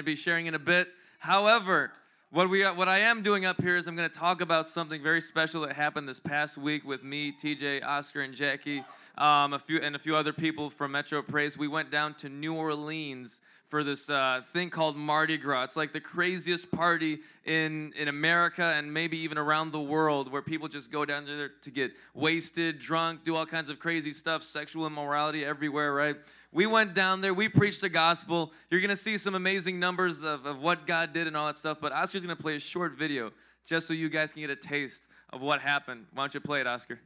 to 0.00 0.04
be 0.04 0.16
sharing 0.16 0.46
in 0.46 0.54
a 0.54 0.58
bit. 0.58 0.88
However, 1.18 1.92
what 2.30 2.48
we 2.48 2.64
what 2.64 2.88
I 2.88 3.00
am 3.00 3.22
doing 3.22 3.44
up 3.44 3.60
here 3.60 3.76
is 3.76 3.86
I'm 3.86 3.96
going 3.96 4.08
to 4.08 4.14
talk 4.14 4.40
about 4.40 4.68
something 4.68 5.02
very 5.02 5.20
special 5.20 5.60
that 5.62 5.74
happened 5.74 6.08
this 6.08 6.20
past 6.20 6.56
week 6.56 6.84
with 6.84 7.04
me, 7.04 7.32
TJ, 7.32 7.84
Oscar, 7.84 8.22
and 8.22 8.34
Jackie, 8.34 8.82
um, 9.18 9.52
a 9.52 9.58
few 9.58 9.78
and 9.78 9.94
a 9.94 9.98
few 9.98 10.16
other 10.16 10.32
people 10.32 10.70
from 10.70 10.92
Metro 10.92 11.20
Praise. 11.20 11.58
We 11.58 11.68
went 11.68 11.90
down 11.90 12.14
to 12.14 12.30
New 12.30 12.54
Orleans 12.54 13.40
for 13.70 13.84
this 13.84 14.10
uh, 14.10 14.42
thing 14.52 14.68
called 14.68 14.96
Mardi 14.96 15.38
Gras. 15.38 15.62
It's 15.62 15.76
like 15.76 15.92
the 15.92 16.00
craziest 16.00 16.70
party 16.72 17.20
in, 17.44 17.92
in 17.96 18.08
America 18.08 18.64
and 18.64 18.92
maybe 18.92 19.16
even 19.18 19.38
around 19.38 19.70
the 19.70 19.80
world 19.80 20.30
where 20.30 20.42
people 20.42 20.66
just 20.66 20.90
go 20.90 21.04
down 21.04 21.24
there 21.24 21.52
to 21.62 21.70
get 21.70 21.92
wasted, 22.12 22.80
drunk, 22.80 23.22
do 23.24 23.36
all 23.36 23.46
kinds 23.46 23.70
of 23.70 23.78
crazy 23.78 24.12
stuff, 24.12 24.42
sexual 24.42 24.86
immorality 24.88 25.44
everywhere, 25.44 25.94
right? 25.94 26.16
We 26.52 26.66
went 26.66 26.94
down 26.94 27.20
there, 27.20 27.32
we 27.32 27.48
preached 27.48 27.80
the 27.80 27.88
gospel. 27.88 28.52
You're 28.70 28.80
going 28.80 28.90
to 28.90 28.96
see 28.96 29.16
some 29.16 29.36
amazing 29.36 29.78
numbers 29.78 30.24
of, 30.24 30.46
of 30.46 30.60
what 30.60 30.84
God 30.84 31.12
did 31.12 31.28
and 31.28 31.36
all 31.36 31.46
that 31.46 31.56
stuff, 31.56 31.78
but 31.80 31.92
Oscar's 31.92 32.24
going 32.24 32.36
to 32.36 32.42
play 32.42 32.56
a 32.56 32.60
short 32.60 32.98
video 32.98 33.30
just 33.64 33.86
so 33.86 33.94
you 33.94 34.08
guys 34.08 34.32
can 34.32 34.42
get 34.42 34.50
a 34.50 34.56
taste 34.56 35.04
of 35.32 35.40
what 35.40 35.60
happened. 35.60 36.06
Why 36.12 36.24
don't 36.24 36.34
you 36.34 36.40
play 36.40 36.60
it, 36.60 36.66
Oscar? 36.66 36.98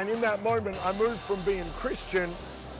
And 0.00 0.08
in 0.08 0.22
that 0.22 0.42
moment, 0.42 0.78
I 0.86 0.92
moved 0.92 1.20
from 1.20 1.42
being 1.42 1.66
Christian 1.76 2.30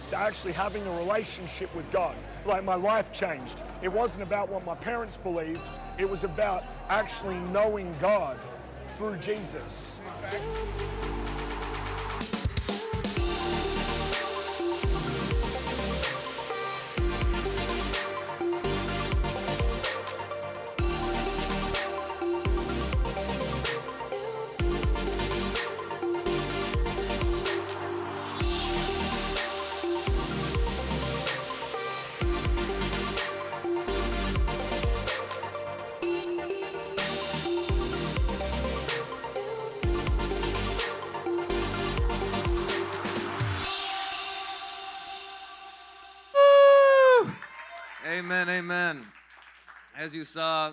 to 0.08 0.16
actually 0.16 0.52
having 0.52 0.86
a 0.86 0.92
relationship 0.92 1.68
with 1.74 1.84
God. 1.92 2.16
Like 2.46 2.64
my 2.64 2.76
life 2.76 3.12
changed. 3.12 3.56
It 3.82 3.92
wasn't 3.92 4.22
about 4.22 4.48
what 4.48 4.64
my 4.64 4.74
parents 4.74 5.18
believed, 5.18 5.60
it 5.98 6.08
was 6.08 6.24
about 6.24 6.64
actually 6.88 7.36
knowing 7.52 7.94
God 8.00 8.38
through 8.96 9.18
Jesus. 9.18 10.00
Amen, 48.40 48.56
amen. 48.56 49.06
As 49.94 50.14
you 50.14 50.24
saw, 50.24 50.72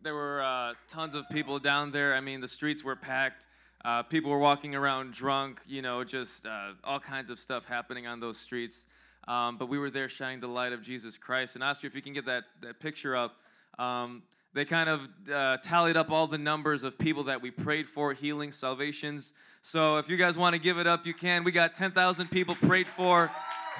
there 0.00 0.14
were 0.14 0.40
uh, 0.40 0.74
tons 0.88 1.16
of 1.16 1.28
people 1.28 1.58
down 1.58 1.90
there. 1.90 2.14
I 2.14 2.20
mean, 2.20 2.40
the 2.40 2.46
streets 2.46 2.84
were 2.84 2.94
packed. 2.94 3.46
Uh, 3.84 4.04
people 4.04 4.30
were 4.30 4.38
walking 4.38 4.76
around 4.76 5.12
drunk, 5.12 5.60
you 5.66 5.82
know, 5.82 6.04
just 6.04 6.46
uh, 6.46 6.74
all 6.84 7.00
kinds 7.00 7.30
of 7.30 7.40
stuff 7.40 7.66
happening 7.66 8.06
on 8.06 8.20
those 8.20 8.38
streets. 8.38 8.86
Um, 9.26 9.58
but 9.58 9.68
we 9.68 9.76
were 9.76 9.90
there 9.90 10.08
shining 10.08 10.38
the 10.38 10.46
light 10.46 10.72
of 10.72 10.82
Jesus 10.82 11.18
Christ. 11.18 11.56
And 11.56 11.64
Oscar, 11.64 11.88
if 11.88 11.96
you 11.96 12.02
can 12.02 12.12
get 12.12 12.26
that, 12.26 12.44
that 12.62 12.78
picture 12.78 13.16
up, 13.16 13.34
um, 13.76 14.22
they 14.52 14.64
kind 14.64 14.88
of 14.88 15.00
uh, 15.32 15.56
tallied 15.64 15.96
up 15.96 16.12
all 16.12 16.28
the 16.28 16.38
numbers 16.38 16.84
of 16.84 16.96
people 16.96 17.24
that 17.24 17.42
we 17.42 17.50
prayed 17.50 17.88
for, 17.88 18.12
healing, 18.12 18.52
salvations. 18.52 19.32
So 19.62 19.96
if 19.96 20.08
you 20.08 20.16
guys 20.16 20.38
want 20.38 20.54
to 20.54 20.60
give 20.60 20.78
it 20.78 20.86
up, 20.86 21.06
you 21.06 21.14
can. 21.14 21.42
We 21.42 21.50
got 21.50 21.74
10,000 21.74 22.30
people 22.30 22.54
prayed 22.54 22.86
for. 22.86 23.32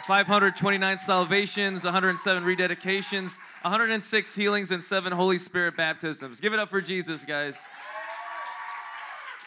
529 0.06 0.98
salvations, 0.98 1.84
107 1.84 2.42
rededications, 2.44 3.32
106 3.62 4.34
healings, 4.34 4.70
and 4.70 4.82
seven 4.82 5.12
Holy 5.12 5.38
Spirit 5.38 5.76
baptisms. 5.76 6.40
Give 6.40 6.52
it 6.52 6.58
up 6.58 6.68
for 6.68 6.80
Jesus, 6.80 7.24
guys. 7.24 7.56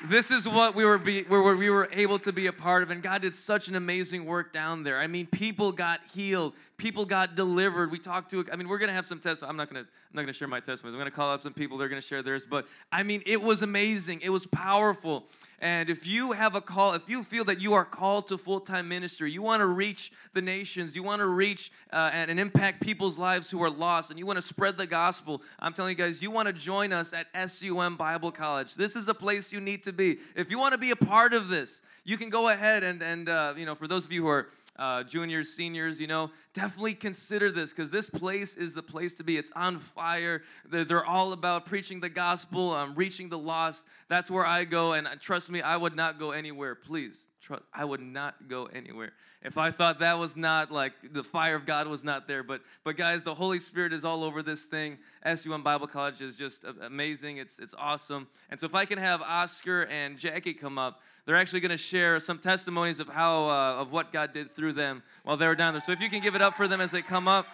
This 0.05 0.29
is 0.29 0.47
what 0.47 0.75
we 0.75 0.85
were, 0.85 0.99
be, 0.99 1.23
where 1.23 1.55
we 1.55 1.69
were 1.71 1.89
able 1.91 2.19
to 2.19 2.31
be 2.31 2.47
a 2.47 2.53
part 2.53 2.83
of, 2.83 2.91
and 2.91 3.01
God 3.01 3.23
did 3.23 3.35
such 3.35 3.67
an 3.67 3.75
amazing 3.75 4.25
work 4.25 4.53
down 4.53 4.83
there. 4.83 4.99
I 4.99 5.07
mean, 5.07 5.25
people 5.25 5.71
got 5.71 6.01
healed, 6.13 6.53
people 6.77 7.05
got 7.05 7.35
delivered. 7.35 7.91
We 7.91 7.97
talked 7.97 8.29
to, 8.31 8.45
I 8.51 8.55
mean, 8.55 8.67
we're 8.67 8.77
gonna 8.77 8.93
have 8.93 9.07
some 9.07 9.19
testimonies. 9.19 9.49
I'm 9.49 9.57
not 9.57 9.69
gonna, 9.69 9.81
I'm 9.81 10.13
not 10.13 10.21
gonna 10.21 10.33
share 10.33 10.47
my 10.47 10.59
testimonies. 10.59 10.93
I'm 10.93 10.99
gonna 10.99 11.11
call 11.11 11.31
up 11.31 11.41
some 11.41 11.53
people. 11.53 11.77
They're 11.77 11.89
gonna 11.89 12.01
share 12.01 12.21
theirs. 12.21 12.45
But 12.47 12.67
I 12.91 13.03
mean, 13.03 13.23
it 13.25 13.41
was 13.41 13.63
amazing. 13.63 14.21
It 14.21 14.29
was 14.29 14.45
powerful. 14.45 15.25
And 15.59 15.89
if 15.89 16.05
you 16.05 16.33
have 16.33 16.53
a 16.53 16.61
call, 16.61 16.93
if 16.93 17.09
you 17.09 17.23
feel 17.23 17.43
that 17.45 17.59
you 17.59 17.73
are 17.73 17.83
called 17.83 18.27
to 18.27 18.37
full 18.37 18.59
time 18.59 18.87
ministry, 18.87 19.31
you 19.31 19.41
want 19.41 19.61
to 19.61 19.65
reach 19.65 20.11
the 20.33 20.41
nations, 20.41 20.95
you 20.95 21.01
want 21.01 21.19
to 21.19 21.27
reach 21.27 21.71
uh, 21.91 22.11
and, 22.13 22.29
and 22.29 22.39
impact 22.39 22.79
people's 22.79 23.17
lives 23.17 23.49
who 23.49 23.63
are 23.63 23.69
lost, 23.69 24.11
and 24.11 24.19
you 24.19 24.27
want 24.27 24.37
to 24.37 24.45
spread 24.45 24.77
the 24.77 24.85
gospel, 24.85 25.41
I'm 25.57 25.73
telling 25.73 25.97
you 25.97 26.03
guys, 26.03 26.21
you 26.21 26.29
want 26.29 26.45
to 26.45 26.53
join 26.53 26.93
us 26.93 27.11
at 27.11 27.49
SUM 27.49 27.97
Bible 27.97 28.31
College. 28.31 28.75
This 28.75 28.95
is 28.95 29.05
the 29.05 29.15
place 29.15 29.51
you 29.51 29.59
need 29.59 29.83
to 29.85 29.91
be. 29.91 30.19
If 30.35 30.51
you 30.51 30.59
want 30.59 30.73
to 30.73 30.77
be 30.77 30.91
a 30.91 30.95
part 30.95 31.33
of 31.33 31.47
this, 31.47 31.81
you 32.03 32.17
can 32.17 32.29
go 32.29 32.49
ahead 32.49 32.83
and, 32.83 33.01
and 33.01 33.27
uh, 33.27 33.55
you 33.57 33.65
know, 33.65 33.73
for 33.73 33.87
those 33.87 34.05
of 34.05 34.11
you 34.11 34.21
who 34.21 34.27
are 34.27 34.47
uh, 34.77 35.03
juniors, 35.03 35.49
seniors, 35.49 35.99
you 35.99 36.07
know, 36.07 36.31
definitely 36.53 36.93
consider 36.93 37.51
this 37.51 37.71
because 37.71 37.89
this 37.89 38.09
place 38.09 38.55
is 38.55 38.73
the 38.73 38.83
place 38.83 39.13
to 39.15 39.23
be. 39.23 39.37
It's 39.37 39.51
on 39.55 39.79
fire. 39.79 40.43
They're, 40.69 40.85
they're 40.85 41.05
all 41.05 41.33
about 41.33 41.65
preaching 41.65 41.99
the 41.99 42.09
gospel, 42.09 42.73
um, 42.73 42.93
reaching 42.95 43.29
the 43.29 43.37
lost. 43.37 43.85
That's 44.09 44.29
where 44.29 44.45
I 44.45 44.63
go, 44.63 44.93
and 44.93 45.07
uh, 45.07 45.15
trust 45.19 45.49
me, 45.49 45.61
I 45.61 45.77
would 45.77 45.95
not 45.95 46.19
go 46.19 46.31
anywhere. 46.31 46.75
Please, 46.75 47.26
trust, 47.47 47.63
I 47.73 47.85
would 47.85 48.01
not 48.01 48.47
go 48.47 48.65
anywhere 48.65 49.13
if 49.43 49.57
I 49.57 49.71
thought 49.71 49.99
that 49.99 50.17
was 50.17 50.35
not 50.35 50.71
like 50.71 50.93
the 51.13 51.23
fire 51.23 51.55
of 51.55 51.65
God 51.65 51.87
was 51.87 52.03
not 52.03 52.27
there. 52.27 52.43
But 52.43 52.61
but 52.83 52.97
guys, 52.97 53.23
the 53.23 53.33
Holy 53.33 53.59
Spirit 53.59 53.93
is 53.93 54.03
all 54.03 54.23
over 54.23 54.41
this 54.43 54.63
thing. 54.63 54.97
SUM 55.35 55.63
Bible 55.63 55.87
College 55.87 56.21
is 56.21 56.35
just 56.37 56.65
amazing. 56.81 57.37
It's 57.37 57.59
it's 57.59 57.73
awesome. 57.77 58.27
And 58.49 58.59
so 58.59 58.65
if 58.65 58.75
I 58.75 58.85
can 58.85 58.97
have 58.97 59.21
Oscar 59.21 59.83
and 59.83 60.17
Jackie 60.17 60.53
come 60.53 60.77
up, 60.77 61.01
they're 61.25 61.35
actually 61.35 61.61
going 61.61 61.71
to 61.71 61.77
share 61.77 62.19
some 62.19 62.39
testimonies 62.39 62.99
of 62.99 63.07
how 63.07 63.49
uh, 63.49 63.81
of 63.81 63.91
what 63.91 64.11
God 64.11 64.33
did 64.33 64.51
through 64.51 64.73
them 64.73 65.03
while 65.23 65.37
they 65.37 65.47
were 65.47 65.55
down 65.55 65.73
there. 65.73 65.81
So 65.81 65.91
if 65.91 66.01
you 66.01 66.09
can 66.09 66.21
give 66.21 66.35
it 66.35 66.41
up 66.41 66.57
for 66.57 66.67
them 66.67 66.81
as 66.81 66.91
they 66.91 67.01
come 67.01 67.27
up. 67.27 67.47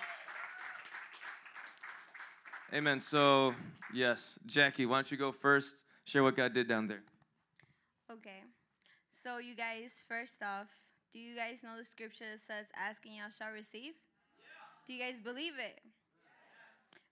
Amen. 2.74 3.00
So, 3.00 3.54
yes, 3.94 4.40
Jackie, 4.48 4.88
why 4.88 4.98
don't 4.98 5.12
you 5.12 5.18
go 5.18 5.32
first? 5.32 5.84
Share 6.06 6.24
what 6.24 6.36
God 6.36 6.54
did 6.54 6.68
down 6.68 6.88
there. 6.88 7.04
Okay. 8.12 8.42
So, 9.24 9.40
you 9.40 9.56
guys, 9.56 10.04
first 10.04 10.44
off, 10.44 10.68
do 11.16 11.18
you 11.18 11.32
guys 11.32 11.64
know 11.64 11.80
the 11.80 11.88
scripture 11.88 12.28
that 12.28 12.44
says, 12.44 12.68
Ask 12.76 13.08
and 13.08 13.16
y'all 13.16 13.32
shall 13.32 13.56
receive? 13.56 13.96
Yeah. 14.36 14.52
Do 14.84 14.92
you 14.92 15.00
guys 15.00 15.16
believe 15.16 15.56
it? 15.56 15.80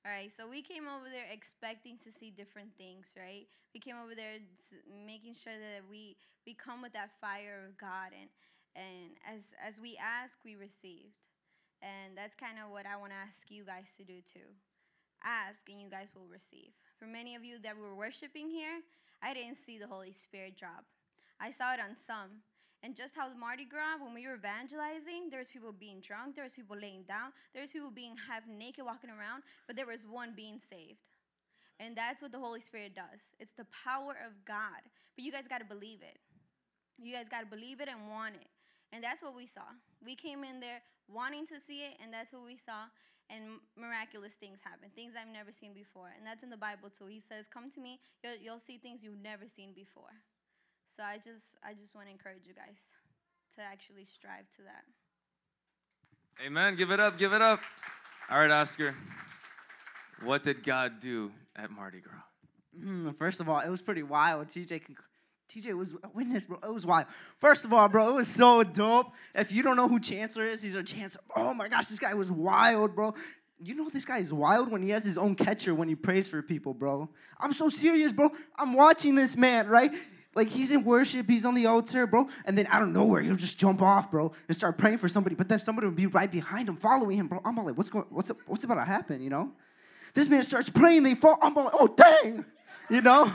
All 0.03 0.11
right, 0.11 0.27
so 0.27 0.43
we 0.43 0.59
came 0.59 0.91
over 0.91 1.07
there 1.07 1.31
expecting 1.31 1.95
to 2.03 2.11
see 2.11 2.27
different 2.27 2.75
things, 2.75 3.15
right? 3.15 3.47
We 3.71 3.79
came 3.79 3.95
over 3.95 4.11
there 4.11 4.43
making 4.91 5.39
sure 5.39 5.55
that 5.55 5.87
we 5.87 6.19
we 6.43 6.51
come 6.51 6.83
with 6.83 6.91
that 6.99 7.15
fire 7.23 7.63
of 7.63 7.79
God, 7.79 8.11
and 8.11 8.27
and 8.75 9.15
as 9.23 9.55
as 9.55 9.79
we 9.79 9.95
ask, 9.95 10.35
we 10.43 10.59
received, 10.59 11.15
and 11.79 12.11
that's 12.11 12.35
kind 12.35 12.59
of 12.59 12.75
what 12.75 12.83
I 12.83 12.99
want 12.99 13.15
to 13.15 13.23
ask 13.23 13.47
you 13.47 13.63
guys 13.63 13.87
to 13.95 14.03
do 14.03 14.19
too. 14.27 14.51
Ask, 15.23 15.63
and 15.71 15.79
you 15.79 15.87
guys 15.87 16.11
will 16.11 16.27
receive. 16.27 16.75
For 16.99 17.07
many 17.07 17.39
of 17.39 17.47
you 17.47 17.55
that 17.63 17.79
were 17.79 17.95
worshiping 17.95 18.51
here, 18.51 18.83
I 19.23 19.31
didn't 19.31 19.63
see 19.63 19.79
the 19.79 19.87
Holy 19.87 20.11
Spirit 20.11 20.59
drop. 20.59 20.83
I 21.41 21.49
saw 21.49 21.73
it 21.73 21.79
on 21.81 21.97
some, 22.05 22.45
and 22.83 22.95
just 22.95 23.15
how 23.15 23.29
the 23.29 23.35
Mardi 23.35 23.65
Gras, 23.65 23.97
when 23.97 24.13
we 24.13 24.27
were 24.27 24.35
evangelizing, 24.35 25.29
there 25.29 25.39
was 25.39 25.49
people 25.49 25.73
being 25.73 26.01
drunk, 26.01 26.35
there 26.35 26.45
was 26.45 26.53
people 26.53 26.77
laying 26.77 27.01
down, 27.03 27.33
there 27.53 27.61
was 27.61 27.71
people 27.71 27.89
being 27.89 28.13
half 28.17 28.43
naked 28.45 28.85
walking 28.85 29.09
around, 29.09 29.41
but 29.65 29.75
there 29.75 29.85
was 29.85 30.05
one 30.05 30.33
being 30.35 30.61
saved. 30.69 31.01
And 31.81 31.97
that's 31.97 32.21
what 32.21 32.31
the 32.31 32.37
Holy 32.37 32.61
Spirit 32.61 32.93
does. 32.93 33.21
It's 33.39 33.53
the 33.57 33.65
power 33.85 34.13
of 34.21 34.37
God. 34.45 34.85
But 35.17 35.25
you 35.25 35.31
guys 35.31 35.49
got 35.49 35.59
to 35.59 35.65
believe 35.65 36.05
it. 36.05 36.21
You 37.01 37.13
guys 37.13 37.25
got 37.29 37.41
to 37.41 37.49
believe 37.49 37.81
it 37.81 37.89
and 37.89 38.09
want 38.09 38.35
it. 38.37 38.49
And 38.93 39.03
that's 39.03 39.23
what 39.23 39.35
we 39.35 39.49
saw. 39.49 39.65
We 40.05 40.15
came 40.15 40.43
in 40.43 40.59
there 40.59 40.81
wanting 41.09 41.47
to 41.47 41.57
see 41.57 41.81
it, 41.81 41.97
and 42.01 42.13
that's 42.13 42.33
what 42.33 42.45
we 42.45 42.57
saw. 42.57 42.85
And 43.29 43.61
miraculous 43.77 44.33
things 44.33 44.59
happen, 44.61 44.89
things 44.93 45.13
I've 45.17 45.31
never 45.31 45.49
seen 45.53 45.73
before. 45.73 46.13
And 46.17 46.25
that's 46.25 46.43
in 46.43 46.49
the 46.49 46.59
Bible 46.59 46.89
too. 46.89 47.07
He 47.07 47.21
says, 47.21 47.45
Come 47.47 47.71
to 47.71 47.79
me, 47.79 47.99
you'll, 48.21 48.37
you'll 48.41 48.59
see 48.59 48.77
things 48.77 49.03
you've 49.03 49.21
never 49.21 49.45
seen 49.47 49.73
before. 49.73 50.11
So 50.95 51.03
I 51.03 51.15
just 51.17 51.45
I 51.63 51.73
just 51.73 51.95
want 51.95 52.07
to 52.07 52.11
encourage 52.11 52.45
you 52.45 52.53
guys 52.53 52.75
to 53.55 53.61
actually 53.61 54.05
strive 54.05 54.49
to 54.57 54.63
that. 54.63 54.83
Amen. 56.45 56.75
Give 56.75 56.91
it 56.91 56.99
up. 56.99 57.17
Give 57.17 57.33
it 57.33 57.41
up. 57.41 57.61
All 58.29 58.39
right, 58.39 58.51
Oscar. 58.51 58.93
What 60.23 60.43
did 60.43 60.63
God 60.63 60.99
do 60.99 61.31
at 61.55 61.71
Mardi 61.71 61.99
Gras? 62.01 62.21
Mm, 62.79 63.17
first 63.17 63.39
of 63.39 63.49
all, 63.49 63.59
it 63.59 63.69
was 63.69 63.81
pretty 63.81 64.03
wild. 64.03 64.47
TJ 64.47 64.85
can, 64.85 64.95
TJ 65.53 65.77
was 65.77 65.93
a 66.03 66.09
witness, 66.13 66.45
bro. 66.45 66.59
It 66.63 66.73
was 66.73 66.85
wild. 66.85 67.07
First 67.39 67.65
of 67.65 67.73
all, 67.73 67.87
bro, 67.87 68.09
it 68.09 68.13
was 68.13 68.27
so 68.27 68.63
dope. 68.63 69.11
If 69.33 69.51
you 69.51 69.63
don't 69.63 69.75
know 69.75 69.87
who 69.87 69.99
Chancellor 69.99 70.45
is, 70.45 70.61
he's 70.61 70.75
our 70.75 70.83
Chancellor. 70.83 71.23
Oh 71.35 71.53
my 71.53 71.67
gosh, 71.67 71.87
this 71.87 71.99
guy 71.99 72.13
was 72.13 72.31
wild, 72.31 72.95
bro. 72.95 73.13
You 73.59 73.75
know 73.75 73.89
this 73.89 74.05
guy 74.05 74.19
is 74.19 74.33
wild 74.33 74.71
when 74.71 74.81
he 74.81 74.89
has 74.89 75.03
his 75.03 75.17
own 75.17 75.35
catcher 75.35 75.73
when 75.75 75.87
he 75.87 75.95
prays 75.95 76.27
for 76.27 76.41
people, 76.41 76.73
bro. 76.73 77.09
I'm 77.39 77.53
so 77.53 77.69
serious, 77.69 78.11
bro. 78.11 78.29
I'm 78.57 78.73
watching 78.73 79.15
this 79.15 79.37
man, 79.37 79.67
right? 79.67 79.93
Like 80.33 80.47
he's 80.47 80.71
in 80.71 80.83
worship, 80.83 81.29
he's 81.29 81.43
on 81.43 81.55
the 81.55 81.65
altar, 81.65 82.07
bro, 82.07 82.29
and 82.45 82.57
then 82.57 82.65
out 82.67 82.81
of 82.81 82.89
nowhere 82.89 83.21
he'll 83.21 83.35
just 83.35 83.57
jump 83.57 83.81
off, 83.81 84.09
bro, 84.09 84.31
and 84.47 84.55
start 84.55 84.77
praying 84.77 84.99
for 84.99 85.09
somebody. 85.09 85.35
But 85.35 85.49
then 85.49 85.59
somebody 85.59 85.87
will 85.87 85.93
be 85.93 86.07
right 86.07 86.31
behind 86.31 86.69
him, 86.69 86.77
following 86.77 87.17
him, 87.17 87.27
bro. 87.27 87.41
I'm 87.43 87.55
like, 87.57 87.77
what's 87.77 87.89
going, 87.89 88.05
what's, 88.09 88.31
what's 88.47 88.63
about 88.63 88.75
to 88.75 88.85
happen, 88.85 89.21
you 89.21 89.29
know? 89.29 89.51
This 90.13 90.29
man 90.29 90.43
starts 90.43 90.69
praying, 90.69 91.03
they 91.03 91.15
fall. 91.15 91.37
I'm 91.41 91.53
like, 91.53 91.73
oh 91.73 91.87
dang, 91.87 92.45
you 92.89 93.01
know? 93.01 93.31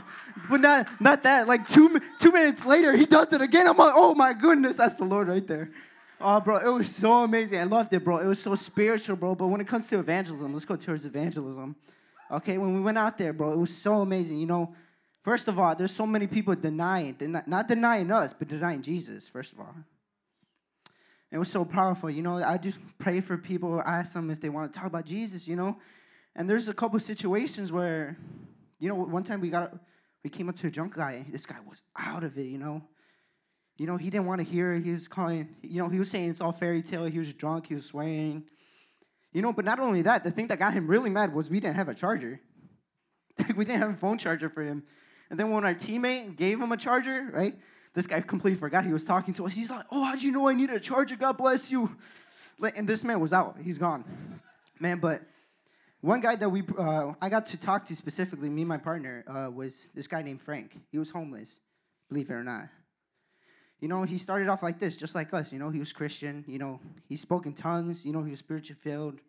But 0.49 0.61
not, 0.63 0.89
not 1.01 1.23
that. 1.25 1.47
Like 1.47 1.69
two, 1.69 2.01
two 2.21 2.33
minutes 2.33 2.65
later, 2.65 2.97
he 2.97 3.05
does 3.05 3.33
it 3.33 3.43
again. 3.43 3.69
I'm 3.69 3.77
like, 3.77 3.93
oh 3.95 4.15
my 4.15 4.33
goodness, 4.33 4.77
that's 4.77 4.95
the 4.95 5.05
Lord 5.05 5.29
right 5.29 5.47
there. 5.47 5.71
Oh, 6.19 6.41
bro, 6.41 6.57
it 6.57 6.69
was 6.69 6.89
so 6.89 7.25
amazing. 7.25 7.59
I 7.59 7.65
loved 7.65 7.93
it, 7.93 8.03
bro. 8.03 8.19
It 8.19 8.27
was 8.27 8.43
so 8.43 8.55
spiritual, 8.55 9.17
bro. 9.17 9.35
But 9.35 9.49
when 9.49 9.61
it 9.61 9.69
comes 9.69 9.87
to 9.89 9.99
evangelism, 9.99 10.53
let's 10.55 10.65
go 10.65 10.77
towards 10.77 11.05
evangelism. 11.05 11.77
Okay, 12.31 12.57
when 12.57 12.75
we 12.75 12.81
went 12.81 12.97
out 12.97 13.19
there, 13.19 13.35
bro, 13.35 13.53
it 13.53 13.59
was 13.59 13.77
so 13.77 14.01
amazing. 14.01 14.41
You 14.41 14.47
know, 14.47 14.75
first 15.27 15.49
of 15.49 15.59
all, 15.59 15.75
there's 15.75 15.93
so 15.93 16.07
many 16.07 16.29
people 16.29 16.55
denying, 16.55 17.17
not, 17.47 17.69
denying 17.69 18.13
us, 18.13 18.33
but 18.33 18.47
denying 18.47 18.81
Jesus, 18.81 19.29
first 19.29 19.53
of 19.53 19.59
all. 19.59 19.75
It 21.33 21.39
was 21.39 21.51
so 21.51 21.65
powerful. 21.65 22.09
You 22.09 22.23
know, 22.23 22.37
I 22.37 22.57
just 22.57 22.79
pray 22.99 23.21
for 23.21 23.37
people, 23.37 23.83
ask 23.85 24.13
them 24.13 24.31
if 24.31 24.41
they 24.41 24.49
want 24.49 24.73
to 24.73 24.79
talk 24.79 24.87
about 24.87 25.05
Jesus, 25.05 25.49
you 25.49 25.57
know. 25.57 25.77
And 26.37 26.49
there's 26.49 26.69
a 26.69 26.73
couple 26.73 27.01
situations 27.01 27.73
where, 27.73 28.17
you 28.79 28.89
know, 28.89 28.95
one 28.95 29.25
time 29.25 29.41
we 29.41 29.51
got, 29.51 29.75
we 30.23 30.31
came 30.31 30.49
up 30.49 30.57
to 30.61 30.69
a 30.69 30.71
drunk 30.71 30.95
guy, 30.95 31.25
and 31.25 31.35
this 31.35 31.45
guy 31.45 31.57
was 31.69 31.83
out 31.99 32.23
of 32.23 32.39
it, 32.39 32.47
you 32.47 32.59
know. 32.59 32.81
You 33.79 33.87
know, 33.87 33.97
he 33.97 34.11
didn't 34.11 34.27
want 34.27 34.41
to 34.41 34.47
hear 34.47 34.75
it. 34.75 34.85
He 34.85 34.93
was 34.93 35.09
calling, 35.09 35.49
you 35.61 35.83
know, 35.83 35.89
he 35.89 35.99
was 35.99 36.09
saying 36.09 36.31
it's 36.31 36.41
all 36.41 36.53
fairy 36.53 36.83
tale. 36.83 37.05
He 37.05 37.19
was 37.19 37.33
drunk. 37.33 37.67
He 37.67 37.75
was 37.75 37.85
swearing. 37.85 38.45
You 39.33 39.43
know, 39.43 39.53
but 39.53 39.65
not 39.65 39.81
only 39.81 40.03
that, 40.03 40.23
the 40.23 40.31
thing 40.31 40.47
that 40.47 40.61
got 40.61 40.73
him 40.73 40.87
really 40.87 41.11
mad 41.11 41.35
was 41.35 41.51
we 41.51 41.59
didn't 41.59 41.77
have 41.77 41.89
a 41.89 41.95
charger. 41.95 42.41
we 43.57 43.65
didn't 43.65 43.81
have 43.81 43.91
a 43.91 43.97
phone 43.97 44.19
charger 44.19 44.49
for 44.49 44.63
him. 44.63 44.85
And 45.31 45.39
then 45.39 45.51
when 45.51 45.65
our 45.65 45.75
teammate 45.75 46.37
gave 46.37 46.61
him 46.61 46.73
a 46.73 46.77
charger, 46.77 47.29
right? 47.33 47.57
This 47.95 48.07
guy 48.07 48.21
completely 48.21 48.61
forgot 48.61 48.85
he 48.85 48.93
was 48.93 49.05
talking 49.05 49.35
to 49.35 49.47
us. 49.47 49.55
He's 49.55 49.71
like, 49.71 49.87
"Oh, 49.91 50.05
how'd 50.05 50.23
you 50.23 50.31
know 50.31 50.49
I 50.49 50.55
needed 50.55 50.77
a 50.77 50.81
charger? 50.81 51.17
God 51.17 51.39
bless 51.39 51.71
you." 51.71 51.97
And 52.77 52.87
this 52.87 53.03
man 53.05 53.21
was 53.21 53.33
out. 53.33 53.57
He's 53.63 53.79
gone, 53.79 54.05
man. 54.79 54.99
But 54.99 55.23
one 56.01 56.21
guy 56.21 56.37
that 56.37 56.49
we 56.49 56.63
uh, 56.79 57.15
I 57.21 57.29
got 57.29 57.47
to 57.47 57.57
talk 57.57 57.87
to 57.87 57.97
specifically, 57.97 58.51
me 58.51 58.63
and 58.63 58.69
my 58.69 58.77
partner, 58.77 59.25
uh, 59.27 59.51
was 59.51 59.75
this 59.95 60.07
guy 60.07 60.23
named 60.23 60.43
Frank. 60.43 60.79
He 60.93 60.99
was 60.99 61.11
homeless, 61.11 61.61
believe 62.09 62.31
it 62.31 62.35
or 62.35 62.45
not. 62.45 62.69
You 63.81 63.89
know, 63.89 64.05
he 64.05 64.17
started 64.17 64.49
off 64.49 64.63
like 64.63 64.79
this, 64.79 64.97
just 64.97 65.15
like 65.15 65.33
us. 65.35 65.53
You 65.53 65.59
know, 65.59 65.71
he 65.71 65.79
was 65.79 65.93
Christian. 65.93 66.45
You 66.47 66.59
know, 66.59 66.81
he 67.09 67.17
spoke 67.17 67.47
in 67.47 67.53
tongues. 67.53 68.05
You 68.05 68.13
know, 68.13 68.23
he 68.23 68.31
was 68.31 68.39
spiritually 68.39 68.79
filled. 68.83 69.21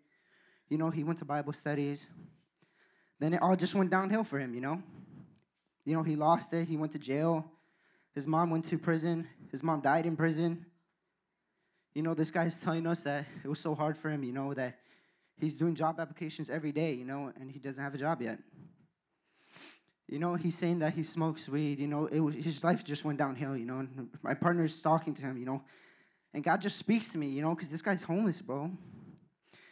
You 0.70 0.78
know, 0.78 0.90
he 0.90 1.04
went 1.04 1.20
to 1.20 1.26
Bible 1.26 1.54
studies. 1.54 2.08
Then 3.20 3.34
it 3.34 3.42
all 3.42 3.56
just 3.56 3.76
went 3.76 3.90
downhill 3.90 4.24
for 4.24 4.40
him, 4.40 4.54
you 4.54 4.62
know. 4.62 4.82
You 5.88 5.94
know, 5.96 6.04
he 6.04 6.18
lost 6.18 6.52
it. 6.52 6.68
He 6.68 6.76
went 6.76 6.92
to 6.92 7.00
jail. 7.00 7.50
His 8.14 8.28
mom 8.28 8.50
went 8.50 8.66
to 8.66 8.78
prison. 8.78 9.26
His 9.54 9.64
mom 9.64 9.80
died 9.80 10.06
in 10.06 10.18
prison. 10.18 10.66
You 11.96 12.02
know, 12.02 12.14
this 12.14 12.30
guy 12.30 12.44
is 12.44 12.58
telling 12.58 12.86
us 12.86 13.04
that 13.04 13.24
it 13.42 13.48
was 13.48 13.62
so 13.62 13.74
hard 13.74 13.98
for 13.98 14.10
him, 14.10 14.22
you 14.22 14.34
know, 14.34 14.54
that 14.54 14.80
he's 15.40 15.54
doing 15.54 15.76
job 15.76 16.02
applications 16.02 16.50
every 16.50 16.74
day, 16.74 16.92
you 16.92 17.06
know, 17.06 17.32
and 17.40 17.50
he 17.50 17.58
doesn't 17.58 17.82
have 17.82 17.96
a 17.96 17.98
job 17.98 18.22
yet. 18.22 18.38
You 20.10 20.20
know, 20.20 20.36
he's 20.36 20.58
saying 20.58 20.80
that 20.80 20.92
he 20.92 21.04
smokes 21.04 21.48
weed. 21.48 21.80
You 21.80 21.88
know, 21.88 22.08
it 22.08 22.20
was, 22.20 22.36
his 22.36 22.66
life 22.66 22.84
just 22.84 23.06
went 23.06 23.18
downhill. 23.18 23.56
You 23.56 23.66
know, 23.66 23.80
and 23.80 24.10
my 24.24 24.34
partner's 24.34 24.82
talking 24.82 25.14
to 25.14 25.22
him. 25.22 25.38
You 25.38 25.46
know, 25.46 25.64
and 26.34 26.44
God 26.44 26.60
just 26.60 26.76
speaks 26.76 27.08
to 27.10 27.18
me. 27.18 27.30
You 27.30 27.42
know, 27.42 27.56
because 27.56 27.70
this 27.70 27.82
guy's 27.82 28.04
homeless, 28.04 28.42
bro. 28.42 28.70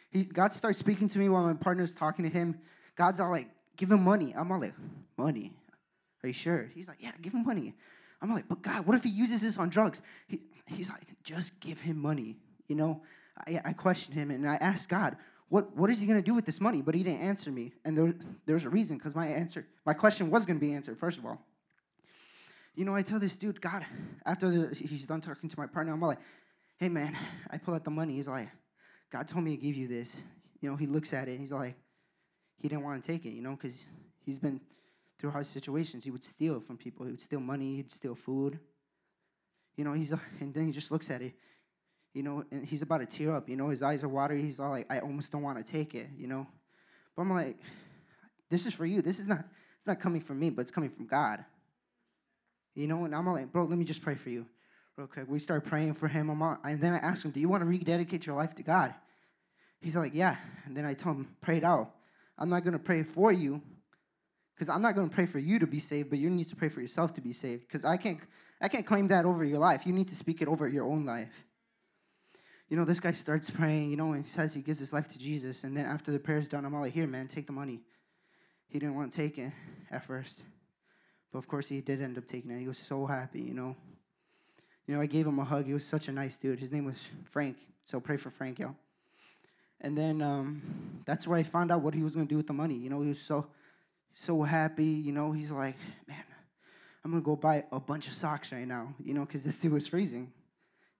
He 0.08 0.24
God 0.24 0.54
starts 0.54 0.78
speaking 0.78 1.10
to 1.10 1.18
me 1.18 1.28
while 1.28 1.42
my 1.42 1.52
partner's 1.52 1.92
talking 1.92 2.24
to 2.24 2.30
him. 2.30 2.58
God's 2.96 3.20
all 3.20 3.30
like, 3.30 3.50
"Give 3.76 3.90
him 3.90 4.02
money." 4.02 4.32
I'm 4.34 4.50
all 4.50 4.60
like, 4.60 4.74
"Money? 5.18 5.52
Are 6.26 6.28
you 6.28 6.34
sure?" 6.34 6.70
He's 6.74 6.88
like, 6.88 6.98
"Yeah, 7.00 7.12
give 7.22 7.32
him 7.32 7.44
money." 7.44 7.74
I'm 8.20 8.32
like, 8.32 8.48
"But 8.48 8.62
God, 8.62 8.86
what 8.86 8.96
if 8.96 9.02
he 9.02 9.10
uses 9.10 9.40
this 9.40 9.58
on 9.58 9.68
drugs?" 9.68 10.02
He, 10.28 10.40
he's 10.66 10.88
like, 10.88 11.02
"Just 11.22 11.58
give 11.60 11.80
him 11.80 11.98
money." 11.98 12.36
You 12.68 12.76
know, 12.76 13.02
I, 13.46 13.60
I 13.64 13.72
questioned 13.72 14.14
him 14.14 14.30
and 14.30 14.48
I 14.48 14.56
asked 14.56 14.88
God, 14.88 15.16
what, 15.48 15.76
what 15.76 15.90
is 15.90 16.00
he 16.00 16.06
going 16.06 16.18
to 16.18 16.24
do 16.24 16.34
with 16.34 16.44
this 16.44 16.60
money? 16.60 16.82
But 16.82 16.94
he 16.94 17.02
didn't 17.02 17.20
answer 17.20 17.50
me. 17.50 17.72
And 17.84 17.96
there, 17.96 18.14
there's 18.46 18.64
a 18.64 18.68
reason 18.68 18.98
because 18.98 19.14
my 19.14 19.26
answer, 19.26 19.66
my 19.84 19.94
question 19.94 20.30
was 20.30 20.44
going 20.44 20.58
to 20.58 20.64
be 20.64 20.72
answered, 20.72 20.98
first 20.98 21.18
of 21.18 21.24
all. 21.26 21.40
You 22.74 22.84
know, 22.84 22.94
I 22.94 23.02
tell 23.02 23.18
this 23.18 23.36
dude, 23.36 23.60
God, 23.60 23.86
after 24.26 24.50
the, 24.50 24.74
he's 24.74 25.06
done 25.06 25.20
talking 25.20 25.48
to 25.48 25.58
my 25.58 25.66
partner, 25.66 25.92
I'm 25.92 26.00
like, 26.00 26.18
hey, 26.78 26.88
man, 26.88 27.16
I 27.50 27.58
pull 27.58 27.74
out 27.74 27.84
the 27.84 27.90
money. 27.90 28.16
He's 28.16 28.28
like, 28.28 28.48
God 29.10 29.28
told 29.28 29.44
me 29.44 29.56
to 29.56 29.62
give 29.62 29.76
you 29.76 29.88
this. 29.88 30.16
You 30.60 30.70
know, 30.70 30.76
he 30.76 30.86
looks 30.86 31.12
at 31.12 31.28
it. 31.28 31.38
He's 31.38 31.52
like, 31.52 31.76
he 32.58 32.68
didn't 32.68 32.84
want 32.84 33.00
to 33.00 33.06
take 33.06 33.24
it, 33.24 33.30
you 33.30 33.40
know, 33.40 33.52
because 33.52 33.84
he's 34.24 34.38
been 34.38 34.60
through 35.18 35.30
hard 35.30 35.46
situations. 35.46 36.04
He 36.04 36.10
would 36.10 36.24
steal 36.24 36.60
from 36.60 36.76
people. 36.76 37.06
He 37.06 37.12
would 37.12 37.20
steal 37.20 37.40
money. 37.40 37.76
He'd 37.76 37.90
steal 37.90 38.14
food. 38.14 38.58
You 39.76 39.84
know, 39.84 39.92
he's, 39.92 40.12
and 40.40 40.52
then 40.54 40.66
he 40.66 40.72
just 40.72 40.90
looks 40.90 41.10
at 41.10 41.22
it 41.22 41.34
you 42.16 42.22
know, 42.22 42.42
and 42.50 42.64
he's 42.64 42.80
about 42.80 43.00
to 43.00 43.06
tear 43.06 43.36
up, 43.36 43.46
you 43.46 43.56
know, 43.56 43.68
his 43.68 43.82
eyes 43.82 44.02
are 44.02 44.08
watery. 44.08 44.40
He's 44.40 44.58
all 44.58 44.70
like, 44.70 44.86
I 44.90 45.00
almost 45.00 45.30
don't 45.30 45.42
want 45.42 45.58
to 45.58 45.70
take 45.70 45.94
it, 45.94 46.08
you 46.16 46.26
know. 46.26 46.46
But 47.14 47.22
I'm 47.22 47.30
like, 47.30 47.58
this 48.48 48.64
is 48.64 48.72
for 48.72 48.86
you. 48.86 49.02
This 49.02 49.20
is 49.20 49.26
not, 49.26 49.40
it's 49.40 49.86
not 49.86 50.00
coming 50.00 50.22
from 50.22 50.40
me, 50.40 50.48
but 50.48 50.62
it's 50.62 50.70
coming 50.70 50.88
from 50.88 51.06
God. 51.06 51.44
You 52.74 52.86
know, 52.86 53.04
and 53.04 53.14
I'm 53.14 53.30
like, 53.30 53.52
bro, 53.52 53.64
let 53.64 53.76
me 53.76 53.84
just 53.84 54.00
pray 54.00 54.14
for 54.14 54.30
you. 54.30 54.46
Real 54.96 55.08
quick. 55.08 55.26
We 55.28 55.38
start 55.38 55.66
praying 55.66 55.92
for 55.92 56.08
him. 56.08 56.30
I'm 56.30 56.40
all, 56.40 56.56
and 56.64 56.80
then 56.80 56.94
I 56.94 56.96
ask 56.96 57.22
him, 57.22 57.32
Do 57.32 57.40
you 57.40 57.50
want 57.50 57.60
to 57.60 57.66
rededicate 57.66 58.24
your 58.24 58.34
life 58.34 58.54
to 58.54 58.62
God? 58.62 58.94
He's 59.82 59.94
like, 59.94 60.14
Yeah. 60.14 60.36
And 60.64 60.74
then 60.74 60.86
I 60.86 60.94
tell 60.94 61.12
him, 61.12 61.28
Pray 61.42 61.58
it 61.58 61.64
out. 61.64 61.90
I'm 62.38 62.48
not 62.48 62.64
to 62.64 62.78
pray 62.78 63.02
for 63.02 63.30
you 63.30 63.60
because 64.56 64.68
I'm 64.68 64.82
not 64.82 64.94
going 64.96 65.08
to 65.08 65.14
pray 65.14 65.26
for 65.26 65.38
you 65.38 65.58
to 65.58 65.66
be 65.66 65.78
saved, 65.78 66.10
but 66.10 66.18
you 66.18 66.30
need 66.30 66.48
to 66.48 66.56
pray 66.56 66.70
for 66.70 66.80
yourself 66.80 67.14
to 67.14 67.20
be 67.20 67.32
saved 67.32 67.68
because 67.68 67.84
I 67.84 67.98
can't, 67.98 68.18
I 68.60 68.68
can't 68.68 68.86
claim 68.86 69.06
that 69.08 69.24
over 69.24 69.44
your 69.44 69.58
life. 69.58 69.86
You 69.86 69.92
need 69.92 70.08
to 70.08 70.16
speak 70.16 70.42
it 70.42 70.48
over 70.48 70.66
your 70.66 70.84
own 70.84 71.04
life 71.04 71.44
you 72.68 72.76
know, 72.76 72.84
this 72.84 73.00
guy 73.00 73.12
starts 73.12 73.48
praying, 73.50 73.90
you 73.90 73.96
know, 73.96 74.12
and 74.12 74.24
he 74.24 74.30
says 74.30 74.52
he 74.52 74.62
gives 74.62 74.78
his 74.78 74.92
life 74.92 75.08
to 75.08 75.18
Jesus. 75.18 75.64
And 75.64 75.76
then 75.76 75.86
after 75.86 76.10
the 76.10 76.18
prayer's 76.18 76.48
done, 76.48 76.64
I'm 76.64 76.74
all 76.74 76.80
like, 76.80 76.92
here, 76.92 77.06
man, 77.06 77.28
take 77.28 77.46
the 77.46 77.52
money. 77.52 77.80
He 78.68 78.78
didn't 78.78 78.96
want 78.96 79.12
to 79.12 79.16
take 79.16 79.38
it 79.38 79.52
at 79.90 80.04
first. 80.04 80.42
But 81.32 81.38
of 81.38 81.46
course, 81.46 81.68
he 81.68 81.80
did 81.80 82.02
end 82.02 82.18
up 82.18 82.26
taking 82.26 82.50
it. 82.50 82.58
He 82.58 82.66
was 82.66 82.78
so 82.78 83.06
happy, 83.06 83.40
you 83.40 83.54
know. 83.54 83.76
You 84.86 84.94
know, 84.94 85.00
I 85.00 85.06
gave 85.06 85.26
him 85.26 85.38
a 85.38 85.44
hug. 85.44 85.66
He 85.66 85.74
was 85.74 85.84
such 85.84 86.08
a 86.08 86.12
nice 86.12 86.36
dude. 86.36 86.58
His 86.58 86.72
name 86.72 86.84
was 86.84 86.96
Frank. 87.24 87.56
So 87.84 88.00
pray 88.00 88.16
for 88.16 88.30
Frank, 88.30 88.58
yo. 88.58 88.74
And 89.80 89.96
then 89.96 90.22
um, 90.22 91.02
that's 91.04 91.26
where 91.26 91.38
I 91.38 91.42
found 91.42 91.70
out 91.70 91.82
what 91.82 91.94
he 91.94 92.02
was 92.02 92.14
going 92.14 92.26
to 92.26 92.32
do 92.32 92.36
with 92.36 92.46
the 92.46 92.52
money. 92.52 92.74
You 92.74 92.90
know, 92.90 93.00
he 93.00 93.08
was 93.08 93.20
so, 93.20 93.46
so 94.16 94.42
happy. 94.42 94.86
You 94.86 95.12
know, 95.12 95.30
he's 95.30 95.50
like, 95.50 95.76
man, 96.08 96.24
I'm 97.04 97.12
to 97.12 97.20
go 97.20 97.36
buy 97.36 97.64
a 97.70 97.78
bunch 97.78 98.08
of 98.08 98.14
socks 98.14 98.50
right 98.50 98.66
now, 98.66 98.94
you 98.98 99.14
know, 99.14 99.24
because 99.24 99.44
this 99.44 99.56
dude 99.56 99.72
was 99.72 99.86
freezing. 99.86 100.32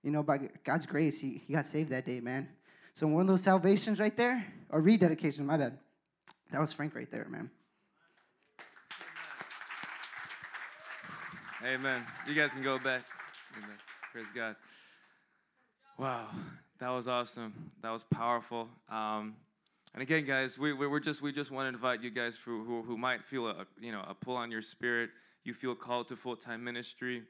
You 0.03 0.13
know, 0.13 0.23
by 0.23 0.39
God's 0.63 0.87
grace, 0.87 1.19
he, 1.19 1.43
he 1.47 1.55
got 1.55 1.67
saved 1.67 1.91
that 1.91 2.07
day, 2.07 2.21
man. 2.21 2.49
So 2.95 3.07
one 3.07 3.23
of 3.23 3.27
those 3.27 3.43
salvations 3.43 3.99
right 3.99 4.17
there, 4.17 4.47
or 4.71 4.81
rededication, 4.81 5.45
my 5.45 5.57
bad. 5.57 5.79
That 6.53 6.61
was 6.61 6.73
Frank 6.73 6.95
right 6.95 7.11
there, 7.11 7.27
man. 7.29 7.51
Amen. 11.65 12.05
You 12.29 12.35
guys 12.35 12.53
can 12.53 12.63
go 12.63 12.79
back. 12.79 13.03
Amen. 13.57 13.77
Praise 14.13 14.27
God. 14.35 14.55
Wow, 15.99 16.29
that 16.79 16.91
was 16.91 17.09
awesome. 17.09 17.53
That 17.83 17.91
was 17.91 18.05
powerful. 18.05 18.69
Um, 18.89 19.35
and 19.95 20.03
again, 20.03 20.25
guys, 20.27 20.59
we, 20.59 20.73
we're 20.73 21.01
just 21.01 21.23
we 21.23 21.33
just 21.33 21.51
want 21.51 21.65
to 21.65 21.75
invite 21.75 22.03
you 22.03 22.11
guys 22.11 22.39
who, 22.45 22.65
who, 22.65 22.83
who 22.83 22.99
might 22.99 23.25
feel 23.25 23.49
a 23.49 23.67
you 23.81 23.93
know 23.93 24.05
a 24.07 24.15
pull 24.15 24.37
on 24.37 24.51
your 24.51 24.63
spirit. 24.63 25.11
You 25.45 25.55
feel 25.55 25.75
called 25.75 26.09
to 26.09 26.17
full 26.17 26.37
time 26.37 26.63
ministry. 26.63 27.23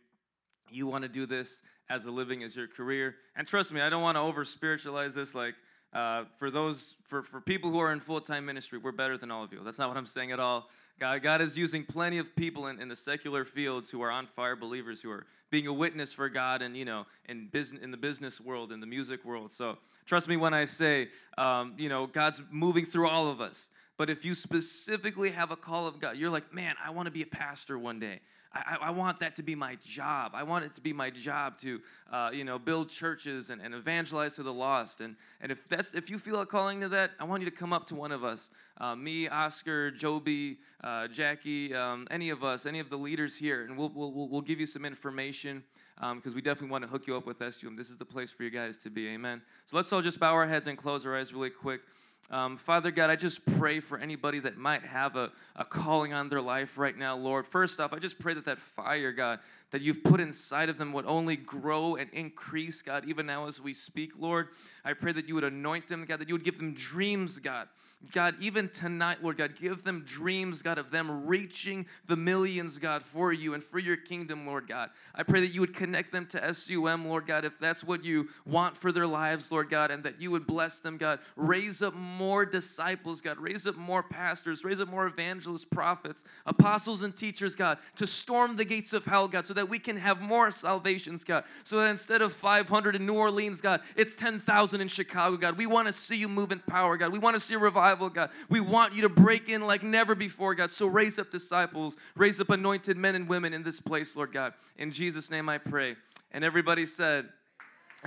You 0.70 0.86
want 0.86 1.02
to 1.02 1.08
do 1.08 1.26
this 1.26 1.62
as 1.88 2.06
a 2.06 2.10
living 2.10 2.42
as 2.42 2.56
your 2.56 2.66
career. 2.66 3.14
And 3.36 3.46
trust 3.46 3.72
me, 3.72 3.80
I 3.80 3.88
don't 3.88 4.02
want 4.02 4.16
to 4.16 4.20
over 4.20 4.44
spiritualize 4.44 5.14
this. 5.14 5.34
Like, 5.34 5.54
uh, 5.92 6.24
for 6.38 6.50
those, 6.50 6.96
for, 7.04 7.22
for 7.22 7.40
people 7.40 7.70
who 7.70 7.78
are 7.78 7.92
in 7.92 8.00
full 8.00 8.20
time 8.20 8.44
ministry, 8.44 8.78
we're 8.78 8.92
better 8.92 9.16
than 9.16 9.30
all 9.30 9.44
of 9.44 9.52
you. 9.52 9.60
That's 9.64 9.78
not 9.78 9.88
what 9.88 9.96
I'm 9.96 10.06
saying 10.06 10.32
at 10.32 10.40
all. 10.40 10.68
God, 10.98 11.22
God 11.22 11.40
is 11.40 11.56
using 11.56 11.84
plenty 11.84 12.18
of 12.18 12.34
people 12.36 12.68
in, 12.68 12.80
in 12.80 12.88
the 12.88 12.96
secular 12.96 13.44
fields 13.44 13.90
who 13.90 14.02
are 14.02 14.10
on 14.10 14.26
fire 14.26 14.56
believers 14.56 15.00
who 15.00 15.10
are 15.10 15.26
being 15.50 15.66
a 15.66 15.72
witness 15.72 16.12
for 16.12 16.28
God 16.28 16.62
and, 16.62 16.76
you 16.76 16.84
know, 16.84 17.06
in, 17.28 17.48
business, 17.48 17.82
in 17.82 17.90
the 17.90 17.96
business 17.96 18.40
world, 18.40 18.72
in 18.72 18.80
the 18.80 18.86
music 18.86 19.24
world. 19.24 19.52
So 19.52 19.76
trust 20.06 20.28
me 20.28 20.36
when 20.36 20.54
I 20.54 20.64
say, 20.64 21.08
um, 21.36 21.74
you 21.76 21.88
know, 21.88 22.06
God's 22.06 22.40
moving 22.50 22.86
through 22.86 23.08
all 23.08 23.28
of 23.28 23.40
us. 23.40 23.68
But 23.98 24.10
if 24.10 24.24
you 24.24 24.34
specifically 24.34 25.30
have 25.30 25.50
a 25.50 25.56
call 25.56 25.86
of 25.86 26.00
God, 26.00 26.16
you're 26.16 26.30
like, 26.30 26.52
man, 26.52 26.74
I 26.84 26.90
want 26.90 27.06
to 27.06 27.10
be 27.10 27.22
a 27.22 27.26
pastor 27.26 27.78
one 27.78 27.98
day. 27.98 28.20
I, 28.52 28.76
I 28.82 28.90
want 28.90 29.20
that 29.20 29.36
to 29.36 29.42
be 29.42 29.54
my 29.54 29.76
job. 29.82 30.32
I 30.34 30.42
want 30.42 30.64
it 30.64 30.74
to 30.74 30.80
be 30.80 30.92
my 30.92 31.10
job 31.10 31.58
to, 31.58 31.80
uh, 32.10 32.30
you 32.32 32.44
know, 32.44 32.58
build 32.58 32.88
churches 32.88 33.50
and, 33.50 33.60
and 33.60 33.74
evangelize 33.74 34.34
to 34.34 34.42
the 34.42 34.52
lost. 34.52 35.00
And, 35.00 35.16
and 35.40 35.52
if, 35.52 35.66
that's, 35.68 35.92
if 35.94 36.08
you 36.10 36.18
feel 36.18 36.40
a 36.40 36.46
calling 36.46 36.80
to 36.80 36.88
that, 36.90 37.12
I 37.20 37.24
want 37.24 37.42
you 37.42 37.50
to 37.50 37.56
come 37.56 37.72
up 37.72 37.86
to 37.86 37.94
one 37.94 38.12
of 38.12 38.24
us. 38.24 38.50
Uh, 38.78 38.94
me, 38.94 39.28
Oscar, 39.28 39.90
Joby, 39.90 40.58
uh, 40.82 41.08
Jackie, 41.08 41.74
um, 41.74 42.06
any 42.10 42.30
of 42.30 42.44
us, 42.44 42.66
any 42.66 42.80
of 42.80 42.88
the 42.88 42.96
leaders 42.96 43.36
here, 43.36 43.64
and 43.64 43.76
we'll, 43.76 43.90
we'll, 43.94 44.28
we'll 44.28 44.40
give 44.40 44.60
you 44.60 44.66
some 44.66 44.84
information 44.84 45.62
because 45.96 46.32
um, 46.32 46.34
we 46.34 46.42
definitely 46.42 46.70
want 46.70 46.84
to 46.84 46.88
hook 46.88 47.06
you 47.06 47.16
up 47.16 47.26
with 47.26 47.38
SUM. 47.38 47.74
This 47.74 47.88
is 47.88 47.96
the 47.96 48.04
place 48.04 48.30
for 48.30 48.42
you 48.42 48.50
guys 48.50 48.76
to 48.78 48.90
be. 48.90 49.08
Amen. 49.08 49.40
So 49.64 49.76
let's 49.76 49.92
all 49.92 50.02
just 50.02 50.20
bow 50.20 50.34
our 50.34 50.46
heads 50.46 50.66
and 50.66 50.76
close 50.76 51.06
our 51.06 51.16
eyes 51.16 51.32
really 51.32 51.50
quick. 51.50 51.80
Um, 52.28 52.56
Father 52.56 52.90
God, 52.90 53.08
I 53.08 53.14
just 53.14 53.44
pray 53.56 53.78
for 53.78 53.98
anybody 53.98 54.40
that 54.40 54.56
might 54.56 54.82
have 54.82 55.14
a, 55.14 55.30
a 55.54 55.64
calling 55.64 56.12
on 56.12 56.28
their 56.28 56.40
life 56.40 56.76
right 56.76 56.96
now, 56.96 57.16
Lord. 57.16 57.46
First 57.46 57.78
off, 57.78 57.92
I 57.92 57.98
just 57.98 58.18
pray 58.18 58.34
that 58.34 58.44
that 58.46 58.58
fire, 58.58 59.12
God, 59.12 59.38
that 59.70 59.80
you've 59.80 60.02
put 60.02 60.20
inside 60.20 60.68
of 60.68 60.76
them 60.76 60.92
would 60.92 61.06
only 61.06 61.36
grow 61.36 61.94
and 61.94 62.10
increase, 62.12 62.82
God, 62.82 63.04
even 63.06 63.26
now 63.26 63.46
as 63.46 63.60
we 63.60 63.72
speak, 63.72 64.10
Lord. 64.18 64.48
I 64.84 64.92
pray 64.92 65.12
that 65.12 65.28
you 65.28 65.36
would 65.36 65.44
anoint 65.44 65.86
them, 65.86 66.04
God, 66.04 66.18
that 66.18 66.28
you 66.28 66.34
would 66.34 66.44
give 66.44 66.58
them 66.58 66.74
dreams, 66.74 67.38
God. 67.38 67.68
God, 68.12 68.36
even 68.40 68.68
tonight, 68.68 69.22
Lord 69.22 69.38
God, 69.38 69.54
give 69.58 69.82
them 69.82 70.04
dreams, 70.06 70.62
God, 70.62 70.78
of 70.78 70.90
them 70.90 71.26
reaching 71.26 71.86
the 72.06 72.16
millions, 72.16 72.78
God, 72.78 73.02
for 73.02 73.32
you 73.32 73.54
and 73.54 73.64
for 73.64 73.78
your 73.78 73.96
kingdom, 73.96 74.46
Lord 74.46 74.68
God. 74.68 74.90
I 75.14 75.22
pray 75.22 75.40
that 75.40 75.48
you 75.48 75.60
would 75.60 75.74
connect 75.74 76.12
them 76.12 76.26
to 76.26 76.54
SUM, 76.54 77.08
Lord 77.08 77.26
God, 77.26 77.44
if 77.44 77.58
that's 77.58 77.82
what 77.82 78.04
you 78.04 78.28
want 78.44 78.76
for 78.76 78.92
their 78.92 79.06
lives, 79.06 79.50
Lord 79.50 79.70
God, 79.70 79.90
and 79.90 80.04
that 80.04 80.20
you 80.20 80.30
would 80.30 80.46
bless 80.46 80.78
them, 80.78 80.98
God. 80.98 81.20
Raise 81.36 81.82
up 81.82 81.94
more 81.94 82.44
disciples, 82.44 83.20
God. 83.20 83.38
Raise 83.38 83.66
up 83.66 83.76
more 83.76 84.02
pastors. 84.02 84.62
Raise 84.62 84.80
up 84.80 84.88
more 84.88 85.06
evangelists, 85.06 85.64
prophets, 85.64 86.22
apostles, 86.44 87.02
and 87.02 87.16
teachers, 87.16 87.54
God, 87.54 87.78
to 87.96 88.06
storm 88.06 88.56
the 88.56 88.64
gates 88.64 88.92
of 88.92 89.04
hell, 89.04 89.26
God, 89.26 89.46
so 89.46 89.54
that 89.54 89.68
we 89.68 89.78
can 89.78 89.96
have 89.96 90.20
more 90.20 90.50
salvations, 90.50 91.24
God. 91.24 91.44
So 91.64 91.78
that 91.78 91.88
instead 91.88 92.22
of 92.22 92.32
500 92.32 92.94
in 92.94 93.06
New 93.06 93.14
Orleans, 93.14 93.60
God, 93.60 93.80
it's 93.96 94.14
10,000 94.14 94.80
in 94.80 94.88
Chicago, 94.88 95.36
God. 95.36 95.56
We 95.56 95.66
want 95.66 95.86
to 95.88 95.92
see 95.92 96.16
you 96.16 96.28
move 96.28 96.52
in 96.52 96.60
power, 96.60 96.96
God. 96.96 97.10
We 97.10 97.18
want 97.18 97.34
to 97.34 97.40
see 97.40 97.56
revival 97.56 97.85
revival, 97.86 98.10
God. 98.10 98.30
We 98.48 98.60
want 98.60 98.94
you 98.94 99.02
to 99.02 99.08
break 99.08 99.48
in 99.48 99.62
like 99.62 99.82
never 99.82 100.14
before, 100.14 100.54
God. 100.54 100.72
So 100.72 100.86
raise 100.86 101.18
up 101.18 101.30
disciples, 101.30 101.96
raise 102.16 102.40
up 102.40 102.50
anointed 102.50 102.96
men 102.96 103.14
and 103.14 103.28
women 103.28 103.54
in 103.54 103.62
this 103.62 103.80
place, 103.80 104.16
Lord 104.16 104.32
God. 104.32 104.54
In 104.78 104.90
Jesus' 104.90 105.30
name 105.30 105.48
I 105.48 105.58
pray. 105.58 105.96
And 106.32 106.44
everybody 106.44 106.86
said, 106.86 107.26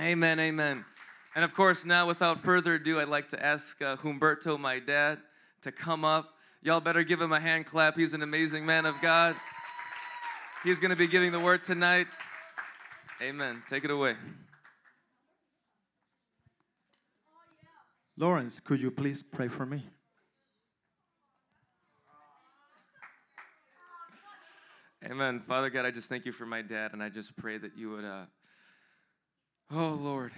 Amen, 0.00 0.38
amen. 0.38 0.84
And 1.34 1.44
of 1.44 1.54
course, 1.54 1.84
now 1.84 2.06
without 2.06 2.42
further 2.42 2.74
ado, 2.74 3.00
I'd 3.00 3.08
like 3.08 3.28
to 3.30 3.44
ask 3.44 3.80
uh, 3.82 3.96
Humberto, 3.96 4.58
my 4.58 4.78
dad, 4.78 5.18
to 5.62 5.72
come 5.72 6.04
up. 6.04 6.34
Y'all 6.62 6.80
better 6.80 7.02
give 7.02 7.20
him 7.20 7.32
a 7.32 7.40
hand 7.40 7.66
clap. 7.66 7.96
He's 7.96 8.12
an 8.12 8.22
amazing 8.22 8.66
man 8.66 8.86
of 8.86 9.00
God. 9.00 9.36
He's 10.62 10.78
going 10.78 10.90
to 10.90 10.96
be 10.96 11.06
giving 11.06 11.32
the 11.32 11.40
word 11.40 11.64
tonight. 11.64 12.06
Amen. 13.22 13.62
Take 13.68 13.84
it 13.84 13.90
away. 13.90 14.16
Lawrence, 18.16 18.60
could 18.60 18.80
you 18.80 18.90
please 18.90 19.22
pray 19.22 19.48
for 19.48 19.64
me? 19.64 19.84
Amen. 25.02 25.40
Father 25.40 25.70
God, 25.70 25.86
I 25.86 25.90
just 25.90 26.10
thank 26.10 26.26
you 26.26 26.32
for 26.32 26.44
my 26.44 26.60
dad, 26.60 26.92
and 26.92 27.02
I 27.02 27.08
just 27.08 27.34
pray 27.34 27.56
that 27.56 27.74
you 27.74 27.90
would, 27.90 28.04
uh, 28.04 28.26
oh 29.72 29.88
Lord, 29.88 30.30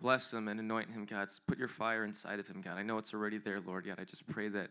bless 0.00 0.32
him 0.32 0.46
and 0.46 0.60
anoint 0.60 0.88
him, 0.88 1.04
God. 1.04 1.28
Put 1.48 1.58
your 1.58 1.68
fire 1.68 2.04
inside 2.04 2.38
of 2.38 2.46
him, 2.46 2.60
God. 2.60 2.78
I 2.78 2.84
know 2.84 2.98
it's 2.98 3.12
already 3.12 3.38
there, 3.38 3.60
Lord 3.60 3.86
God. 3.86 3.98
I 3.98 4.04
just 4.04 4.24
pray 4.28 4.48
that 4.50 4.68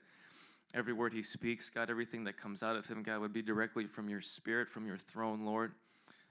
every 0.74 0.94
word 0.94 1.12
he 1.12 1.22
speaks, 1.22 1.70
God, 1.70 1.90
everything 1.90 2.24
that 2.24 2.38
comes 2.38 2.64
out 2.64 2.78
of 2.78 2.86
him, 2.86 3.04
God, 3.04 3.20
would 3.20 3.34
be 3.34 3.42
directly 3.42 3.86
from 3.86 4.08
your 4.08 4.22
spirit, 4.22 4.70
from 4.70 4.88
your 4.88 4.98
throne, 4.98 5.44
Lord. 5.44 5.74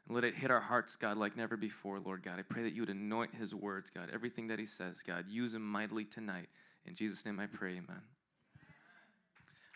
And 0.07 0.15
let 0.15 0.25
it 0.25 0.35
hit 0.35 0.51
our 0.51 0.61
hearts, 0.61 0.97
God, 0.97 1.17
like 1.17 1.37
never 1.37 1.57
before, 1.57 2.01
Lord 2.01 2.23
God. 2.23 2.39
I 2.39 2.43
pray 2.43 2.63
that 2.63 2.73
you 2.73 2.83
would 2.83 2.91
anoint 2.91 3.35
his 3.35 3.55
words, 3.55 3.91
God. 3.91 4.09
Everything 4.13 4.49
that 4.49 4.59
he 4.59 4.67
says, 4.67 5.03
God, 5.07 5.27
use 5.29 5.55
him 5.55 5.63
mightily 5.63 6.05
tonight. 6.05 6.49
In 6.87 6.95
Jesus' 6.95 7.25
name 7.25 7.39
I 7.39 7.47
pray, 7.47 7.73
amen. 7.73 8.03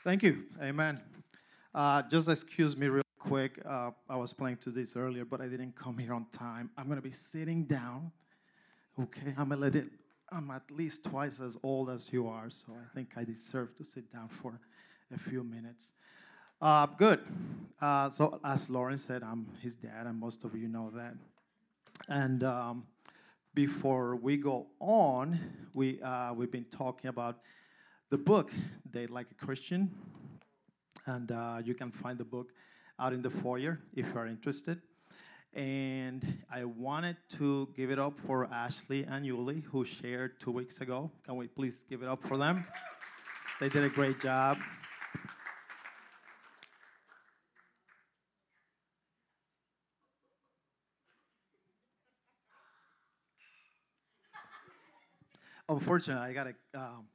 Thank 0.02 0.22
you. 0.22 0.44
Amen. 0.60 1.00
Uh, 1.74 2.02
just 2.10 2.28
excuse 2.28 2.76
me 2.76 2.88
real 2.88 3.02
quick. 3.18 3.60
Uh, 3.64 3.90
I 4.08 4.16
was 4.16 4.32
planning 4.32 4.58
to 4.58 4.70
this 4.70 4.96
earlier, 4.96 5.24
but 5.24 5.40
I 5.40 5.46
didn't 5.46 5.76
come 5.76 5.98
here 5.98 6.14
on 6.14 6.26
time. 6.32 6.70
I'm 6.76 6.86
going 6.86 6.98
to 6.98 7.02
be 7.02 7.12
sitting 7.12 7.64
down. 7.64 8.10
Okay, 9.00 9.34
I'm 9.36 9.52
a 9.52 9.56
little, 9.56 9.82
I'm 10.32 10.50
at 10.50 10.62
least 10.70 11.04
twice 11.04 11.38
as 11.40 11.56
old 11.62 11.90
as 11.90 12.12
you 12.12 12.28
are, 12.28 12.48
so 12.50 12.72
I 12.72 12.94
think 12.94 13.10
I 13.16 13.24
deserve 13.24 13.76
to 13.76 13.84
sit 13.84 14.10
down 14.12 14.28
for 14.28 14.58
a 15.14 15.18
few 15.18 15.44
minutes. 15.44 15.90
Uh, 16.60 16.86
good. 16.86 17.20
Uh, 17.82 18.08
so, 18.08 18.40
as 18.42 18.70
Lawrence 18.70 19.04
said, 19.04 19.22
I'm 19.22 19.46
his 19.60 19.76
dad, 19.76 20.06
and 20.06 20.18
most 20.18 20.42
of 20.42 20.56
you 20.56 20.68
know 20.68 20.90
that. 20.94 21.14
And 22.08 22.42
um, 22.44 22.84
before 23.52 24.16
we 24.16 24.38
go 24.38 24.68
on, 24.80 25.38
we, 25.74 26.00
uh, 26.00 26.32
we've 26.32 26.50
been 26.50 26.64
talking 26.64 27.08
about 27.08 27.40
the 28.08 28.16
book, 28.16 28.52
Date 28.90 29.10
Like 29.10 29.26
a 29.30 29.44
Christian. 29.44 29.90
And 31.04 31.30
uh, 31.30 31.58
you 31.62 31.74
can 31.74 31.92
find 31.92 32.16
the 32.16 32.24
book 32.24 32.52
out 32.98 33.12
in 33.12 33.20
the 33.20 33.30
foyer 33.30 33.78
if 33.94 34.06
you 34.06 34.18
are 34.18 34.26
interested. 34.26 34.80
And 35.52 36.38
I 36.50 36.64
wanted 36.64 37.16
to 37.38 37.68
give 37.76 37.90
it 37.90 37.98
up 37.98 38.14
for 38.26 38.46
Ashley 38.50 39.04
and 39.04 39.26
Yuli, 39.26 39.62
who 39.64 39.84
shared 39.84 40.40
two 40.40 40.52
weeks 40.52 40.80
ago. 40.80 41.10
Can 41.26 41.36
we 41.36 41.48
please 41.48 41.82
give 41.90 42.02
it 42.02 42.08
up 42.08 42.26
for 42.26 42.38
them? 42.38 42.64
They 43.60 43.68
did 43.68 43.84
a 43.84 43.90
great 43.90 44.22
job. 44.22 44.56
Unfortunately, 55.68 56.28
I 56.28 56.32
gotta, 56.32 56.54
um, 56.74 57.06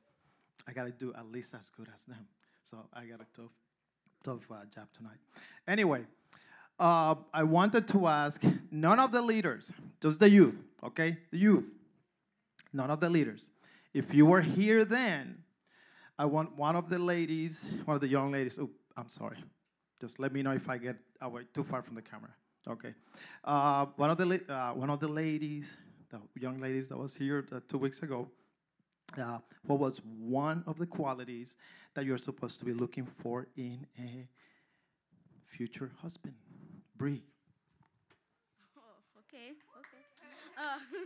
I 0.67 0.73
gotta 0.73 0.91
do 0.91 1.13
at 1.17 1.25
least 1.31 1.53
as 1.53 1.69
good 1.69 1.87
as 1.93 2.05
them. 2.05 2.27
So 2.63 2.77
I 2.93 3.05
got 3.05 3.21
a 3.21 3.27
tough, 3.35 3.51
tough 4.23 4.51
uh, 4.51 4.65
job 4.73 4.87
tonight. 4.95 5.17
Anyway, 5.67 6.05
uh, 6.79 7.15
I 7.33 7.43
wanted 7.43 7.87
to 7.89 8.07
ask 8.07 8.41
none 8.71 8.99
of 8.99 9.11
the 9.11 9.21
leaders, 9.21 9.71
just 10.01 10.19
the 10.19 10.29
youth, 10.29 10.57
okay, 10.83 11.17
the 11.31 11.37
youth, 11.37 11.65
none 12.73 12.89
of 12.89 12.99
the 12.99 13.09
leaders. 13.09 13.45
If 13.93 14.13
you 14.13 14.25
were 14.25 14.41
here 14.41 14.85
then, 14.85 15.37
I 16.17 16.25
want 16.25 16.55
one 16.55 16.75
of 16.75 16.89
the 16.89 16.99
ladies, 16.99 17.65
one 17.85 17.95
of 17.95 18.01
the 18.01 18.07
young 18.07 18.31
ladies. 18.31 18.59
Oh, 18.59 18.69
I'm 18.95 19.09
sorry. 19.09 19.37
Just 19.99 20.19
let 20.19 20.31
me 20.31 20.41
know 20.41 20.51
if 20.51 20.69
I 20.69 20.77
get 20.77 20.95
away 21.21 21.43
too 21.53 21.63
far 21.63 21.81
from 21.81 21.95
the 21.95 22.01
camera. 22.01 22.29
Okay. 22.67 22.93
Uh, 23.43 23.87
one 23.95 24.09
of 24.09 24.17
the 24.17 24.41
uh, 24.47 24.73
one 24.73 24.89
of 24.89 24.99
the 24.99 25.07
ladies, 25.07 25.65
the 26.11 26.19
young 26.39 26.59
ladies 26.59 26.87
that 26.87 26.97
was 26.97 27.15
here 27.15 27.45
uh, 27.51 27.59
two 27.67 27.77
weeks 27.77 28.03
ago, 28.03 28.27
uh, 29.17 29.39
what 29.65 29.79
was 29.79 30.01
one 30.19 30.63
of 30.67 30.77
the 30.77 30.85
qualities 30.85 31.55
that 31.93 32.05
you're 32.05 32.17
supposed 32.17 32.59
to 32.59 32.65
be 32.65 32.73
looking 32.73 33.05
for 33.05 33.47
in 33.57 33.85
a 33.99 34.27
future 35.47 35.91
husband? 36.01 36.33
Bree. 36.95 37.23
Oh, 38.77 38.81
okay, 39.19 39.51
okay. 39.79 40.05
Uh, 40.57 40.77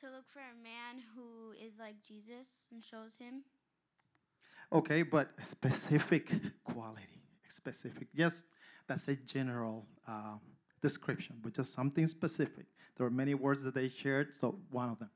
to 0.00 0.06
look 0.06 0.24
for 0.32 0.40
a 0.40 0.62
man 0.62 1.02
who 1.14 1.52
is 1.52 1.74
like 1.78 1.96
Jesus 2.06 2.48
and 2.72 2.82
shows 2.82 3.16
him. 3.18 3.42
Okay, 4.72 5.02
but 5.02 5.30
a 5.40 5.44
specific 5.44 6.30
quality, 6.64 7.22
specific. 7.48 8.08
Yes, 8.12 8.44
that's 8.86 9.08
a 9.08 9.16
general 9.16 9.86
uh, 10.06 10.36
description, 10.82 11.36
but 11.42 11.54
just 11.54 11.72
something 11.72 12.06
specific. 12.06 12.66
There 12.96 13.06
are 13.06 13.10
many 13.10 13.34
words 13.34 13.62
that 13.62 13.74
they 13.74 13.88
shared, 13.88 14.34
so 14.34 14.58
one 14.70 14.90
of 14.90 14.98
them. 14.98 15.10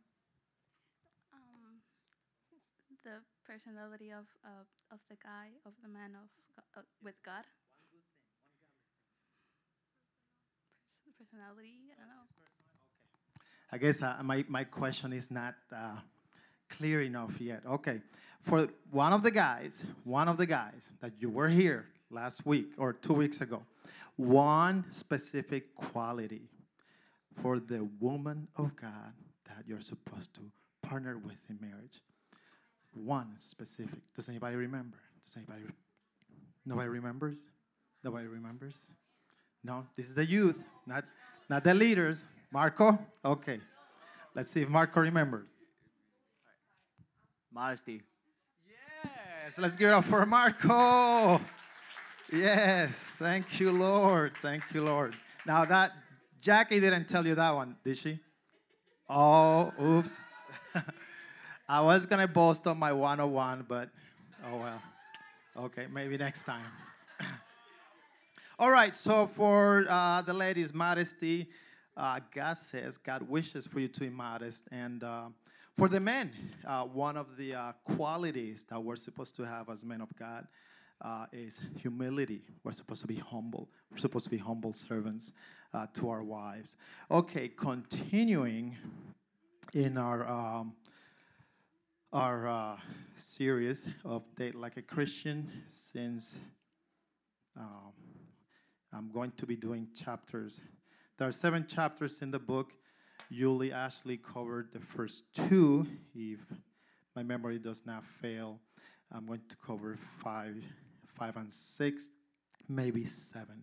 the 3.05 3.19
personality 3.53 4.11
of 4.11 4.25
uh, 4.45 4.65
of 4.95 5.01
the 5.11 5.17
guy, 5.23 5.49
of 5.67 5.73
the 5.83 5.89
man 5.89 6.13
of 6.17 6.29
uh, 6.77 6.81
with 7.05 7.15
God. 7.25 7.45
personality, 11.19 11.77
I 11.93 12.01
don't 12.01 12.09
know. 12.09 12.29
I 13.71 13.79
guess 13.79 14.03
uh, 14.03 14.23
my, 14.25 14.45
my 14.49 14.65
question 14.65 15.13
is 15.13 15.31
not 15.31 15.55
uh, 15.75 15.97
clear 16.69 17.03
enough 17.03 17.41
yet. 17.41 17.63
Okay, 17.65 18.01
for 18.43 18.69
one 18.91 19.13
of 19.13 19.23
the 19.23 19.31
guys, 19.31 19.73
one 20.05 20.29
of 20.29 20.37
the 20.37 20.47
guys 20.47 20.91
that 21.01 21.13
you 21.21 21.31
were 21.31 21.49
here 21.49 21.87
last 22.11 22.45
week 22.45 22.73
or 22.77 22.93
two 22.93 23.13
weeks 23.13 23.41
ago, 23.41 23.63
one 24.17 24.85
specific 24.91 25.75
quality 25.77 26.43
for 27.41 27.61
the 27.61 27.87
woman 28.01 28.49
of 28.57 28.75
God 28.75 29.13
that 29.47 29.65
you're 29.67 29.81
supposed 29.81 30.35
to 30.35 30.41
partner 30.83 31.19
with 31.19 31.39
in 31.49 31.59
marriage 31.61 32.01
one 32.95 33.29
specific. 33.39 34.01
Does 34.15 34.29
anybody 34.29 34.57
remember? 34.57 34.97
Does 35.27 35.37
anybody? 35.37 35.65
Re- 35.65 35.73
Nobody 36.65 36.89
remembers. 36.89 37.39
Nobody 38.05 38.27
remembers. 38.27 38.75
No, 39.65 39.87
this 39.97 40.07
is 40.07 40.15
the 40.15 40.25
youth, 40.25 40.59
not 40.87 41.05
not 41.49 41.65
the 41.65 41.75
leaders. 41.75 42.25
Marco, 42.53 42.99
okay. 43.25 43.61
Let's 44.35 44.51
see 44.51 44.63
if 44.63 44.69
Marco 44.69 45.01
remembers. 45.01 45.49
Modesty. 47.53 48.03
Yes, 48.67 49.59
let's 49.59 49.77
give 49.77 49.89
it 49.89 49.95
up 49.95 50.05
for 50.05 50.25
Marco. 50.27 51.41
Yes, 52.33 52.95
thank 53.19 53.61
you, 53.61 53.71
Lord. 53.73 54.33
Thank 54.41 54.63
you, 54.73 54.83
Lord. 54.83 55.15
Now 55.47 55.65
that 55.67 55.93
Jackie 56.41 56.81
didn't 56.81 57.09
tell 57.09 57.27
you 57.27 57.35
that 57.35 57.51
one, 57.51 57.77
did 57.85 57.99
she? 57.99 58.19
Oh, 59.09 59.73
oops. 59.81 60.23
I 61.69 61.81
was 61.81 62.07
gonna 62.07 62.29
boast 62.29 62.67
on 62.67 62.79
my 62.79 62.93
101, 62.93 63.67
but 63.69 63.89
oh 64.47 64.57
well. 64.57 64.83
Okay, 65.57 65.87
maybe 65.93 66.17
next 66.17 66.45
time. 66.45 66.67
All 68.59 68.71
right, 68.71 68.97
so 68.97 69.29
for 69.37 69.85
uh, 69.89 70.23
the 70.23 70.33
ladies, 70.33 70.73
modesty, 70.73 71.49
uh, 71.97 72.21
God 72.35 72.57
says, 72.59 72.97
God 72.97 73.29
wishes 73.29 73.67
for 73.67 73.79
you 73.79 73.89
to 73.89 74.01
be 74.01 74.09
modest. 74.09 74.65
And 74.73 75.05
uh, 75.05 75.25
for 75.77 75.89
the 75.89 76.01
men, 76.01 76.33
uh, 76.67 76.85
one 76.85 77.17
of 77.19 77.37
the 77.37 77.55
uh, 77.55 77.73
qualities 77.85 78.65
that 78.71 78.83
we're 78.83 78.97
supposed 78.97 79.37
to 79.37 79.43
have 79.43 79.69
as 79.69 79.85
men 79.85 80.01
of 80.01 80.09
God 80.19 80.47
uh, 81.03 81.27
is 81.33 81.61
humility. 81.77 82.43
We're 82.65 82.73
supposed 82.73 83.03
to 83.03 83.07
be 83.07 83.17
humble. 83.17 83.69
We're 83.91 83.99
supposed 83.99 84.25
to 84.25 84.31
be 84.31 84.39
humble 84.39 84.73
servants 84.73 85.33
to 85.95 86.09
our 86.09 86.23
wives. 86.23 86.77
Okay, 87.11 87.49
continuing 87.49 88.77
in 89.75 89.97
our 89.97 90.27
um, 90.29 90.73
our 92.13 92.47
uh, 92.47 92.77
series 93.17 93.87
of 94.05 94.23
date 94.37 94.55
like 94.55 94.77
a 94.77 94.83
Christian, 94.83 95.51
since 95.73 96.35
um, 97.57 97.93
I'm 98.93 99.11
going 99.11 99.33
to 99.39 99.47
be 99.47 99.57
doing 99.57 99.89
chapters. 99.97 100.61
There 101.19 101.27
are 101.27 101.33
seven 101.33 101.67
chapters 101.67 102.21
in 102.21 102.31
the 102.31 102.39
book. 102.39 102.73
Julie 103.33 103.73
Ashley 103.73 104.19
covered 104.19 104.69
the 104.75 104.81
first 104.95 105.23
two. 105.35 105.87
If 106.15 106.41
my 107.17 107.23
memory 107.23 107.59
does 107.59 107.87
not 107.87 108.05
fail, 108.21 108.61
I'm 109.11 109.25
going 109.25 109.41
to 109.49 109.57
cover 109.67 109.99
five 110.23 110.57
five 111.19 111.37
and 111.37 111.51
six, 111.51 112.09
maybe 112.69 113.07
seven. 113.07 113.63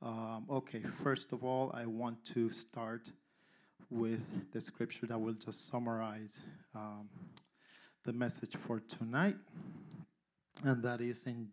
Um, 0.00 0.46
okay, 0.48 0.82
first 1.02 1.32
of 1.32 1.42
all, 1.42 1.72
I 1.74 1.86
want 1.86 2.24
to 2.34 2.52
start 2.52 3.10
with 3.90 4.20
the 4.52 4.60
scripture 4.60 5.06
that 5.06 5.20
will 5.20 5.34
just 5.34 5.68
summarize 5.68 6.38
um, 6.74 7.08
the 8.04 8.12
message 8.12 8.54
for 8.66 8.80
tonight, 8.80 9.36
and 10.62 10.82
that 10.82 11.00
is 11.00 11.22
in 11.26 11.48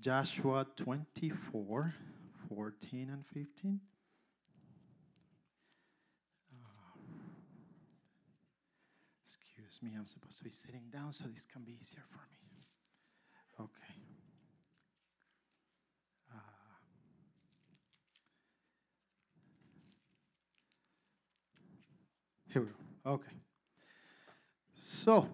Joshua 0.00 0.66
24 0.76 1.94
14 2.48 3.10
and 3.10 3.24
15. 3.26 3.80
Uh, 6.52 6.66
excuse 9.24 9.82
me, 9.82 9.92
I'm 9.96 10.06
supposed 10.06 10.38
to 10.38 10.44
be 10.44 10.50
sitting 10.50 10.82
down 10.92 11.12
so 11.12 11.24
this 11.32 11.46
can 11.46 11.62
be 11.62 11.76
easier 11.80 12.02
for 12.10 12.18
me. 12.18 12.40
Okay. 13.60 13.94
Here 22.52 22.62
we 22.62 22.66
go. 22.66 23.12
Okay. 23.12 23.39
So, 24.98 25.28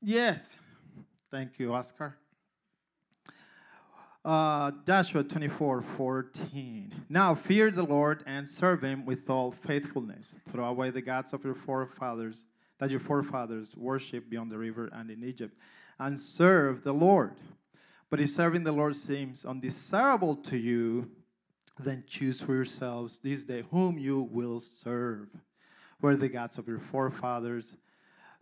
yes. 0.00 0.56
Thank 1.30 1.58
you, 1.58 1.74
Oscar. 1.74 2.16
Uh, 4.24 4.70
Joshua 4.86 5.24
24 5.24 5.82
14. 5.96 6.94
Now 7.08 7.34
fear 7.34 7.70
the 7.70 7.82
Lord 7.82 8.22
and 8.26 8.48
serve 8.48 8.82
him 8.82 9.04
with 9.04 9.28
all 9.28 9.52
faithfulness. 9.52 10.34
Throw 10.52 10.66
away 10.66 10.90
the 10.90 11.02
gods 11.02 11.32
of 11.32 11.44
your 11.44 11.54
forefathers 11.54 12.46
that 12.78 12.90
your 12.90 13.00
forefathers 13.00 13.76
worshipped 13.76 14.30
beyond 14.30 14.50
the 14.50 14.58
river 14.58 14.88
and 14.92 15.10
in 15.10 15.22
Egypt, 15.22 15.54
and 15.98 16.18
serve 16.18 16.82
the 16.82 16.94
Lord. 16.94 17.34
But 18.08 18.20
if 18.20 18.30
serving 18.30 18.64
the 18.64 18.72
Lord 18.72 18.96
seems 18.96 19.44
undesirable 19.44 20.36
to 20.36 20.56
you, 20.56 21.10
then 21.78 22.04
choose 22.06 22.40
for 22.40 22.54
yourselves 22.54 23.20
this 23.22 23.44
day 23.44 23.64
whom 23.70 23.98
you 23.98 24.28
will 24.30 24.60
serve 24.60 25.28
were 26.00 26.16
the 26.16 26.28
gods 26.28 26.56
of 26.56 26.66
your 26.66 26.78
forefathers, 26.78 27.76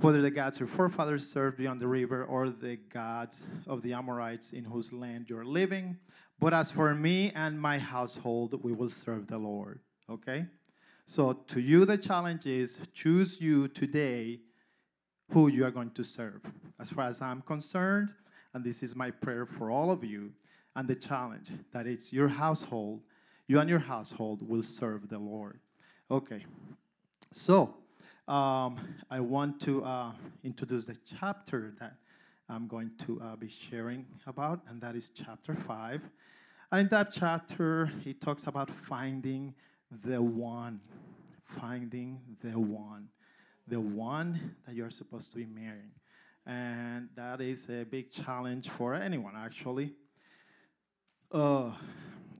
whether 0.00 0.22
the 0.22 0.30
gods 0.30 0.60
your 0.60 0.68
forefathers 0.68 1.28
served 1.28 1.58
beyond 1.58 1.80
the 1.80 1.88
river 1.88 2.24
or 2.24 2.50
the 2.50 2.76
gods 2.92 3.42
of 3.66 3.82
the 3.82 3.92
Amorites 3.92 4.52
in 4.52 4.64
whose 4.64 4.92
land 4.92 5.26
you're 5.28 5.44
living. 5.44 5.96
But 6.38 6.54
as 6.54 6.70
for 6.70 6.94
me 6.94 7.32
and 7.34 7.60
my 7.60 7.78
household, 7.78 8.62
we 8.62 8.72
will 8.72 8.88
serve 8.88 9.26
the 9.26 9.38
Lord. 9.38 9.80
Okay? 10.08 10.46
So 11.04 11.32
to 11.32 11.60
you, 11.60 11.84
the 11.84 11.98
challenge 11.98 12.46
is 12.46 12.78
choose 12.94 13.40
you 13.40 13.66
today 13.68 14.40
who 15.32 15.48
you 15.48 15.64
are 15.64 15.70
going 15.70 15.90
to 15.92 16.04
serve. 16.04 16.42
As 16.80 16.90
far 16.90 17.06
as 17.06 17.20
I'm 17.20 17.42
concerned, 17.42 18.10
and 18.54 18.64
this 18.64 18.82
is 18.82 18.94
my 18.94 19.10
prayer 19.10 19.46
for 19.46 19.70
all 19.70 19.90
of 19.90 20.04
you, 20.04 20.32
and 20.76 20.86
the 20.86 20.94
challenge 20.94 21.48
that 21.72 21.86
it's 21.86 22.12
your 22.12 22.28
household, 22.28 23.00
you 23.48 23.58
and 23.58 23.68
your 23.68 23.78
household 23.80 24.48
will 24.48 24.62
serve 24.62 25.08
the 25.08 25.18
Lord. 25.18 25.58
Okay. 26.10 26.44
So, 27.32 27.74
um, 28.28 28.78
I 29.10 29.20
want 29.20 29.58
to 29.62 29.82
uh, 29.82 30.12
introduce 30.44 30.84
the 30.84 30.96
chapter 31.18 31.72
that 31.80 31.94
I'm 32.50 32.68
going 32.68 32.90
to 33.06 33.20
uh, 33.22 33.36
be 33.36 33.48
sharing 33.48 34.04
about, 34.26 34.60
and 34.68 34.80
that 34.82 34.94
is 34.94 35.10
chapter 35.14 35.54
5. 35.54 36.02
And 36.70 36.80
in 36.82 36.88
that 36.88 37.10
chapter, 37.10 37.90
he 38.04 38.12
talks 38.12 38.44
about 38.46 38.70
finding 38.86 39.54
the 40.04 40.20
one. 40.20 40.80
Finding 41.58 42.20
the 42.42 42.58
one. 42.58 43.08
The 43.66 43.80
one 43.80 44.54
that 44.66 44.74
you're 44.74 44.90
supposed 44.90 45.30
to 45.30 45.36
be 45.36 45.46
marrying. 45.46 45.92
And 46.46 47.08
that 47.16 47.40
is 47.40 47.66
a 47.70 47.84
big 47.84 48.12
challenge 48.12 48.68
for 48.68 48.94
anyone, 48.94 49.34
actually. 49.36 49.94
Uh, 51.32 51.70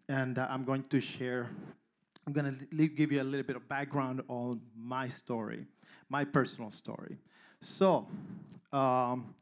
and 0.09 0.39
uh, 0.39 0.47
I'm 0.51 0.65
going 0.65 0.85
to 0.91 1.01
share 1.01 1.49
I'm 2.29 2.35
going 2.35 2.69
to 2.77 2.89
give 2.89 3.11
you 3.11 3.23
a 3.23 3.25
little 3.25 3.43
bit 3.43 3.57
of 3.57 3.67
background 3.71 4.21
on 4.29 4.61
my 4.77 5.09
story, 5.09 5.65
my 6.09 6.25
personal 6.25 6.71
story. 6.71 7.19
So, 7.61 8.07
um, 8.73 9.35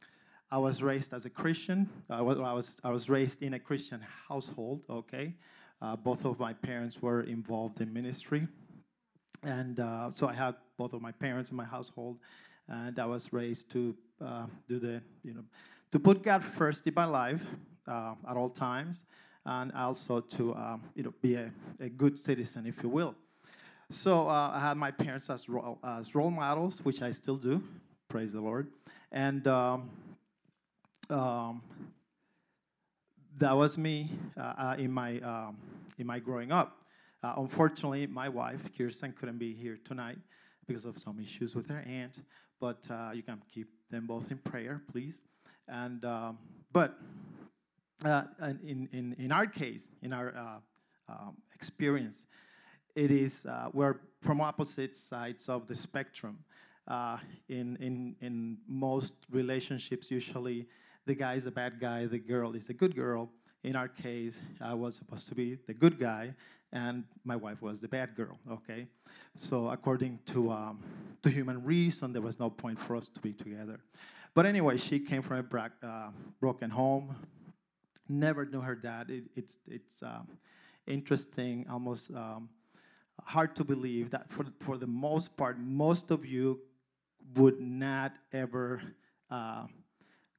I 0.50 0.58
was 0.58 0.80
raised 0.82 1.12
as 1.12 1.24
a 1.24 1.30
Christian. 1.30 1.88
I 2.08 2.22
was, 2.22 2.38
I 2.38 2.52
was, 2.52 2.76
I 2.84 2.90
was 2.90 3.08
raised 3.08 3.42
in 3.42 3.54
a 3.54 3.58
Christian 3.58 4.00
household, 4.28 4.82
okay? 4.88 5.34
Uh, 5.82 5.96
both 5.96 6.24
of 6.24 6.38
my 6.38 6.52
parents 6.52 7.02
were 7.02 7.22
involved 7.22 7.80
in 7.80 7.92
ministry. 7.92 8.46
And 9.42 9.80
uh, 9.80 10.10
so 10.12 10.28
I 10.28 10.32
had 10.32 10.54
both 10.78 10.92
of 10.92 11.02
my 11.02 11.12
parents 11.12 11.50
in 11.50 11.56
my 11.56 11.64
household. 11.64 12.18
And 12.68 12.98
I 12.98 13.06
was 13.06 13.32
raised 13.32 13.70
to 13.72 13.96
uh, 14.24 14.46
do 14.68 14.78
the, 14.78 15.02
you 15.24 15.34
know, 15.34 15.44
to 15.92 15.98
put 15.98 16.22
God 16.22 16.44
first 16.44 16.86
in 16.86 16.94
my 16.94 17.04
life 17.04 17.42
uh, 17.86 18.14
at 18.28 18.36
all 18.36 18.50
times 18.50 19.04
and 19.44 19.72
also 19.72 20.20
to 20.20 20.54
um, 20.54 20.82
you 20.94 21.02
know, 21.02 21.14
be 21.22 21.34
a, 21.34 21.50
a 21.80 21.88
good 21.88 22.18
citizen, 22.18 22.66
if 22.66 22.82
you 22.82 22.88
will. 22.88 23.14
So 23.90 24.28
uh, 24.28 24.50
I 24.52 24.60
had 24.60 24.76
my 24.76 24.90
parents 24.90 25.30
as 25.30 25.48
role, 25.48 25.78
as 25.84 26.14
role 26.14 26.30
models, 26.30 26.80
which 26.82 27.02
I 27.02 27.12
still 27.12 27.36
do, 27.36 27.62
praise 28.08 28.32
the 28.32 28.40
Lord. 28.40 28.66
And 29.12 29.46
um, 29.46 29.90
um, 31.08 31.62
that 33.38 33.52
was 33.52 33.78
me 33.78 34.10
uh, 34.36 34.40
uh, 34.40 34.76
in, 34.76 34.90
my, 34.90 35.20
um, 35.20 35.56
in 35.98 36.06
my 36.06 36.18
growing 36.18 36.50
up. 36.50 36.78
Uh, 37.22 37.34
unfortunately, 37.36 38.08
my 38.08 38.28
wife, 38.28 38.60
Kirsten, 38.76 39.12
couldn't 39.12 39.38
be 39.38 39.54
here 39.54 39.78
tonight 39.84 40.18
because 40.66 40.84
of 40.84 40.98
some 40.98 41.20
issues 41.20 41.54
with 41.54 41.68
her 41.68 41.84
aunt, 41.86 42.20
but 42.60 42.78
uh, 42.90 43.10
you 43.14 43.22
can 43.22 43.40
keep 43.54 43.68
them 43.90 44.08
both 44.08 44.32
in 44.32 44.38
prayer, 44.38 44.82
please. 44.90 45.22
And, 45.68 46.04
um, 46.04 46.38
but 46.72 46.98
uh, 48.04 48.24
in, 48.42 48.88
in, 48.92 49.14
in 49.16 49.30
our 49.30 49.46
case, 49.46 49.84
in 50.02 50.12
our 50.12 50.34
uh, 50.36 51.12
um, 51.12 51.36
experience, 51.54 52.26
it 52.96 53.10
is 53.10 53.44
uh, 53.46 53.68
we're 53.72 53.96
from 54.22 54.40
opposite 54.40 54.96
sides 54.96 55.48
of 55.48 55.68
the 55.68 55.76
spectrum. 55.76 56.38
Uh, 56.88 57.18
in, 57.48 57.76
in, 57.76 58.16
in 58.20 58.56
most 58.66 59.14
relationships, 59.30 60.10
usually 60.10 60.66
the 61.04 61.14
guy 61.14 61.34
is 61.34 61.44
a 61.46 61.50
bad 61.50 61.78
guy, 61.80 62.06
the 62.06 62.18
girl 62.18 62.54
is 62.54 62.70
a 62.70 62.72
good 62.72 62.94
girl. 62.94 63.28
In 63.64 63.76
our 63.76 63.88
case, 63.88 64.36
I 64.60 64.74
was 64.74 64.94
supposed 64.94 65.28
to 65.28 65.34
be 65.34 65.58
the 65.66 65.74
good 65.74 65.98
guy, 65.98 66.34
and 66.72 67.04
my 67.24 67.36
wife 67.36 67.60
was 67.60 67.80
the 67.80 67.88
bad 67.88 68.16
girl. 68.16 68.38
Okay, 68.50 68.86
so 69.34 69.68
according 69.68 70.20
to 70.26 70.50
um, 70.50 70.82
to 71.22 71.28
human 71.28 71.62
reason, 71.64 72.12
there 72.12 72.22
was 72.22 72.38
no 72.38 72.48
point 72.48 72.80
for 72.80 72.96
us 72.96 73.08
to 73.12 73.20
be 73.20 73.32
together. 73.32 73.80
But 74.34 74.46
anyway, 74.46 74.76
she 74.76 75.00
came 75.00 75.22
from 75.22 75.38
a 75.38 75.42
bra- 75.42 75.68
uh, 75.82 76.10
broken 76.40 76.70
home, 76.70 77.16
never 78.08 78.46
knew 78.46 78.60
her 78.60 78.76
dad. 78.76 79.10
It, 79.10 79.24
it's 79.34 79.58
it's 79.68 80.02
um, 80.02 80.28
interesting, 80.86 81.66
almost 81.68 82.12
um, 82.14 82.48
hard 83.22 83.56
to 83.56 83.64
believe 83.64 84.10
that 84.10 84.30
for 84.30 84.44
for 84.60 84.76
the 84.78 84.86
most 84.86 85.36
part, 85.36 85.58
most 85.58 86.10
of 86.10 86.24
you 86.24 86.60
would 87.34 87.60
not 87.60 88.12
ever 88.32 88.80
uh, 89.30 89.66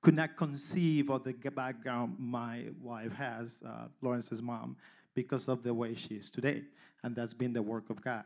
could 0.01 0.15
not 0.15 0.37
conceive 0.37 1.09
of 1.09 1.23
the 1.23 1.33
background 1.51 2.15
my 2.17 2.65
wife 2.81 3.11
has, 3.13 3.61
uh, 3.65 3.87
Lawrence's 4.01 4.41
mom, 4.41 4.77
because 5.13 5.47
of 5.47 5.63
the 5.63 5.73
way 5.73 5.95
she 5.95 6.15
is 6.15 6.31
today, 6.31 6.63
and 7.03 7.15
that's 7.15 7.33
been 7.33 7.53
the 7.53 7.61
work 7.61 7.89
of 7.89 8.01
God. 8.01 8.23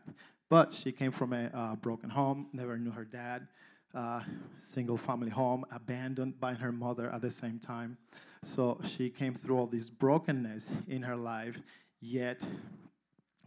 But 0.50 0.74
she 0.74 0.92
came 0.92 1.12
from 1.12 1.34
a 1.34 1.50
uh, 1.54 1.76
broken 1.76 2.10
home, 2.10 2.48
never 2.54 2.78
knew 2.78 2.92
her 2.92 3.06
dad. 3.06 3.48
uh, 3.94 4.22
single 4.64 4.98
family 4.98 5.30
home, 5.30 5.66
abandoned 5.72 6.40
by 6.40 6.54
her 6.54 6.72
mother 6.72 7.10
at 7.12 7.22
the 7.22 7.32
same 7.32 7.60
time. 7.60 7.98
So 8.44 8.80
she 8.86 9.10
came 9.10 9.36
through 9.36 9.58
all 9.58 9.68
this 9.68 9.90
brokenness 9.90 10.72
in 10.88 11.02
her 11.04 11.16
life, 11.16 11.60
yet 12.00 12.42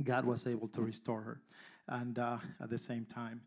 God 0.02 0.24
was 0.24 0.46
able 0.46 0.68
to 0.68 0.83
restore 0.83 1.20
her. 1.20 1.40
And 1.88 2.18
uh, 2.18 2.38
at 2.61 2.70
the 2.70 2.78
same 2.78 3.04
time, 3.04 3.40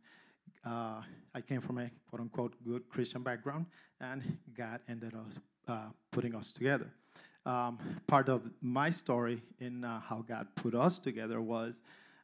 uh, 0.65 1.01
I 1.33 1.41
came 1.41 1.61
from 1.61 1.77
a 1.77 1.89
quote 2.09 2.21
unquote 2.21 2.55
good 2.63 2.87
Christian 2.89 3.23
background, 3.23 3.65
and 3.99 4.37
God 4.55 4.79
ended 4.87 5.13
up 5.13 5.27
uh, 5.67 5.89
putting 6.11 6.35
us 6.35 6.51
together. 6.51 6.89
Um, 7.45 7.79
part 8.07 8.27
of 8.27 8.41
my 8.61 8.89
story 8.89 9.41
in 9.59 9.83
uh, 9.83 10.01
how 10.01 10.23
God 10.27 10.47
put 10.55 10.75
us 10.75 10.99
together 10.99 11.41
was 11.41 11.81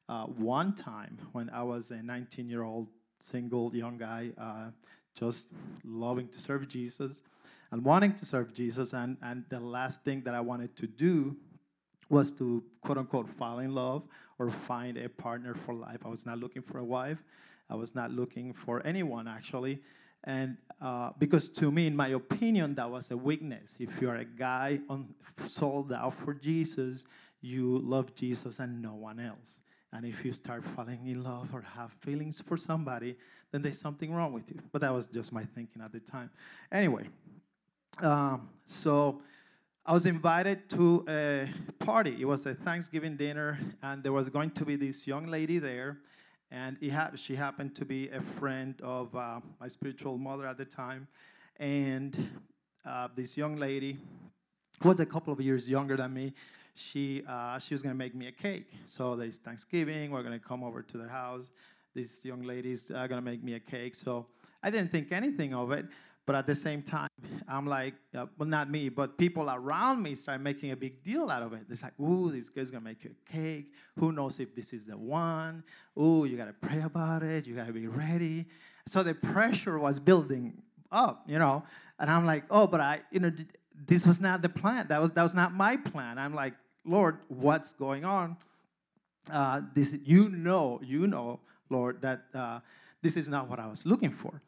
uh, 0.09 0.25
one 0.25 0.75
time 0.75 1.17
when 1.31 1.49
I 1.49 1.63
was 1.63 1.91
a 1.91 2.01
19 2.01 2.49
year 2.49 2.63
old 2.63 2.89
single 3.19 3.73
young 3.73 3.97
guy, 3.97 4.31
uh, 4.37 4.71
just 5.17 5.47
loving 5.85 6.27
to 6.27 6.41
serve 6.41 6.67
Jesus 6.67 7.21
and 7.71 7.83
wanting 7.83 8.13
to 8.15 8.25
serve 8.25 8.53
Jesus. 8.53 8.93
And, 8.93 9.17
and 9.21 9.45
the 9.49 9.59
last 9.59 10.03
thing 10.03 10.21
that 10.23 10.33
I 10.33 10.41
wanted 10.41 10.75
to 10.77 10.87
do 10.87 11.35
was 12.13 12.31
to 12.31 12.63
quote 12.81 12.97
unquote 12.97 13.27
fall 13.37 13.59
in 13.59 13.73
love 13.73 14.03
or 14.37 14.49
find 14.49 14.97
a 14.97 15.09
partner 15.09 15.55
for 15.65 15.73
life. 15.73 15.99
I 16.05 16.09
was 16.09 16.25
not 16.25 16.37
looking 16.37 16.61
for 16.61 16.77
a 16.77 16.83
wife. 16.83 17.17
I 17.69 17.75
was 17.75 17.95
not 17.95 18.11
looking 18.11 18.53
for 18.53 18.85
anyone 18.85 19.27
actually. 19.27 19.79
And 20.25 20.57
uh, 20.79 21.09
because 21.17 21.49
to 21.49 21.71
me, 21.71 21.87
in 21.87 21.95
my 21.95 22.09
opinion, 22.09 22.75
that 22.75 22.89
was 22.89 23.11
a 23.11 23.17
weakness. 23.17 23.75
If 23.79 23.89
you're 23.99 24.15
a 24.15 24.25
guy 24.25 24.79
on, 24.89 25.13
sold 25.49 25.91
out 25.91 26.13
for 26.23 26.33
Jesus, 26.33 27.03
you 27.41 27.79
love 27.79 28.15
Jesus 28.15 28.59
and 28.59 28.81
no 28.81 28.93
one 28.93 29.19
else. 29.19 29.59
And 29.91 30.05
if 30.05 30.23
you 30.23 30.33
start 30.33 30.63
falling 30.75 31.05
in 31.07 31.23
love 31.23 31.49
or 31.53 31.61
have 31.61 31.91
feelings 32.01 32.41
for 32.47 32.57
somebody, 32.57 33.17
then 33.51 33.61
there's 33.61 33.79
something 33.79 34.13
wrong 34.13 34.33
with 34.33 34.49
you. 34.49 34.59
But 34.71 34.81
that 34.81 34.93
was 34.93 35.07
just 35.07 35.33
my 35.33 35.43
thinking 35.55 35.81
at 35.81 35.91
the 35.91 35.99
time. 35.99 36.29
Anyway, 36.71 37.07
um, 38.01 38.49
so 38.65 39.21
I 39.85 39.93
was 39.93 40.05
invited 40.05 40.69
to 40.69 41.03
a 41.09 41.49
party. 41.79 42.15
It 42.19 42.25
was 42.25 42.45
a 42.45 42.55
Thanksgiving 42.55 43.17
dinner, 43.17 43.59
and 43.81 44.01
there 44.01 44.13
was 44.13 44.29
going 44.29 44.51
to 44.51 44.65
be 44.65 44.75
this 44.75 45.05
young 45.05 45.27
lady 45.27 45.59
there. 45.59 45.97
And 46.51 46.77
ha- 46.91 47.11
she 47.15 47.35
happened 47.35 47.75
to 47.75 47.85
be 47.85 48.09
a 48.09 48.21
friend 48.39 48.75
of 48.81 49.13
uh, 49.15 49.41
my 49.59 49.67
spiritual 49.67 50.17
mother 50.17 50.47
at 50.47 50.57
the 50.57 50.65
time. 50.65 51.07
And 51.57 52.29
uh, 52.85 53.09
this 53.15 53.35
young 53.35 53.57
lady 53.57 53.97
was 54.83 54.99
a 54.99 55.05
couple 55.05 55.33
of 55.33 55.41
years 55.41 55.67
younger 55.67 55.97
than 55.97 56.13
me 56.13 56.33
she 56.75 57.23
uh, 57.27 57.59
she 57.59 57.73
was 57.73 57.81
gonna 57.81 57.95
make 57.95 58.15
me 58.15 58.27
a 58.27 58.31
cake. 58.31 58.71
So 58.87 59.15
there's 59.15 59.37
Thanksgiving. 59.37 60.11
We're 60.11 60.23
gonna 60.23 60.39
come 60.39 60.63
over 60.63 60.81
to 60.81 60.97
their 60.97 61.07
house. 61.07 61.49
This 61.93 62.25
young 62.25 62.41
lady's 62.43 62.89
uh, 62.89 63.05
gonna 63.07 63.21
make 63.21 63.43
me 63.43 63.53
a 63.53 63.59
cake. 63.59 63.95
So 63.95 64.25
I 64.61 64.69
didn't 64.71 64.91
think 64.91 65.11
anything 65.11 65.53
of 65.53 65.71
it. 65.71 65.85
But 66.25 66.35
at 66.35 66.47
the 66.47 66.55
same 66.55 66.81
time, 66.81 67.09
I'm 67.49 67.67
like, 67.67 67.95
uh, 68.15 68.27
well, 68.37 68.47
not 68.47 68.69
me, 68.69 68.87
but 68.87 69.17
people 69.17 69.49
around 69.49 70.01
me 70.01 70.15
start 70.15 70.39
making 70.39 70.71
a 70.71 70.75
big 70.75 71.03
deal 71.03 71.29
out 71.29 71.43
of 71.43 71.51
it. 71.51 71.63
It's 71.69 71.83
like, 71.83 71.99
ooh, 71.99 72.31
this 72.31 72.47
guy's 72.47 72.71
gonna 72.71 72.83
make 72.83 73.03
you 73.03 73.11
a 73.11 73.31
cake. 73.31 73.73
Who 73.99 74.13
knows 74.13 74.39
if 74.39 74.55
this 74.55 74.71
is 74.71 74.85
the 74.85 74.97
one? 74.97 75.63
Ooh, 75.99 76.23
you 76.25 76.37
gotta 76.37 76.53
pray 76.53 76.81
about 76.81 77.23
it. 77.23 77.45
You 77.45 77.55
gotta 77.55 77.73
be 77.73 77.87
ready. 77.87 78.45
So 78.87 79.03
the 79.03 79.13
pressure 79.13 79.77
was 79.77 79.99
building 79.99 80.61
up, 80.91 81.23
you 81.27 81.39
know. 81.39 81.63
And 81.99 82.09
I'm 82.09 82.25
like, 82.25 82.45
oh, 82.49 82.67
but 82.67 82.79
I, 82.79 83.01
you 83.11 83.19
know, 83.19 83.31
this 83.85 84.05
was 84.05 84.21
not 84.21 84.41
the 84.41 84.49
plan. 84.49 84.87
That 84.87 85.01
was 85.01 85.11
that 85.13 85.23
was 85.23 85.33
not 85.33 85.53
my 85.53 85.75
plan. 85.75 86.17
I'm 86.17 86.33
like, 86.33 86.53
Lord, 86.85 87.17
what's 87.27 87.73
going 87.73 88.05
on? 88.05 88.37
Uh, 89.29 89.61
this, 89.73 89.95
you 90.03 90.29
know, 90.29 90.79
you 90.83 91.07
know, 91.07 91.39
Lord, 91.69 92.01
that 92.01 92.23
uh, 92.33 92.59
this 93.01 93.17
is 93.17 93.27
not 93.27 93.49
what 93.49 93.59
I 93.59 93.67
was 93.67 93.85
looking 93.85 94.11
for. 94.11 94.41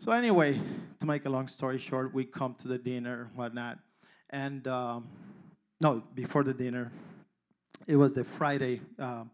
So 0.00 0.12
anyway, 0.12 0.60
to 1.00 1.06
make 1.06 1.24
a 1.24 1.28
long 1.28 1.48
story 1.48 1.76
short, 1.76 2.14
we 2.14 2.24
come 2.24 2.54
to 2.60 2.68
the 2.68 2.78
dinner, 2.78 3.30
whatnot, 3.34 3.80
and 4.30 4.64
um, 4.68 5.08
no, 5.80 6.04
before 6.14 6.44
the 6.44 6.54
dinner, 6.54 6.92
it 7.88 7.96
was 7.96 8.14
the 8.14 8.22
Friday. 8.22 8.80
Um, 9.00 9.28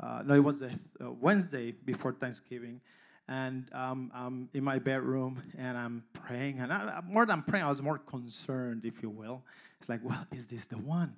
uh, 0.00 0.24
no, 0.26 0.34
it 0.34 0.42
was 0.42 0.58
the 0.58 0.72
uh, 1.00 1.12
Wednesday 1.12 1.70
before 1.70 2.12
Thanksgiving, 2.14 2.80
and 3.28 3.68
um, 3.72 4.10
I'm 4.12 4.48
in 4.54 4.64
my 4.64 4.80
bedroom 4.80 5.40
and 5.56 5.78
I'm 5.78 6.02
praying, 6.12 6.58
and 6.58 6.72
I, 6.72 7.00
more 7.06 7.24
than 7.24 7.42
praying, 7.42 7.64
I 7.64 7.70
was 7.70 7.80
more 7.80 7.98
concerned, 7.98 8.84
if 8.84 9.04
you 9.04 9.08
will. 9.08 9.44
It's 9.78 9.88
like, 9.88 10.00
well, 10.02 10.26
is 10.32 10.48
this 10.48 10.66
the 10.66 10.78
one? 10.78 11.14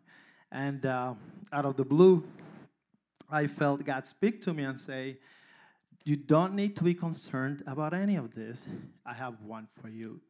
And 0.53 0.85
uh, 0.85 1.14
out 1.55 1.64
of 1.64 1.79
the 1.79 1.87
blue, 1.87 2.23
I 3.31 3.47
felt 3.47 3.83
God 3.83 4.07
speak 4.07 4.42
to 4.42 4.53
me 4.53 4.64
and 4.64 4.79
say, 4.79 5.16
You 6.05 6.17
don't 6.17 6.55
need 6.55 6.77
to 6.77 6.85
be 6.85 6.93
concerned 6.95 7.62
about 7.67 7.95
any 7.95 8.17
of 8.17 8.35
this. 8.35 8.59
I 9.07 9.14
have 9.14 9.40
one 9.40 9.69
for 9.81 9.88
you. 9.88 10.21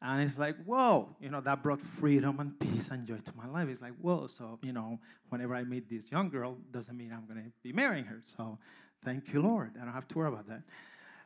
And 0.00 0.22
it's 0.22 0.38
like, 0.38 0.56
whoa, 0.64 1.14
you 1.20 1.28
know, 1.28 1.40
that 1.42 1.62
brought 1.62 1.80
freedom 2.00 2.40
and 2.40 2.58
peace 2.58 2.88
and 2.90 3.06
joy 3.06 3.18
to 3.18 3.32
my 3.36 3.46
life. 3.46 3.68
It's 3.68 3.80
like, 3.82 3.92
whoa, 4.00 4.26
so, 4.26 4.58
you 4.62 4.72
know, 4.72 4.98
whenever 5.28 5.54
I 5.54 5.62
meet 5.62 5.88
this 5.88 6.10
young 6.10 6.28
girl, 6.28 6.56
doesn't 6.72 6.96
mean 6.96 7.12
I'm 7.12 7.26
going 7.26 7.44
to 7.44 7.50
be 7.62 7.72
marrying 7.72 8.06
her. 8.06 8.20
So 8.24 8.58
thank 9.04 9.32
you, 9.32 9.42
Lord. 9.42 9.72
I 9.80 9.84
don't 9.84 9.94
have 9.94 10.08
to 10.08 10.18
worry 10.18 10.28
about 10.28 10.48
that. 10.48 10.62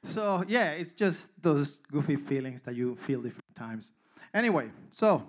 So, 0.03 0.45
yeah, 0.47 0.73
it's 0.73 0.93
just 0.93 1.27
those 1.41 1.79
goofy 1.91 2.17
feelings 2.17 2.61
that 2.63 2.75
you 2.75 2.97
feel 2.97 3.23
different 3.23 3.55
times. 3.55 3.93
Anyway, 4.35 4.69
so 4.91 5.27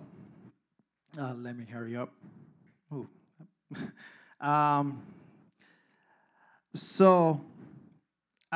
uh, 1.18 1.34
let 1.38 1.58
me 1.58 1.64
hurry 1.64 1.96
up. 1.96 2.12
Ooh. 2.92 3.08
um, 4.46 5.02
so 6.74 7.40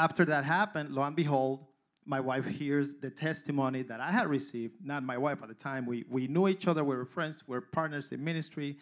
after 0.02 0.26
that 0.26 0.44
happened, 0.44 0.90
lo 0.90 1.04
and 1.04 1.16
behold, 1.16 1.60
my 2.06 2.20
wife 2.20 2.46
hears 2.46 2.96
the 2.96 3.12
testimony 3.12 3.84
that 3.84 4.00
I 4.02 4.10
had 4.12 4.28
received. 4.28 4.74
Not 4.84 5.04
my 5.04 5.16
wife 5.16 5.40
at 5.44 5.50
the 5.50 5.54
time. 5.54 5.86
We, 5.86 6.06
we 6.10 6.28
knew 6.28 6.48
each 6.48 6.66
other. 6.68 6.84
We 6.84 6.96
were 6.96 7.06
friends. 7.06 7.44
We 7.48 7.56
were 7.56 7.62
partners 7.62 8.10
in 8.12 8.24
ministry, 8.24 8.78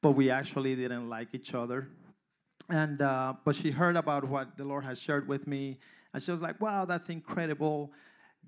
but 0.00 0.12
we 0.12 0.30
actually 0.30 0.74
didn't 0.74 1.10
like 1.10 1.28
each 1.34 1.52
other. 1.52 1.88
And 2.70 3.02
uh, 3.02 3.34
but 3.44 3.54
she 3.54 3.70
heard 3.70 3.96
about 3.96 4.26
what 4.26 4.56
the 4.56 4.64
Lord 4.64 4.84
has 4.84 4.98
shared 4.98 5.28
with 5.28 5.46
me, 5.46 5.78
and 6.14 6.22
she 6.22 6.30
was 6.30 6.40
like, 6.40 6.58
"Wow, 6.60 6.84
that's 6.86 7.08
incredible! 7.08 7.92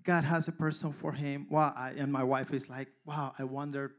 God 0.04 0.22
has 0.24 0.46
a 0.46 0.52
person 0.52 0.92
for 0.92 1.12
him." 1.12 1.46
Wow! 1.50 1.74
I, 1.76 1.90
and 1.90 2.10
my 2.12 2.22
wife 2.22 2.54
is 2.54 2.70
like, 2.70 2.88
"Wow! 3.04 3.34
I 3.40 3.44
wonder 3.44 3.92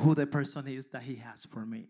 who 0.00 0.14
the 0.14 0.26
person 0.26 0.68
is 0.68 0.84
that 0.92 1.02
He 1.02 1.16
has 1.16 1.46
for 1.50 1.64
me." 1.64 1.88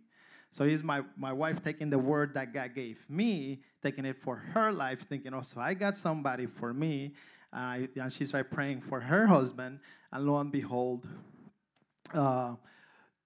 So 0.54 0.64
he's 0.64 0.84
my, 0.84 1.02
my 1.16 1.32
wife 1.32 1.64
taking 1.64 1.90
the 1.90 1.98
word 1.98 2.34
that 2.34 2.54
God 2.54 2.76
gave 2.76 3.04
me, 3.08 3.58
taking 3.82 4.04
it 4.04 4.22
for 4.22 4.36
her 4.36 4.70
life, 4.70 5.00
thinking, 5.00 5.34
oh, 5.34 5.42
so 5.42 5.60
I 5.60 5.74
got 5.74 5.96
somebody 5.96 6.46
for 6.46 6.72
me. 6.72 7.14
Uh, 7.52 7.78
and 7.96 8.12
she's 8.12 8.28
started 8.28 8.52
praying 8.52 8.80
for 8.82 9.00
her 9.00 9.26
husband. 9.26 9.80
And 10.12 10.24
lo 10.24 10.38
and 10.38 10.52
behold, 10.52 11.08
uh, 12.12 12.54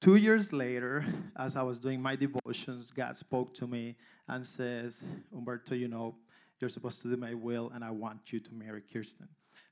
two 0.00 0.16
years 0.16 0.54
later, 0.54 1.04
as 1.36 1.54
I 1.54 1.60
was 1.60 1.78
doing 1.78 2.00
my 2.00 2.16
devotions, 2.16 2.90
God 2.90 3.14
spoke 3.14 3.52
to 3.56 3.66
me 3.66 3.96
and 4.26 4.44
says, 4.44 4.98
Humberto, 5.36 5.78
you 5.78 5.88
know, 5.88 6.14
you're 6.60 6.70
supposed 6.70 7.02
to 7.02 7.08
do 7.08 7.16
my 7.18 7.34
will, 7.34 7.70
and 7.74 7.84
I 7.84 7.90
want 7.90 8.32
you 8.32 8.40
to 8.40 8.54
marry 8.54 8.82
Kirsten. 8.90 9.28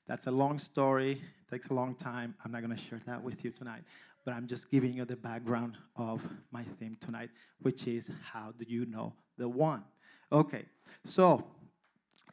That's 0.07 0.27
a 0.27 0.31
long 0.31 0.59
story, 0.59 1.23
takes 1.51 1.69
a 1.69 1.75
long 1.75 1.95
time. 1.95 2.35
I'm 2.45 2.53
not 2.53 2.63
going 2.63 2.77
to 2.77 2.83
share 2.83 3.01
that 3.07 3.23
with 3.23 3.47
you 3.47 3.51
tonight 3.51 3.83
but 4.27 4.35
I'm 4.35 4.49
just 4.49 4.71
giving 4.73 4.93
you 4.93 5.05
the 5.05 5.17
background 5.17 5.79
of 5.95 6.21
my 6.51 6.65
theme 6.81 6.99
tonight, 7.01 7.31
which 7.63 7.87
is 7.87 8.11
how 8.33 8.53
do 8.59 8.67
you 8.69 8.85
know 8.85 9.15
the 9.39 9.49
one? 9.49 9.85
Okay, 10.33 10.65
so 11.05 11.45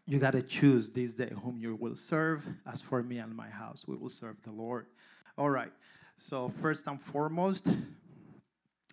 you 0.08 0.18
got 0.18 0.32
to 0.32 0.42
choose 0.42 0.90
this 0.90 1.14
day 1.14 1.32
whom 1.44 1.60
you 1.60 1.76
will 1.76 1.96
serve. 1.96 2.44
As 2.66 2.82
for 2.82 3.04
me 3.04 3.20
and 3.20 3.34
my 3.34 3.48
house, 3.48 3.86
we 3.88 3.96
will 3.96 4.10
serve 4.10 4.38
the 4.44 4.52
Lord. 4.52 4.88
All 5.38 5.52
right, 5.52 5.72
so 6.18 6.52
first 6.64 6.88
and 6.88 7.00
foremost, 7.00 7.68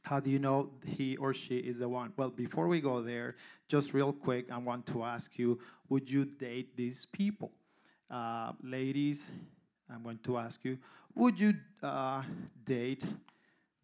how 0.03 0.21
do 0.21 0.29
you 0.29 0.39
know 0.39 0.69
he 0.85 1.17
or 1.17 1.33
she 1.33 1.57
is 1.57 1.79
the 1.79 1.89
one? 1.89 2.13
Well, 2.19 2.29
before 2.29 2.69
we 2.69 2.83
go 2.83 3.01
there, 3.01 3.37
just 3.67 3.95
real 3.95 4.13
quick, 4.13 4.53
I 4.53 4.59
want 4.59 4.85
to 4.89 5.05
ask 5.05 5.39
you 5.39 5.59
would 5.89 6.11
you 6.11 6.27
date 6.27 6.77
these 6.77 7.07
people? 7.07 7.51
Uh, 8.11 8.53
ladies, 8.63 9.23
I'm 9.89 10.03
going 10.03 10.19
to 10.25 10.37
ask 10.37 10.61
you 10.65 10.77
would 11.15 11.39
you 11.39 11.55
uh, 11.83 12.23
date 12.65 13.05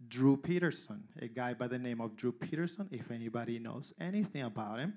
Drew 0.09 0.37
Peterson, 0.37 1.03
a 1.21 1.27
guy 1.27 1.55
by 1.55 1.67
the 1.67 1.79
name 1.79 2.01
of 2.01 2.17
Drew 2.17 2.33
Peterson, 2.33 2.89
if 2.91 3.11
anybody 3.11 3.59
knows 3.59 3.93
anything 4.01 4.43
about 4.43 4.79
him? 4.79 4.95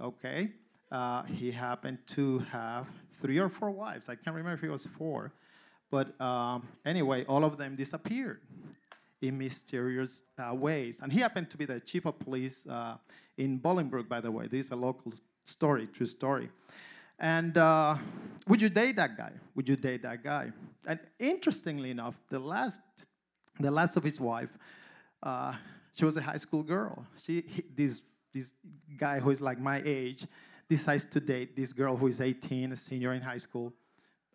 Okay. 0.00 0.50
Uh, 0.90 1.22
he 1.24 1.50
happened 1.50 1.98
to 2.06 2.38
have 2.50 2.86
three 3.20 3.38
or 3.38 3.48
four 3.48 3.70
wives. 3.70 4.08
I 4.08 4.14
can't 4.14 4.34
remember 4.34 4.54
if 4.54 4.64
it 4.64 4.70
was 4.70 4.86
four. 4.96 5.32
But 5.90 6.18
um, 6.20 6.66
anyway, 6.84 7.24
all 7.26 7.44
of 7.44 7.56
them 7.56 7.76
disappeared 7.76 8.40
in 9.22 9.38
mysterious 9.38 10.22
uh, 10.38 10.54
ways. 10.54 11.00
And 11.02 11.12
he 11.12 11.20
happened 11.20 11.50
to 11.50 11.56
be 11.56 11.64
the 11.64 11.80
chief 11.80 12.06
of 12.06 12.18
police 12.18 12.66
uh, 12.66 12.96
in 13.36 13.58
Bolingbrook, 13.58 14.08
by 14.08 14.20
the 14.20 14.30
way. 14.30 14.46
This 14.46 14.66
is 14.66 14.72
a 14.72 14.76
local 14.76 15.12
story, 15.44 15.86
true 15.86 16.06
story. 16.06 16.50
And 17.18 17.56
uh, 17.58 17.96
would 18.46 18.62
you 18.62 18.68
date 18.68 18.96
that 18.96 19.16
guy? 19.16 19.32
Would 19.54 19.68
you 19.68 19.76
date 19.76 20.02
that 20.02 20.22
guy? 20.22 20.52
And 20.86 21.00
interestingly 21.18 21.90
enough, 21.90 22.14
the 22.28 22.38
last, 22.38 22.80
the 23.58 23.70
last 23.70 23.96
of 23.96 24.04
his 24.04 24.20
wife, 24.20 24.50
uh, 25.22 25.54
she 25.92 26.04
was 26.04 26.16
a 26.16 26.22
high 26.22 26.36
school 26.36 26.62
girl. 26.62 27.04
She, 27.24 27.44
he, 27.46 27.64
this, 27.74 28.02
this 28.32 28.52
guy 28.96 29.18
who 29.18 29.30
is 29.30 29.40
like 29.40 29.58
my 29.58 29.82
age, 29.84 30.26
decides 30.68 31.04
to 31.06 31.20
date 31.20 31.56
this 31.56 31.72
girl 31.72 31.96
who 31.96 32.06
is 32.08 32.20
18, 32.20 32.72
a 32.72 32.76
senior 32.76 33.14
in 33.14 33.22
high 33.22 33.38
school. 33.38 33.72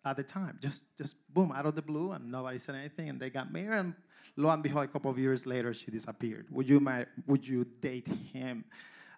at 0.04 0.16
the 0.16 0.22
time. 0.22 0.58
Just, 0.60 0.84
just 0.98 1.16
boom, 1.32 1.52
out 1.52 1.64
of 1.64 1.74
the 1.74 1.82
blue, 1.82 2.12
and 2.12 2.30
nobody 2.30 2.58
said 2.58 2.74
anything, 2.74 3.08
and 3.08 3.18
they 3.18 3.30
got 3.30 3.50
married. 3.52 3.78
And 3.78 3.94
lo 4.36 4.50
and 4.50 4.62
behold, 4.62 4.84
a 4.84 4.88
couple 4.88 5.10
of 5.10 5.18
years 5.18 5.46
later, 5.46 5.72
she 5.72 5.90
disappeared. 5.90 6.46
Would 6.50 6.68
you, 6.68 6.86
would 7.26 7.46
you 7.46 7.64
date 7.80 8.08
him? 8.32 8.64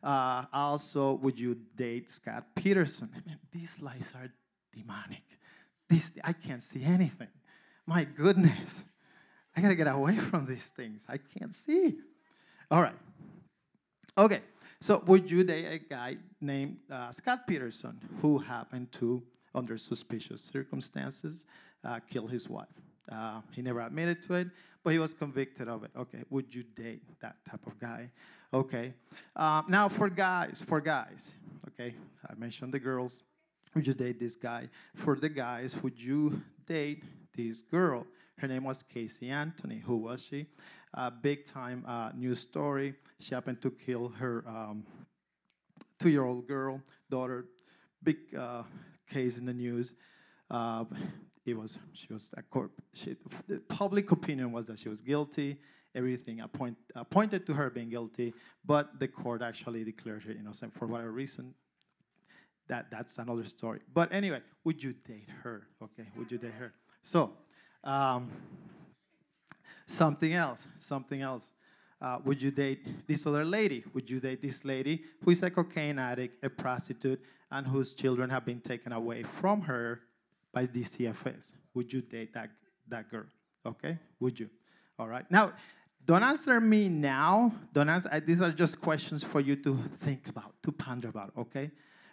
Uh, 0.02 0.44
also, 0.52 1.14
would 1.14 1.38
you 1.38 1.56
date 1.76 2.10
Scott 2.10 2.46
Peterson? 2.54 3.08
I 3.14 3.28
mean, 3.28 3.38
these 3.52 3.70
lies 3.80 4.06
are 4.14 4.28
demonic. 4.72 5.22
This, 5.88 6.10
I 6.22 6.32
can't 6.32 6.62
see 6.62 6.82
anything. 6.84 7.28
My 7.86 8.04
goodness. 8.04 8.84
I 9.56 9.60
gotta 9.60 9.74
get 9.74 9.86
away 9.86 10.18
from 10.30 10.44
these 10.44 10.64
things. 10.64 11.04
I 11.08 11.18
can't 11.18 11.54
see. 11.54 11.94
All 12.70 12.82
right. 12.82 12.96
Okay. 14.18 14.42
So, 14.80 15.02
would 15.06 15.30
you 15.30 15.42
date 15.42 15.66
a 15.66 15.78
guy 15.78 16.16
named 16.40 16.76
uh, 16.90 17.10
Scott 17.10 17.46
Peterson 17.46 17.98
who 18.20 18.38
happened 18.38 18.92
to, 18.92 19.22
under 19.54 19.78
suspicious 19.78 20.42
circumstances, 20.42 21.46
uh, 21.82 22.00
kill 22.10 22.26
his 22.26 22.48
wife? 22.48 22.66
Uh, 23.10 23.40
he 23.52 23.62
never 23.62 23.80
admitted 23.80 24.22
to 24.22 24.34
it, 24.34 24.48
but 24.82 24.92
he 24.92 24.98
was 24.98 25.14
convicted 25.14 25.68
of 25.68 25.84
it. 25.84 25.90
Okay. 25.96 26.22
Would 26.30 26.54
you 26.54 26.62
date 26.62 27.02
that 27.20 27.36
type 27.48 27.66
of 27.66 27.78
guy? 27.78 28.10
Okay. 28.52 28.94
Uh, 29.34 29.62
now, 29.68 29.88
for 29.88 30.08
guys, 30.08 30.62
for 30.66 30.80
guys, 30.80 31.24
okay, 31.68 31.94
I 32.28 32.34
mentioned 32.34 32.72
the 32.72 32.78
girls. 32.78 33.22
Would 33.74 33.86
you 33.86 33.94
date 33.94 34.18
this 34.18 34.36
guy? 34.36 34.68
For 34.94 35.16
the 35.16 35.28
guys, 35.28 35.76
would 35.82 36.00
you 36.00 36.40
date 36.66 37.04
this 37.36 37.60
girl? 37.60 38.06
Her 38.38 38.48
name 38.48 38.64
was 38.64 38.82
Casey 38.82 39.30
Anthony. 39.30 39.82
Who 39.84 39.96
was 39.96 40.22
she? 40.22 40.46
A 40.94 41.10
big 41.10 41.46
time 41.46 41.84
uh, 41.86 42.10
news 42.14 42.40
story. 42.40 42.94
She 43.18 43.34
happened 43.34 43.60
to 43.62 43.70
kill 43.70 44.08
her 44.08 44.44
um, 44.46 44.84
two 45.98 46.08
year 46.08 46.24
old 46.24 46.46
girl, 46.46 46.80
daughter. 47.10 47.46
Big 48.02 48.16
uh, 48.38 48.62
case 49.10 49.38
in 49.38 49.46
the 49.46 49.52
news. 49.52 49.94
Uh, 50.50 50.84
it 51.46 51.56
was 51.56 51.78
she 51.92 52.12
was 52.12 52.34
a 52.36 52.42
corp. 52.42 52.72
She, 52.92 53.16
the 53.46 53.60
public 53.68 54.10
opinion 54.10 54.50
was 54.52 54.66
that 54.66 54.78
she 54.78 54.88
was 54.88 55.00
guilty. 55.00 55.58
Everything 55.94 56.40
appoint, 56.40 56.76
pointed 57.08 57.46
to 57.46 57.54
her 57.54 57.70
being 57.70 57.88
guilty, 57.88 58.34
but 58.66 59.00
the 59.00 59.08
court 59.08 59.40
actually 59.40 59.82
declared 59.82 60.24
her 60.24 60.32
innocent 60.32 60.74
for 60.76 60.86
whatever 60.86 61.10
reason. 61.10 61.54
That 62.68 62.90
that's 62.90 63.16
another 63.18 63.46
story. 63.46 63.80
But 63.94 64.12
anyway, 64.12 64.40
would 64.64 64.82
you 64.82 64.92
date 64.92 65.30
her? 65.42 65.68
Okay, 65.82 66.08
would 66.18 66.30
you 66.30 66.36
date 66.36 66.52
her? 66.58 66.74
So 67.02 67.32
um, 67.84 68.30
something 69.86 70.34
else, 70.34 70.66
something 70.80 71.22
else. 71.22 71.44
Uh, 71.98 72.18
would 72.26 72.42
you 72.42 72.50
date 72.50 73.06
this 73.06 73.26
other 73.26 73.42
lady? 73.44 73.82
Would 73.94 74.10
you 74.10 74.20
date 74.20 74.42
this 74.42 74.66
lady 74.66 75.04
who 75.24 75.30
is 75.30 75.42
a 75.42 75.48
cocaine 75.48 75.98
addict, 75.98 76.44
a 76.44 76.50
prostitute, 76.50 77.22
and 77.50 77.66
whose 77.66 77.94
children 77.94 78.28
have 78.28 78.44
been 78.44 78.60
taken 78.60 78.92
away 78.92 79.22
from 79.22 79.62
her 79.62 80.02
by 80.56 80.64
cfs 80.64 81.52
Would 81.74 81.92
you 81.92 82.00
date 82.00 82.32
that, 82.32 82.48
that 82.88 83.10
girl? 83.10 83.26
Okay, 83.66 83.98
would 84.20 84.40
you? 84.40 84.48
All 84.98 85.06
right. 85.06 85.30
Now, 85.30 85.52
don't 86.06 86.22
answer 86.22 86.58
me 86.60 86.88
now. 86.88 87.52
Don't 87.74 87.90
answer. 87.90 88.08
These 88.20 88.40
are 88.40 88.52
just 88.52 88.80
questions 88.80 89.22
for 89.22 89.40
you 89.40 89.56
to 89.56 89.78
think 90.02 90.28
about, 90.28 90.54
to 90.62 90.72
ponder 90.72 91.08
about, 91.08 91.32
okay? 91.36 91.70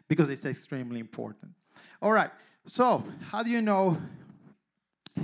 Because 0.09 0.27
it's 0.29 0.43
extremely 0.43 0.99
important. 0.99 1.53
All 2.01 2.11
right. 2.11 2.31
So, 2.67 3.05
how 3.31 3.43
do 3.43 3.49
you 3.49 3.61
know 3.61 3.97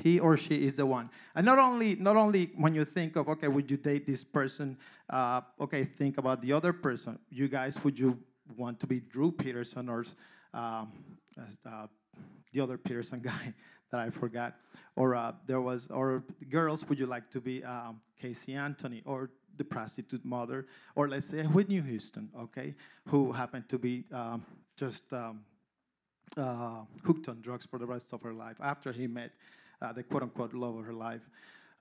he 0.03 0.19
or 0.19 0.37
she 0.37 0.55
is 0.67 0.77
the 0.77 0.85
one. 0.85 1.09
And 1.35 1.43
not 1.45 1.57
only 1.57 1.95
not 1.95 2.15
only 2.15 2.51
when 2.55 2.73
you 2.75 2.85
think 2.85 3.17
of 3.17 3.27
okay, 3.27 3.49
would 3.49 3.69
you 3.69 3.77
date 3.77 4.05
this 4.05 4.23
person? 4.23 4.77
Uh, 5.09 5.41
okay, 5.59 5.83
think 5.83 6.17
about 6.19 6.41
the 6.41 6.53
other 6.53 6.71
person. 6.71 7.19
You 7.29 7.49
guys, 7.49 7.83
would 7.83 7.97
you 7.99 8.17
want 8.55 8.79
to 8.79 8.87
be 8.87 8.99
Drew 8.99 9.31
Peterson 9.31 9.89
or 9.89 10.05
um, 10.53 10.91
uh, 11.65 11.87
the 12.53 12.61
other 12.61 12.77
Peterson 12.77 13.19
guy 13.23 13.53
that 13.91 13.99
I 13.99 14.09
forgot? 14.09 14.55
Or 14.95 15.15
uh, 15.15 15.33
there 15.47 15.61
was 15.61 15.87
or 15.91 16.23
girls, 16.49 16.87
would 16.89 16.99
you 16.99 17.05
like 17.05 17.29
to 17.31 17.41
be 17.41 17.63
um, 17.63 18.01
Casey 18.19 18.53
Anthony 18.53 19.01
or 19.05 19.29
the 19.57 19.63
prostitute 19.63 20.23
mother, 20.25 20.67
or 20.95 21.07
let's 21.07 21.27
say 21.27 21.43
Whitney 21.43 21.81
Houston, 21.81 22.29
okay, 22.37 22.73
who 23.07 23.31
happened 23.31 23.67
to 23.69 23.77
be 23.77 24.05
um, 24.11 24.43
just 24.77 25.03
um, 25.11 25.41
uh, 26.37 26.83
hooked 27.03 27.27
on 27.27 27.41
drugs 27.41 27.65
for 27.65 27.77
the 27.77 27.85
rest 27.85 28.13
of 28.13 28.21
her 28.21 28.33
life 28.33 28.57
after 28.61 28.91
he 28.91 29.05
met 29.05 29.31
uh, 29.81 29.91
the 29.91 30.03
quote 30.03 30.23
unquote 30.23 30.53
love 30.53 30.77
of 30.77 30.85
her 30.85 30.93
life, 30.93 31.21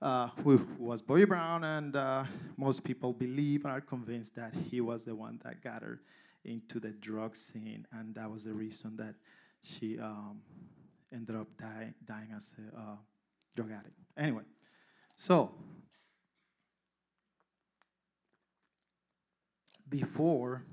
uh, 0.01 0.27
who 0.43 0.65
was 0.77 1.01
Bobby 1.01 1.25
Brown, 1.25 1.63
and 1.63 1.95
uh, 1.95 2.23
most 2.57 2.83
people 2.83 3.13
believe 3.13 3.65
and 3.65 3.73
are 3.73 3.81
convinced 3.81 4.35
that 4.35 4.53
he 4.53 4.81
was 4.81 5.03
the 5.03 5.15
one 5.15 5.39
that 5.43 5.63
got 5.63 5.81
her 5.81 6.01
into 6.45 6.79
the 6.79 6.91
drug 6.91 7.35
scene, 7.35 7.85
and 7.91 8.15
that 8.15 8.29
was 8.29 8.43
the 8.43 8.53
reason 8.53 8.95
that 8.97 9.15
she 9.63 9.99
um, 9.99 10.41
ended 11.13 11.35
up 11.35 11.47
die, 11.57 11.93
dying 12.05 12.29
as 12.35 12.53
a 12.57 12.77
uh, 12.77 12.95
drug 13.55 13.71
addict. 13.71 13.95
Anyway, 14.17 14.43
so 15.15 15.51
before 19.89 20.63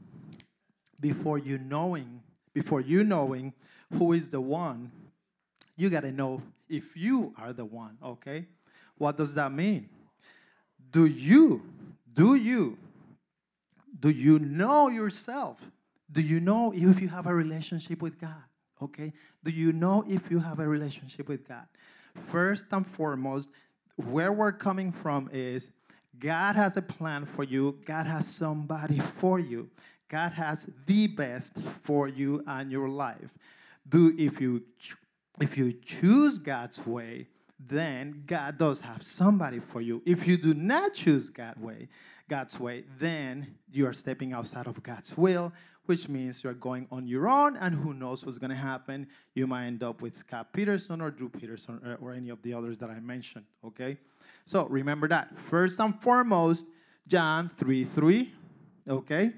before 1.00 1.38
you 1.38 1.58
knowing 1.58 2.20
before 2.52 2.80
you 2.80 3.04
knowing 3.04 3.52
who 3.98 4.12
is 4.12 4.30
the 4.30 4.40
one 4.40 4.90
you 5.76 5.90
got 5.90 6.00
to 6.00 6.12
know 6.12 6.42
if 6.68 6.96
you 6.96 7.34
are 7.38 7.52
the 7.52 7.64
one, 7.64 7.98
okay? 8.02 8.46
What 8.98 9.16
does 9.16 9.34
that 9.34 9.52
mean? 9.52 9.88
Do 10.90 11.04
you, 11.04 11.62
do 12.12 12.34
you, 12.34 12.78
do 14.00 14.08
you 14.08 14.38
know 14.38 14.88
yourself? 14.88 15.58
Do 16.10 16.22
you 16.22 16.40
know 16.40 16.72
if 16.74 17.00
you 17.00 17.08
have 17.08 17.26
a 17.26 17.34
relationship 17.34 18.00
with 18.00 18.18
God? 18.18 18.42
Okay? 18.82 19.12
Do 19.44 19.50
you 19.50 19.72
know 19.72 20.04
if 20.08 20.30
you 20.30 20.38
have 20.38 20.58
a 20.60 20.68
relationship 20.68 21.28
with 21.28 21.46
God? 21.48 21.66
First 22.30 22.66
and 22.72 22.86
foremost, 22.86 23.50
where 23.96 24.32
we're 24.32 24.52
coming 24.52 24.92
from 24.92 25.30
is 25.32 25.68
God 26.18 26.56
has 26.56 26.76
a 26.76 26.82
plan 26.82 27.26
for 27.26 27.44
you, 27.44 27.78
God 27.84 28.06
has 28.06 28.26
somebody 28.26 29.00
for 29.18 29.38
you. 29.38 29.70
God 30.08 30.32
has 30.32 30.66
the 30.86 31.08
best 31.08 31.54
for 31.82 32.08
you 32.08 32.42
and 32.46 32.70
your 32.70 32.88
life. 32.88 33.30
Do 33.88 34.14
if 34.16 34.40
you 34.40 34.62
if 35.40 35.58
you 35.58 35.74
choose 35.84 36.38
God's 36.38 36.84
way, 36.86 37.26
then 37.58 38.22
God 38.26 38.58
does 38.58 38.80
have 38.80 39.02
somebody 39.02 39.60
for 39.60 39.80
you. 39.80 40.02
If 40.06 40.26
you 40.26 40.36
do 40.36 40.54
not 40.54 40.94
choose 40.94 41.28
God's 41.28 41.60
way, 41.60 41.88
God's 42.28 42.58
way, 42.58 42.84
then 42.98 43.56
you 43.70 43.86
are 43.86 43.92
stepping 43.92 44.32
outside 44.32 44.66
of 44.66 44.82
God's 44.82 45.16
will, 45.16 45.52
which 45.86 46.08
means 46.08 46.44
you're 46.44 46.54
going 46.54 46.86
on 46.90 47.06
your 47.06 47.28
own, 47.28 47.56
and 47.56 47.74
who 47.74 47.94
knows 47.94 48.24
what's 48.24 48.38
going 48.38 48.50
to 48.50 48.56
happen. 48.56 49.06
You 49.34 49.46
might 49.46 49.66
end 49.66 49.82
up 49.82 50.02
with 50.02 50.16
Scott 50.16 50.52
Peterson 50.52 51.00
or 51.00 51.10
Drew 51.10 51.28
Peterson 51.28 51.80
or, 51.84 52.10
or 52.10 52.12
any 52.12 52.28
of 52.28 52.42
the 52.42 52.52
others 52.54 52.78
that 52.78 52.90
I 52.90 53.00
mentioned, 53.00 53.44
okay? 53.64 53.96
So 54.44 54.66
remember 54.66 55.08
that. 55.08 55.32
First 55.48 55.80
and 55.80 56.00
foremost, 56.00 56.66
John 57.08 57.50
3 57.56 57.84
3, 57.84 58.32
okay? 58.88 59.32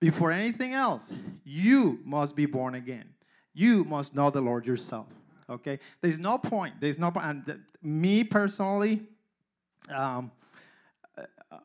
Before 0.00 0.30
anything 0.30 0.74
else, 0.74 1.04
you 1.44 2.00
must 2.04 2.36
be 2.36 2.46
born 2.46 2.74
again. 2.74 3.06
You 3.54 3.84
must 3.84 4.14
know 4.14 4.30
the 4.30 4.40
Lord 4.40 4.66
yourself. 4.66 5.06
Okay? 5.48 5.78
There's 6.00 6.18
no 6.18 6.36
point. 6.38 6.74
There's 6.80 6.98
no 6.98 7.10
point. 7.10 7.26
And 7.26 7.60
me 7.82 8.22
personally, 8.22 9.02
um, 9.88 10.30
uh, 11.16 11.58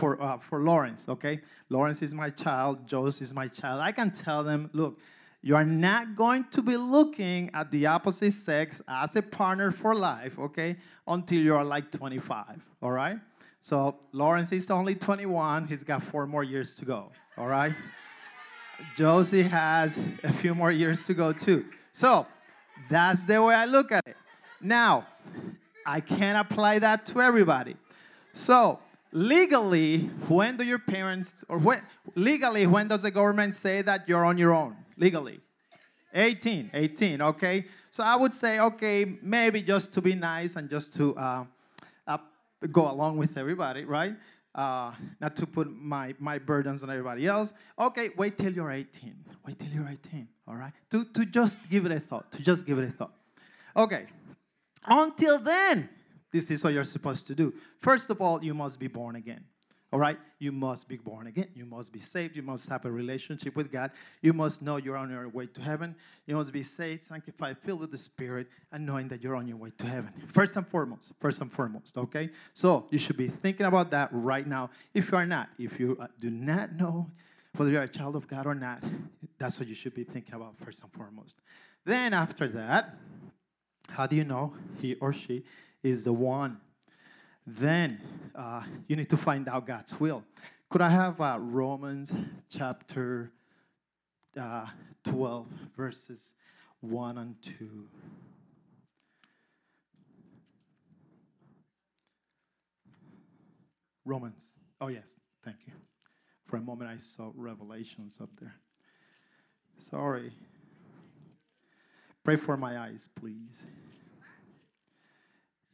for 0.00 0.20
uh, 0.20 0.38
for 0.38 0.60
Lawrence, 0.60 1.04
okay? 1.08 1.40
Lawrence 1.68 2.00
is 2.02 2.14
my 2.14 2.30
child. 2.30 2.78
Jose 2.90 3.22
is 3.22 3.34
my 3.34 3.46
child. 3.46 3.80
I 3.80 3.92
can 3.92 4.10
tell 4.10 4.42
them, 4.42 4.70
look, 4.72 4.98
you 5.42 5.54
are 5.54 5.64
not 5.64 6.16
going 6.16 6.46
to 6.52 6.62
be 6.62 6.76
looking 6.76 7.50
at 7.52 7.70
the 7.70 7.86
opposite 7.86 8.32
sex 8.32 8.80
as 8.88 9.14
a 9.14 9.22
partner 9.22 9.70
for 9.70 9.94
life, 9.94 10.38
okay? 10.38 10.76
Until 11.06 11.38
you 11.38 11.54
are 11.54 11.64
like 11.64 11.92
25, 11.92 12.64
all 12.82 12.92
right? 12.92 13.18
So 13.60 13.96
Lawrence 14.12 14.52
is 14.52 14.70
only 14.70 14.94
21. 14.94 15.68
He's 15.68 15.84
got 15.84 16.02
four 16.02 16.26
more 16.26 16.44
years 16.44 16.74
to 16.76 16.84
go. 16.86 17.12
All 17.36 17.46
right. 17.46 17.74
Josie 18.96 19.42
has 19.42 19.98
a 20.24 20.32
few 20.32 20.54
more 20.54 20.72
years 20.72 21.04
to 21.04 21.14
go 21.14 21.32
too. 21.32 21.66
So 21.92 22.26
that's 22.88 23.20
the 23.22 23.42
way 23.42 23.54
I 23.54 23.66
look 23.66 23.92
at 23.92 24.06
it. 24.06 24.16
Now, 24.62 25.06
I 25.84 26.00
can't 26.00 26.38
apply 26.38 26.78
that 26.78 27.04
to 27.06 27.20
everybody. 27.20 27.76
So 28.32 28.78
legally, 29.12 30.02
when 30.28 30.56
do 30.56 30.64
your 30.64 30.78
parents 30.78 31.34
or 31.48 31.58
when 31.58 31.82
legally 32.14 32.66
when 32.66 32.88
does 32.88 33.02
the 33.02 33.10
government 33.10 33.56
say 33.56 33.82
that 33.82 34.08
you're 34.08 34.24
on 34.24 34.38
your 34.38 34.52
own? 34.52 34.76
Legally. 34.96 35.40
18, 36.12 36.70
18, 36.74 37.22
okay? 37.22 37.66
So 37.92 38.02
I 38.02 38.16
would 38.16 38.34
say, 38.34 38.58
okay, 38.58 39.16
maybe 39.22 39.62
just 39.62 39.92
to 39.92 40.00
be 40.00 40.14
nice 40.14 40.56
and 40.56 40.68
just 40.68 40.94
to 40.96 41.16
uh, 41.16 41.44
go 42.68 42.90
along 42.90 43.16
with 43.16 43.36
everybody, 43.36 43.84
right? 43.84 44.14
Uh, 44.54 44.92
not 45.20 45.36
to 45.36 45.46
put 45.46 45.70
my, 45.70 46.14
my 46.18 46.38
burdens 46.38 46.82
on 46.82 46.90
everybody 46.90 47.26
else. 47.26 47.52
Okay, 47.78 48.10
wait 48.16 48.36
till 48.38 48.52
you're 48.52 48.70
18. 48.70 49.14
Wait 49.46 49.58
till 49.58 49.68
you're 49.68 49.88
18, 49.88 50.28
all 50.48 50.56
right? 50.56 50.72
To, 50.90 51.04
to 51.04 51.24
just 51.24 51.60
give 51.70 51.86
it 51.86 51.92
a 51.92 52.00
thought, 52.00 52.30
to 52.32 52.42
just 52.42 52.66
give 52.66 52.78
it 52.78 52.88
a 52.88 52.92
thought. 52.92 53.12
Okay, 53.76 54.06
until 54.84 55.38
then, 55.38 55.88
this 56.32 56.50
is 56.50 56.62
what 56.62 56.72
you're 56.72 56.84
supposed 56.84 57.26
to 57.28 57.34
do. 57.34 57.52
First 57.78 58.10
of 58.10 58.20
all, 58.20 58.42
you 58.42 58.54
must 58.54 58.78
be 58.78 58.86
born 58.86 59.16
again. 59.16 59.44
All 59.92 59.98
right? 59.98 60.18
You 60.38 60.52
must 60.52 60.88
be 60.88 60.96
born 60.96 61.26
again. 61.26 61.48
You 61.54 61.66
must 61.66 61.92
be 61.92 61.98
saved. 61.98 62.36
You 62.36 62.42
must 62.42 62.68
have 62.68 62.84
a 62.84 62.90
relationship 62.90 63.56
with 63.56 63.72
God. 63.72 63.90
You 64.22 64.32
must 64.32 64.62
know 64.62 64.76
you're 64.76 64.96
on 64.96 65.10
your 65.10 65.28
way 65.28 65.46
to 65.46 65.60
heaven. 65.60 65.96
You 66.26 66.36
must 66.36 66.52
be 66.52 66.62
saved, 66.62 67.04
sanctified, 67.04 67.58
filled 67.58 67.80
with 67.80 67.90
the 67.90 67.98
Spirit, 67.98 68.46
and 68.70 68.86
knowing 68.86 69.08
that 69.08 69.20
you're 69.20 69.34
on 69.34 69.48
your 69.48 69.56
way 69.56 69.72
to 69.78 69.86
heaven. 69.86 70.12
First 70.28 70.54
and 70.54 70.66
foremost. 70.66 71.10
First 71.20 71.40
and 71.40 71.52
foremost. 71.52 71.96
Okay? 71.98 72.30
So 72.54 72.86
you 72.90 73.00
should 73.00 73.16
be 73.16 73.28
thinking 73.28 73.66
about 73.66 73.90
that 73.90 74.10
right 74.12 74.46
now. 74.46 74.70
If 74.94 75.10
you 75.10 75.18
are 75.18 75.26
not, 75.26 75.48
if 75.58 75.80
you 75.80 75.96
uh, 76.00 76.06
do 76.20 76.30
not 76.30 76.76
know 76.76 77.10
whether 77.56 77.72
you're 77.72 77.82
a 77.82 77.88
child 77.88 78.14
of 78.14 78.28
God 78.28 78.46
or 78.46 78.54
not, 78.54 78.84
that's 79.38 79.58
what 79.58 79.66
you 79.66 79.74
should 79.74 79.94
be 79.94 80.04
thinking 80.04 80.34
about 80.34 80.54
first 80.64 80.84
and 80.84 80.92
foremost. 80.92 81.34
Then 81.84 82.14
after 82.14 82.46
that, 82.48 82.94
how 83.88 84.06
do 84.06 84.14
you 84.14 84.22
know 84.22 84.54
he 84.80 84.94
or 84.94 85.12
she 85.12 85.44
is 85.82 86.04
the 86.04 86.12
one? 86.12 86.60
Then 87.46 88.00
uh, 88.34 88.62
you 88.86 88.96
need 88.96 89.10
to 89.10 89.16
find 89.16 89.48
out 89.48 89.66
God's 89.66 89.98
will. 89.98 90.22
Could 90.68 90.82
I 90.82 90.88
have 90.88 91.20
uh, 91.20 91.38
Romans 91.40 92.12
chapter 92.48 93.32
uh, 94.40 94.66
12, 95.04 95.46
verses 95.76 96.34
1 96.80 97.18
and 97.18 97.34
2? 97.42 97.88
Romans. 104.04 104.42
Oh, 104.80 104.88
yes. 104.88 105.08
Thank 105.44 105.56
you. 105.66 105.72
For 106.46 106.56
a 106.56 106.60
moment, 106.60 106.90
I 106.90 106.98
saw 106.98 107.30
revelations 107.34 108.18
up 108.20 108.30
there. 108.40 108.54
Sorry. 109.90 110.32
Pray 112.24 112.36
for 112.36 112.56
my 112.56 112.78
eyes, 112.78 113.08
please. 113.18 113.56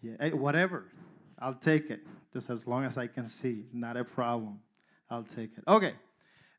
Yeah, 0.02 0.14
eh, 0.20 0.30
whatever. 0.30 0.84
I'll 1.38 1.54
take 1.54 1.90
it. 1.90 2.00
Just 2.32 2.50
as 2.50 2.66
long 2.66 2.84
as 2.84 2.96
I 2.96 3.06
can 3.06 3.26
see. 3.26 3.64
Not 3.72 3.96
a 3.96 4.04
problem. 4.04 4.60
I'll 5.10 5.24
take 5.24 5.50
it. 5.56 5.64
Okay. 5.68 5.94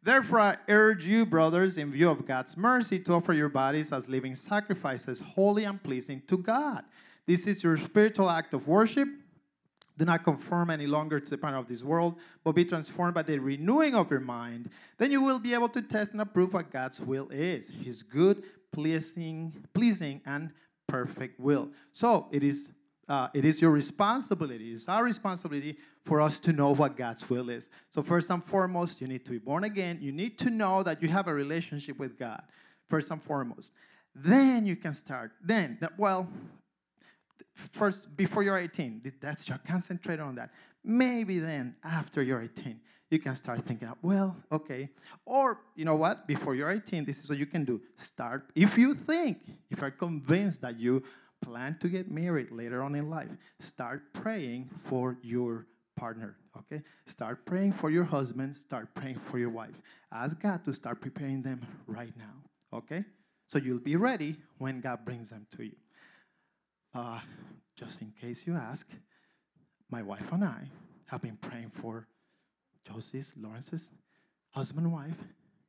Therefore, 0.04 0.40
I 0.40 0.58
urge 0.70 1.06
you, 1.06 1.26
brothers, 1.26 1.78
in 1.78 1.92
view 1.92 2.10
of 2.10 2.26
God's 2.26 2.56
mercy, 2.56 3.00
to 3.00 3.14
offer 3.14 3.34
your 3.34 3.50
bodies 3.50 3.92
as 3.92 4.08
living 4.08 4.36
sacrifices, 4.36 5.20
holy 5.20 5.66
and 5.66 5.82
pleasing 5.82 6.22
to 6.28 6.38
God. 6.38 6.84
This 7.26 7.46
is 7.46 7.64
your 7.64 7.78
spiritual 7.78 8.30
act 8.30 8.54
of 8.54 8.68
worship. 8.68 9.10
Do 9.98 10.06
not 10.06 10.24
conform 10.24 10.70
any 10.70 10.86
longer 10.86 11.20
to 11.20 11.30
the 11.30 11.38
pattern 11.38 11.58
of 11.58 11.68
this 11.68 11.84
world, 11.84 12.16
but 12.44 12.54
be 12.54 12.64
transformed 12.64 13.16
by 13.16 13.24
the 13.24 13.40
renewing 13.40 13.96
of 13.96 14.12
your 14.12 14.20
mind. 14.20 14.70
Then 14.98 15.12
you 15.12 15.22
will 15.22 15.40
be 15.40 15.54
able 15.54 15.70
to 15.70 15.82
test 15.82 16.12
and 16.12 16.22
approve 16.22 16.54
what 16.54 16.72
God's 16.72 17.00
will 17.00 17.28
is 17.30 17.70
His 17.84 18.04
good, 18.04 18.44
pleasing, 18.72 19.54
pleasing 19.74 20.22
and 20.26 20.52
perfect 20.88 21.40
will. 21.40 21.70
So 21.92 22.28
it 22.32 22.44
is 22.44 22.70
uh, 23.10 23.30
it 23.34 23.46
is 23.46 23.62
your 23.62 23.72
responsibility, 23.72 24.74
it's 24.74 24.90
our 24.90 25.04
responsibility 25.04 25.78
for 26.06 26.20
us 26.20 26.40
to 26.42 26.52
know 26.52 26.74
what 26.74 26.98
God's 26.98 27.30
will 27.30 27.50
is. 27.50 27.70
So, 27.90 28.04
first 28.04 28.30
and 28.30 28.44
foremost, 28.44 29.00
you 29.00 29.08
need 29.08 29.24
to 29.26 29.32
be 29.32 29.38
born 29.38 29.64
again. 29.64 30.00
You 30.02 30.12
need 30.12 30.38
to 30.40 30.50
know 30.50 30.84
that 30.84 31.02
you 31.02 31.08
have 31.10 31.28
a 31.28 31.34
relationship 31.34 31.98
with 32.00 32.20
God, 32.20 32.42
first 32.90 33.12
and 33.12 33.24
foremost. 33.24 33.72
Then 34.14 34.66
you 34.66 34.76
can 34.76 34.94
start. 34.94 35.32
Then, 35.44 35.78
well, 35.98 36.28
first, 37.72 38.16
before 38.18 38.44
you're 38.44 38.58
18, 38.58 39.14
that's 39.22 39.48
your 39.48 39.60
concentrate 39.66 40.20
on 40.20 40.36
that. 40.36 40.50
Maybe 40.84 41.40
then, 41.40 41.76
after 41.84 42.22
you're 42.24 42.42
18, 42.42 42.80
you 43.10 43.20
can 43.20 43.36
start 43.36 43.66
thinking, 43.66 43.90
well, 44.02 44.36
okay. 44.52 44.90
Or, 45.26 45.60
you 45.76 45.86
know 45.86 45.96
what? 45.96 46.28
Before 46.28 46.56
you're 46.56 46.72
18, 46.72 47.06
this 47.06 47.20
is 47.20 47.30
what 47.30 47.38
you 47.38 47.46
can 47.46 47.64
do. 47.64 47.80
Start, 47.98 48.50
if 48.56 48.78
you 48.78 48.94
think, 48.96 49.38
if 49.70 49.80
you're 49.80 49.92
convinced 49.92 50.62
that 50.62 50.80
you 50.80 51.04
plan 51.42 51.78
to 51.82 51.88
get 51.88 52.12
married 52.12 52.52
later 52.52 52.82
on 52.84 52.96
in 52.96 53.10
life, 53.10 53.30
start 53.60 54.14
praying 54.14 54.70
for 54.88 55.18
your 55.22 55.68
partner, 55.96 56.38
okay? 56.58 56.82
Start 57.08 57.46
praying 57.46 57.74
for 57.74 57.90
your 57.90 58.04
husband, 58.04 58.56
start 58.56 58.94
praying 58.94 59.20
for 59.30 59.40
your 59.40 59.50
wife. 59.50 59.76
Ask 60.12 60.40
God 60.40 60.64
to 60.66 60.74
start 60.74 61.02
preparing 61.02 61.42
them 61.42 61.66
right 61.88 62.14
now, 62.18 62.78
okay? 62.78 63.04
So 63.48 63.58
you'll 63.58 63.80
be 63.80 63.96
ready 63.96 64.38
when 64.58 64.82
God 64.82 65.06
brings 65.06 65.30
them 65.30 65.48
to 65.58 65.64
you. 65.64 65.76
Uh, 66.94 67.20
just 67.76 68.02
in 68.02 68.14
case 68.20 68.44
you 68.46 68.56
ask, 68.56 68.88
my 69.90 70.02
wife 70.02 70.32
and 70.32 70.44
I 70.44 70.70
have 71.08 71.22
been 71.22 71.38
praying 71.38 71.72
for 71.82 72.08
Josie's, 72.88 73.34
Lawrence's 73.38 73.92
husband 74.52 74.86
and 74.86 74.94
wife 74.94 75.18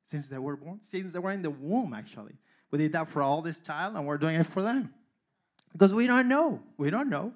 since 0.04 0.28
they 0.28 0.38
were 0.38 0.56
born, 0.56 0.80
since 0.82 1.12
they 1.12 1.18
were 1.18 1.32
in 1.32 1.42
the 1.42 1.50
womb, 1.50 1.92
actually. 1.92 2.34
We 2.70 2.78
did 2.78 2.92
that 2.92 3.10
for 3.10 3.22
all 3.22 3.42
this 3.42 3.60
child, 3.60 3.96
and 3.96 4.06
we're 4.06 4.18
doing 4.18 4.36
it 4.36 4.46
for 4.46 4.62
them. 4.62 4.92
Because 5.72 5.92
we 5.92 6.06
don't 6.06 6.28
know. 6.28 6.60
We 6.76 6.90
don't 6.90 7.08
know. 7.08 7.32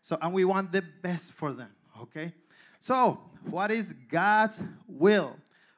So, 0.00 0.18
and 0.20 0.32
we 0.32 0.44
want 0.44 0.72
the 0.72 0.82
best 1.02 1.32
for 1.32 1.52
them, 1.52 1.70
okay? 2.00 2.32
So, 2.80 3.20
what 3.48 3.70
is 3.70 3.94
God's 4.10 4.60
will? 4.88 5.36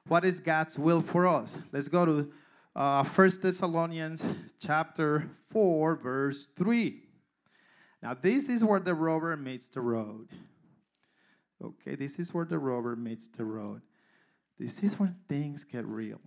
What 0.09 0.25
is 0.25 0.40
God's 0.40 0.79
will 0.79 1.03
for 1.03 1.27
us? 1.27 1.55
Let's 1.73 1.88
go 1.88 2.07
to 2.07 2.33
uh, 2.75 3.05
1 3.05 3.31
Thessalonians 3.43 4.25
chapter 4.59 5.29
4, 5.51 5.97
verse 5.97 6.49
3. 6.57 7.03
Now, 8.03 8.14
this 8.14 8.49
is 8.49 8.64
where 8.64 8.81
the 8.81 8.95
rubber 8.95 9.37
meets 9.37 9.69
the 9.69 9.81
road. 9.81 10.29
Okay, 11.62 11.95
this 11.95 12.19
is 12.19 12.33
where 12.33 12.45
the 12.45 12.59
rubber 12.59 12.97
meets 12.97 13.29
the 13.29 13.45
road. 13.45 13.83
This 14.59 14.79
is 14.81 14.99
when 14.99 15.17
things 15.29 15.64
get 15.64 15.85
real. 15.87 16.21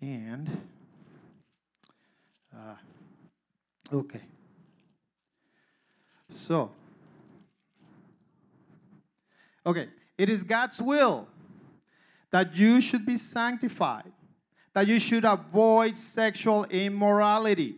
And, 0.00 0.48
uh, 2.54 2.74
okay. 3.92 4.22
So, 6.30 6.70
okay, 9.64 9.88
it 10.16 10.28
is 10.28 10.42
God's 10.42 10.80
will 10.80 11.26
that 12.30 12.56
you 12.56 12.80
should 12.80 13.06
be 13.06 13.16
sanctified, 13.16 14.12
that 14.74 14.86
you 14.86 15.00
should 15.00 15.24
avoid 15.24 15.96
sexual 15.96 16.64
immorality, 16.64 17.76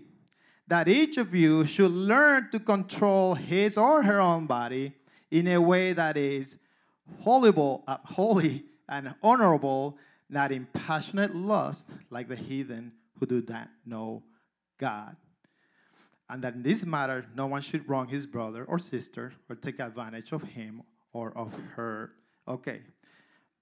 that 0.67 0.89
each 0.89 1.17
of 1.17 1.35
you 1.35 1.65
should 1.65 1.91
learn 1.91 2.51
to 2.51 2.59
control 2.59 3.35
his 3.35 3.79
or 3.79 4.03
her 4.03 4.21
own 4.21 4.47
body 4.47 4.95
in 5.31 5.47
a 5.49 5.61
way 5.61 5.93
that 5.93 6.17
is 6.17 6.57
holyable, 7.25 7.83
uh, 7.87 7.99
holy 8.05 8.65
and 8.89 9.15
honorable, 9.23 9.97
not 10.29 10.51
in 10.51 10.67
passionate 10.73 11.35
lust 11.35 11.87
like 12.11 12.29
the 12.29 12.37
heathen 12.37 12.91
who 13.19 13.27
do 13.27 13.45
not 13.49 13.69
know 13.87 14.23
God 14.79 15.17
and 16.31 16.43
that 16.45 16.55
in 16.55 16.63
this 16.63 16.87
matter 16.87 17.27
no 17.35 17.47
one 17.47 17.61
should 17.61 17.89
wrong 17.89 18.09
his 18.09 18.25
brother 18.25 18.65
or 18.65 18.79
sister 18.79 19.33
or 19.49 19.57
take 19.57 19.81
advantage 19.81 20.33
of 20.33 20.43
him 20.43 20.83
or 21.13 21.37
of 21.37 21.53
her. 21.75 22.13
Okay, 22.47 22.81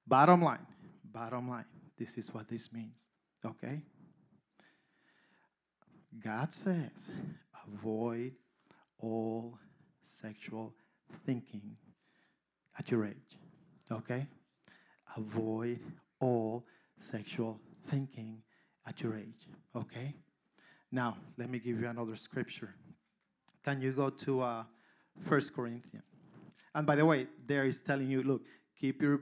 bottom 0.07 0.43
line, 0.43 0.67
bottom 1.05 1.49
line, 1.49 1.65
this 1.99 2.17
is 2.19 2.33
what 2.33 2.49
this 2.49 2.73
means, 2.73 2.99
okay? 3.45 3.81
God 6.23 6.53
says, 6.53 6.91
avoid 7.67 8.33
all 8.99 9.59
sexual 10.07 10.75
thinking 11.25 11.77
at 12.79 12.91
your 12.91 13.07
age, 13.07 13.39
okay? 13.91 14.27
Avoid 15.17 15.81
all 16.21 16.65
sexual 16.99 17.59
thinking 17.89 18.43
at 18.87 19.01
your 19.01 19.17
age, 19.17 19.49
okay? 19.75 20.15
Now, 20.91 21.17
let 21.37 21.51
me 21.51 21.59
give 21.59 21.81
you 21.81 21.87
another 21.87 22.17
scripture. 22.17 22.75
Can 23.65 23.83
you 23.83 23.93
go 23.93 24.11
to 24.11 24.41
uh, 24.41 24.65
1 25.27 25.41
Corinthians? 25.55 26.05
And 26.75 26.87
by 26.87 26.97
the 26.97 27.05
way, 27.05 27.27
there 27.47 27.65
is 27.67 27.83
telling 27.83 28.09
you, 28.09 28.23
look, 28.23 28.43
keep 28.81 29.03
your 29.03 29.21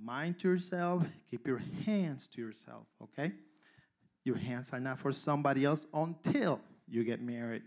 mind 0.00 0.38
to 0.40 0.48
yourself, 0.48 1.04
keep 1.30 1.46
your 1.46 1.60
hands 1.84 2.28
to 2.34 2.40
yourself, 2.40 2.86
okay? 3.02 3.32
Your 4.24 4.36
hands 4.36 4.70
are 4.72 4.80
not 4.80 5.00
for 5.00 5.12
somebody 5.12 5.64
else 5.64 5.86
until 5.92 6.60
you 6.86 7.04
get 7.04 7.20
married, 7.20 7.62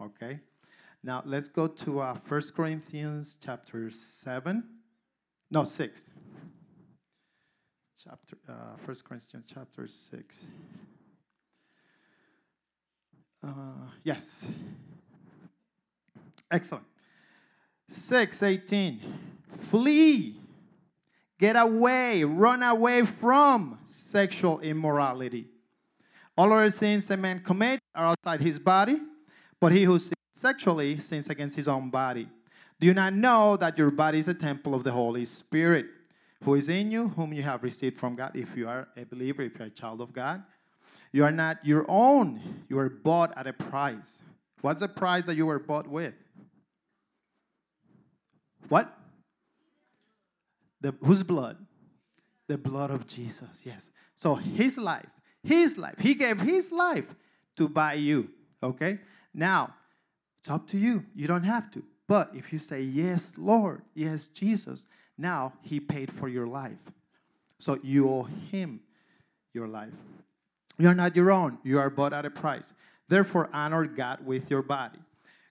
okay? 0.00 0.40
Now, 1.04 1.22
let's 1.24 1.48
go 1.48 1.66
to 1.66 2.00
uh, 2.00 2.16
1 2.28 2.42
Corinthians 2.56 3.38
chapter 3.44 3.90
7. 3.90 4.64
No, 5.50 5.64
6. 5.64 6.00
Chapter, 8.02 8.36
uh, 8.48 8.52
1 8.84 8.96
Corinthians 9.04 9.44
chapter 9.52 9.86
6. 9.86 10.44
Uh, 13.44 13.50
yes. 14.04 14.24
Excellent. 16.50 16.84
618. 17.88 19.00
Flee. 19.70 20.40
Get 21.38 21.56
away. 21.56 22.24
Run 22.24 22.62
away 22.62 23.04
from 23.04 23.78
sexual 23.86 24.60
immorality. 24.60 25.46
All 26.36 26.52
other 26.52 26.70
sins 26.70 27.10
a 27.10 27.16
man 27.16 27.40
commits 27.40 27.82
are 27.94 28.06
outside 28.06 28.40
his 28.40 28.58
body, 28.58 29.00
but 29.60 29.72
he 29.72 29.84
who 29.84 29.98
sins 29.98 30.14
sexually 30.32 30.98
sins 30.98 31.28
against 31.28 31.56
his 31.56 31.68
own 31.68 31.90
body. 31.90 32.28
Do 32.80 32.86
you 32.86 32.94
not 32.94 33.12
know 33.12 33.56
that 33.58 33.76
your 33.76 33.90
body 33.90 34.18
is 34.18 34.28
a 34.28 34.34
temple 34.34 34.74
of 34.74 34.82
the 34.82 34.92
Holy 34.92 35.24
Spirit, 35.24 35.86
who 36.42 36.54
is 36.54 36.68
in 36.68 36.90
you, 36.90 37.08
whom 37.08 37.32
you 37.32 37.42
have 37.42 37.62
received 37.62 37.98
from 37.98 38.16
God, 38.16 38.32
if 38.34 38.56
you 38.56 38.68
are 38.68 38.88
a 38.96 39.04
believer, 39.04 39.42
if 39.42 39.58
you're 39.58 39.68
a 39.68 39.70
child 39.70 40.00
of 40.00 40.12
God? 40.12 40.42
You 41.12 41.24
are 41.24 41.30
not 41.30 41.64
your 41.64 41.84
own. 41.88 42.40
You 42.68 42.76
were 42.76 42.88
bought 42.88 43.36
at 43.36 43.46
a 43.46 43.52
price. 43.52 44.22
What's 44.62 44.80
the 44.80 44.88
price 44.88 45.26
that 45.26 45.36
you 45.36 45.46
were 45.46 45.58
bought 45.58 45.86
with? 45.86 46.14
What? 48.68 48.96
The, 50.80 50.94
whose 51.04 51.22
blood? 51.22 51.58
The 52.48 52.58
blood 52.58 52.90
of 52.90 53.06
Jesus, 53.06 53.48
yes. 53.64 53.90
So 54.16 54.34
his 54.34 54.76
life, 54.76 55.08
his 55.42 55.78
life, 55.78 55.96
he 55.98 56.14
gave 56.14 56.40
his 56.40 56.72
life 56.72 57.14
to 57.56 57.68
buy 57.68 57.94
you, 57.94 58.28
okay? 58.62 58.98
Now, 59.34 59.74
it's 60.40 60.50
up 60.50 60.66
to 60.68 60.78
you. 60.78 61.04
You 61.14 61.26
don't 61.26 61.44
have 61.44 61.70
to. 61.72 61.82
But 62.08 62.30
if 62.34 62.52
you 62.52 62.58
say, 62.58 62.82
Yes, 62.82 63.32
Lord, 63.36 63.82
yes, 63.94 64.26
Jesus, 64.26 64.86
now 65.16 65.52
he 65.62 65.78
paid 65.78 66.12
for 66.12 66.28
your 66.28 66.46
life. 66.46 66.78
So 67.60 67.78
you 67.82 68.08
owe 68.08 68.24
him 68.24 68.80
your 69.54 69.68
life. 69.68 69.92
You 70.78 70.88
are 70.88 70.94
not 70.94 71.14
your 71.14 71.30
own, 71.30 71.58
you 71.62 71.78
are 71.78 71.90
bought 71.90 72.12
at 72.12 72.24
a 72.24 72.30
price. 72.30 72.72
Therefore, 73.08 73.50
honor 73.52 73.86
God 73.86 74.24
with 74.24 74.50
your 74.50 74.62
body. 74.62 74.98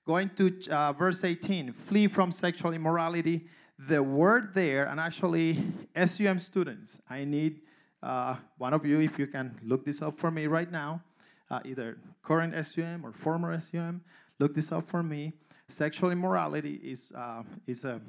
Going 0.05 0.31
to 0.37 0.69
uh, 0.71 0.93
verse 0.93 1.23
18 1.23 1.73
flee 1.73 2.07
from 2.07 2.31
sexual 2.31 2.73
immorality. 2.73 3.45
The 3.87 4.01
word 4.01 4.53
there, 4.53 4.85
and 4.85 4.99
actually, 4.99 5.63
SUM 5.95 6.39
students, 6.39 6.97
I 7.09 7.23
need 7.23 7.61
uh, 8.03 8.35
one 8.57 8.73
of 8.73 8.85
you, 8.85 8.99
if 8.99 9.19
you 9.19 9.27
can 9.27 9.55
look 9.63 9.85
this 9.85 10.01
up 10.01 10.19
for 10.19 10.31
me 10.31 10.47
right 10.47 10.71
now, 10.71 11.01
uh, 11.49 11.59
either 11.65 11.97
current 12.23 12.53
SUM 12.65 13.05
or 13.05 13.11
former 13.11 13.59
SUM, 13.59 14.01
look 14.39 14.55
this 14.55 14.71
up 14.71 14.89
for 14.89 15.03
me. 15.03 15.33
Sexual 15.67 16.11
immorality 16.11 16.79
is, 16.83 17.11
uh, 17.15 17.43
is 17.67 17.83
a 17.83 18.01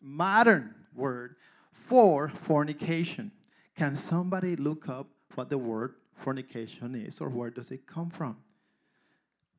modern 0.00 0.74
word 0.94 1.36
for 1.72 2.28
fornication. 2.28 3.30
Can 3.76 3.94
somebody 3.94 4.56
look 4.56 4.88
up 4.88 5.08
what 5.34 5.48
the 5.50 5.58
word 5.58 5.94
fornication 6.22 6.94
is 6.94 7.20
or 7.20 7.28
where 7.28 7.50
does 7.50 7.70
it 7.70 7.86
come 7.86 8.10
from? 8.10 8.36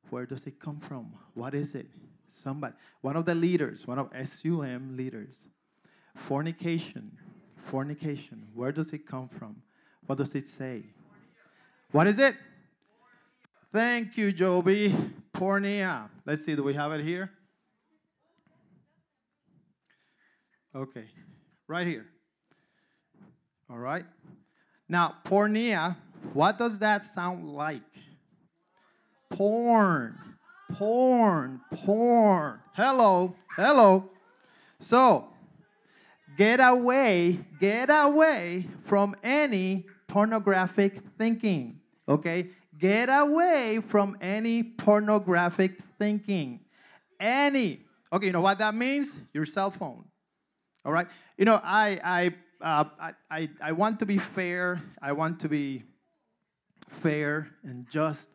Where 0.10 0.26
does 0.26 0.46
it 0.46 0.60
come 0.60 0.80
from? 0.80 1.14
What 1.34 1.54
is 1.54 1.76
it? 1.76 1.88
Somebody, 2.44 2.74
one 3.02 3.16
of 3.16 3.26
the 3.26 3.36
leaders, 3.36 3.88
one 3.88 4.00
of 4.00 4.10
SUM 4.26 4.98
leaders. 4.98 5.38
Fornication. 6.16 7.12
Fornication. 7.70 8.48
Where 8.54 8.72
does 8.72 8.92
it 8.92 9.06
come 9.08 9.30
from? 9.30 9.62
What 10.06 10.18
does 10.18 10.36
it 10.36 10.50
say? 10.50 10.84
What 11.92 12.08
is 12.08 12.20
it? 12.20 12.36
Thank 13.72 14.18
you, 14.18 14.32
Joby. 14.32 14.94
Porneia. 15.34 16.10
Let's 16.26 16.44
see, 16.46 16.56
do 16.56 16.64
we 16.64 16.74
have 16.74 16.92
it 16.92 17.04
here? 17.04 17.32
Okay, 20.74 21.06
right 21.68 21.86
here. 21.86 22.06
All 23.70 23.78
right. 23.78 24.06
Now, 24.88 25.16
porneia, 25.26 25.96
what 26.34 26.58
does 26.58 26.80
that 26.80 27.04
sound 27.04 27.48
like? 27.48 27.82
Porn, 29.30 30.18
porn, 30.74 31.62
porn. 31.74 32.60
Hello, 32.74 33.36
hello. 33.56 34.10
So, 34.80 35.28
get 36.38 36.60
away, 36.60 37.40
get 37.60 37.90
away 37.90 38.68
from 38.86 39.16
any 39.24 39.86
pornographic 40.08 41.02
thinking. 41.18 41.80
Okay? 42.08 42.50
Get 42.78 43.10
away 43.10 43.80
from 43.88 44.18
any 44.22 44.64
pornographic 44.64 45.78
thinking. 46.00 46.60
Any. 47.20 47.82
Okay, 48.12 48.26
you 48.26 48.32
know 48.32 48.42
what 48.42 48.58
that 48.58 48.76
means? 48.76 49.12
Your 49.34 49.46
cell 49.46 49.72
phone. 49.72 50.04
All 50.84 50.92
right? 50.92 51.08
You 51.38 51.46
know, 51.46 51.62
I, 51.64 52.00
I, 52.04 52.28
uh, 52.62 52.86
I, 53.00 53.12
I, 53.30 53.50
I 53.62 53.72
want 53.74 54.00
to 54.00 54.06
be 54.06 54.18
fair. 54.18 54.82
I 55.02 55.12
want 55.12 55.40
to 55.42 55.50
be 55.50 55.84
fair 56.92 57.50
and 57.64 57.90
just 57.90 58.30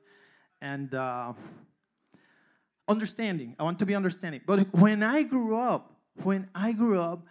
and 0.61 0.94
uh, 0.94 1.32
understanding. 2.88 3.54
I 3.59 3.62
want 3.62 3.78
to 3.80 3.86
be 3.86 3.94
understanding. 3.94 4.40
But 4.46 4.74
when 4.74 5.02
I 5.02 5.22
grew 5.22 5.57
up, 5.57 5.92
when 6.22 6.48
I 6.54 6.72
grew 6.72 7.00
up, 7.00 7.26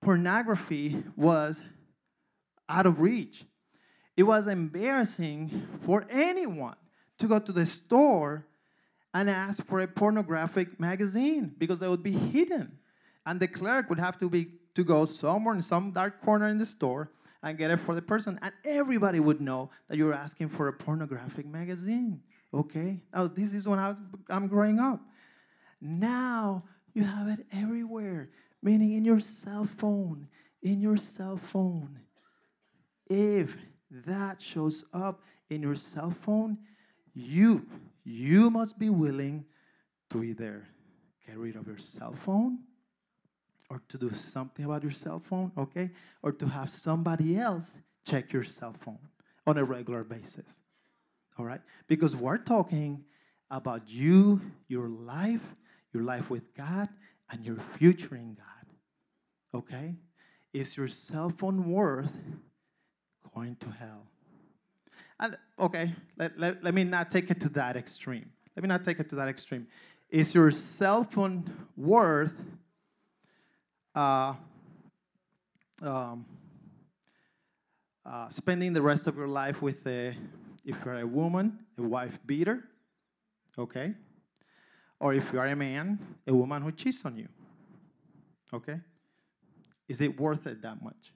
pornography 0.00 1.02
was 1.16 1.60
out 2.68 2.86
of 2.86 3.00
reach. 3.00 3.44
It 4.16 4.22
was 4.22 4.46
embarrassing 4.46 5.68
for 5.84 6.06
anyone 6.10 6.76
to 7.18 7.28
go 7.28 7.38
to 7.38 7.52
the 7.52 7.66
store 7.66 8.46
and 9.12 9.30
ask 9.30 9.64
for 9.66 9.80
a 9.80 9.86
pornographic 9.86 10.78
magazine 10.80 11.54
because 11.58 11.78
they 11.78 11.88
would 11.88 12.02
be 12.02 12.12
hidden. 12.12 12.78
And 13.24 13.40
the 13.40 13.48
clerk 13.48 13.88
would 13.88 13.98
have 13.98 14.18
to 14.18 14.28
be 14.28 14.52
to 14.74 14.84
go 14.84 15.06
somewhere 15.06 15.54
in 15.54 15.62
some 15.62 15.90
dark 15.92 16.22
corner 16.22 16.48
in 16.48 16.58
the 16.58 16.66
store 16.66 17.10
and 17.46 17.56
get 17.56 17.70
it 17.70 17.80
for 17.80 17.94
the 17.94 18.02
person. 18.02 18.38
And 18.42 18.52
everybody 18.64 19.20
would 19.20 19.40
know 19.40 19.70
that 19.88 19.96
you're 19.96 20.12
asking 20.12 20.48
for 20.48 20.68
a 20.68 20.72
pornographic 20.72 21.46
magazine. 21.46 22.20
Okay? 22.52 23.00
Now, 23.14 23.28
this 23.28 23.54
is 23.54 23.68
when 23.68 23.78
was, 23.78 24.00
I'm 24.28 24.48
growing 24.48 24.80
up. 24.80 25.00
Now 25.80 26.64
you 26.92 27.04
have 27.04 27.28
it 27.28 27.46
everywhere, 27.52 28.30
meaning 28.62 28.94
in 28.94 29.04
your 29.04 29.20
cell 29.20 29.68
phone. 29.78 30.26
In 30.62 30.80
your 30.80 30.96
cell 30.96 31.36
phone. 31.36 32.00
If 33.08 33.54
that 33.90 34.42
shows 34.42 34.84
up 34.92 35.22
in 35.50 35.62
your 35.62 35.76
cell 35.76 36.12
phone, 36.22 36.58
you 37.14 37.64
you 38.04 38.50
must 38.50 38.78
be 38.78 38.90
willing 38.90 39.44
to 40.10 40.22
either 40.22 40.66
get 41.26 41.36
rid 41.36 41.56
of 41.56 41.66
your 41.66 41.78
cell 41.78 42.14
phone 42.24 42.58
or 43.68 43.82
to 43.88 43.98
do 43.98 44.12
something 44.14 44.64
about 44.64 44.82
your 44.82 44.92
cell 44.92 45.18
phone, 45.18 45.50
okay? 45.58 45.90
Or 46.22 46.32
to 46.32 46.46
have 46.46 46.70
somebody 46.70 47.36
else 47.38 47.76
check 48.06 48.32
your 48.32 48.44
cell 48.44 48.74
phone 48.84 48.98
on 49.46 49.58
a 49.58 49.64
regular 49.64 50.04
basis. 50.04 50.60
All 51.38 51.44
right? 51.44 51.60
Because 51.88 52.14
we're 52.14 52.38
talking 52.38 53.04
about 53.50 53.82
you, 53.86 54.40
your 54.68 54.88
life, 54.88 55.42
your 55.92 56.02
life 56.02 56.30
with 56.30 56.54
God, 56.54 56.88
and 57.30 57.44
your 57.44 57.58
future 57.76 58.14
in 58.16 58.34
God. 58.34 59.58
Okay? 59.58 59.94
Is 60.52 60.76
your 60.76 60.88
cell 60.88 61.32
phone 61.36 61.70
worth 61.70 62.12
going 63.34 63.56
to 63.56 63.70
hell? 63.70 64.06
And 65.18 65.36
okay, 65.58 65.94
let, 66.18 66.38
let, 66.38 66.62
let 66.62 66.74
me 66.74 66.84
not 66.84 67.10
take 67.10 67.30
it 67.30 67.40
to 67.40 67.48
that 67.50 67.76
extreme. 67.76 68.30
Let 68.54 68.62
me 68.62 68.68
not 68.68 68.84
take 68.84 69.00
it 69.00 69.08
to 69.10 69.16
that 69.16 69.28
extreme. 69.28 69.66
Is 70.10 70.34
your 70.34 70.50
cell 70.50 71.04
phone 71.04 71.50
worth 71.76 72.34
uh, 73.96 74.34
um, 75.82 76.26
uh, 78.04 78.28
spending 78.30 78.72
the 78.72 78.82
rest 78.82 79.06
of 79.06 79.16
your 79.16 79.26
life 79.26 79.62
with 79.62 79.84
a, 79.86 80.14
if 80.64 80.76
you're 80.84 81.00
a 81.00 81.06
woman, 81.06 81.58
a 81.78 81.82
wife 81.82 82.18
beater, 82.26 82.62
okay? 83.58 83.94
Or 85.00 85.14
if 85.14 85.32
you 85.32 85.40
are 85.40 85.48
a 85.48 85.56
man, 85.56 85.98
a 86.26 86.34
woman 86.34 86.62
who 86.62 86.72
cheats 86.72 87.04
on 87.04 87.16
you, 87.16 87.28
okay? 88.52 88.78
Is 89.88 90.00
it 90.00 90.20
worth 90.20 90.46
it 90.46 90.62
that 90.62 90.82
much? 90.82 91.12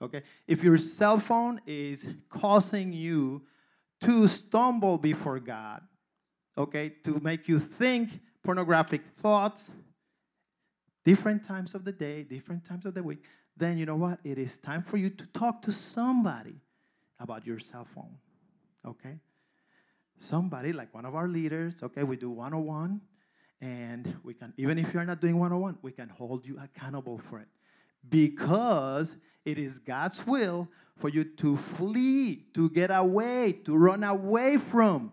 Okay? 0.00 0.22
If 0.46 0.62
your 0.62 0.78
cell 0.78 1.18
phone 1.18 1.60
is 1.66 2.06
causing 2.30 2.92
you 2.92 3.42
to 4.00 4.28
stumble 4.28 4.98
before 4.98 5.40
God, 5.40 5.82
okay, 6.56 6.90
to 7.04 7.20
make 7.20 7.48
you 7.48 7.58
think 7.58 8.10
pornographic 8.42 9.02
thoughts, 9.20 9.70
different 11.04 11.44
times 11.44 11.74
of 11.74 11.84
the 11.84 11.92
day, 11.92 12.22
different 12.22 12.64
times 12.64 12.86
of 12.86 12.94
the 12.94 13.02
week, 13.02 13.22
then 13.56 13.78
you 13.78 13.86
know 13.86 13.96
what? 13.96 14.18
It 14.24 14.38
is 14.38 14.58
time 14.58 14.82
for 14.82 14.96
you 14.96 15.10
to 15.10 15.26
talk 15.26 15.62
to 15.62 15.72
somebody 15.72 16.56
about 17.20 17.46
your 17.46 17.58
cell 17.58 17.86
phone. 17.94 18.16
Okay? 18.86 19.18
Somebody 20.18 20.72
like 20.72 20.92
one 20.94 21.04
of 21.04 21.14
our 21.14 21.28
leaders, 21.28 21.76
okay, 21.82 22.02
we 22.02 22.16
do 22.16 22.30
101 22.30 23.00
and 23.60 24.14
we 24.22 24.34
can 24.34 24.52
even 24.56 24.78
if 24.78 24.92
you're 24.92 25.04
not 25.04 25.20
doing 25.20 25.38
101, 25.38 25.78
we 25.82 25.92
can 25.92 26.08
hold 26.08 26.46
you 26.46 26.58
accountable 26.62 27.20
for 27.30 27.38
it. 27.38 27.48
Because 28.08 29.16
it 29.44 29.58
is 29.58 29.78
God's 29.78 30.26
will 30.26 30.68
for 30.98 31.08
you 31.08 31.24
to 31.24 31.56
flee, 31.56 32.44
to 32.54 32.68
get 32.70 32.90
away, 32.90 33.52
to 33.64 33.76
run 33.76 34.04
away 34.04 34.58
from 34.58 35.12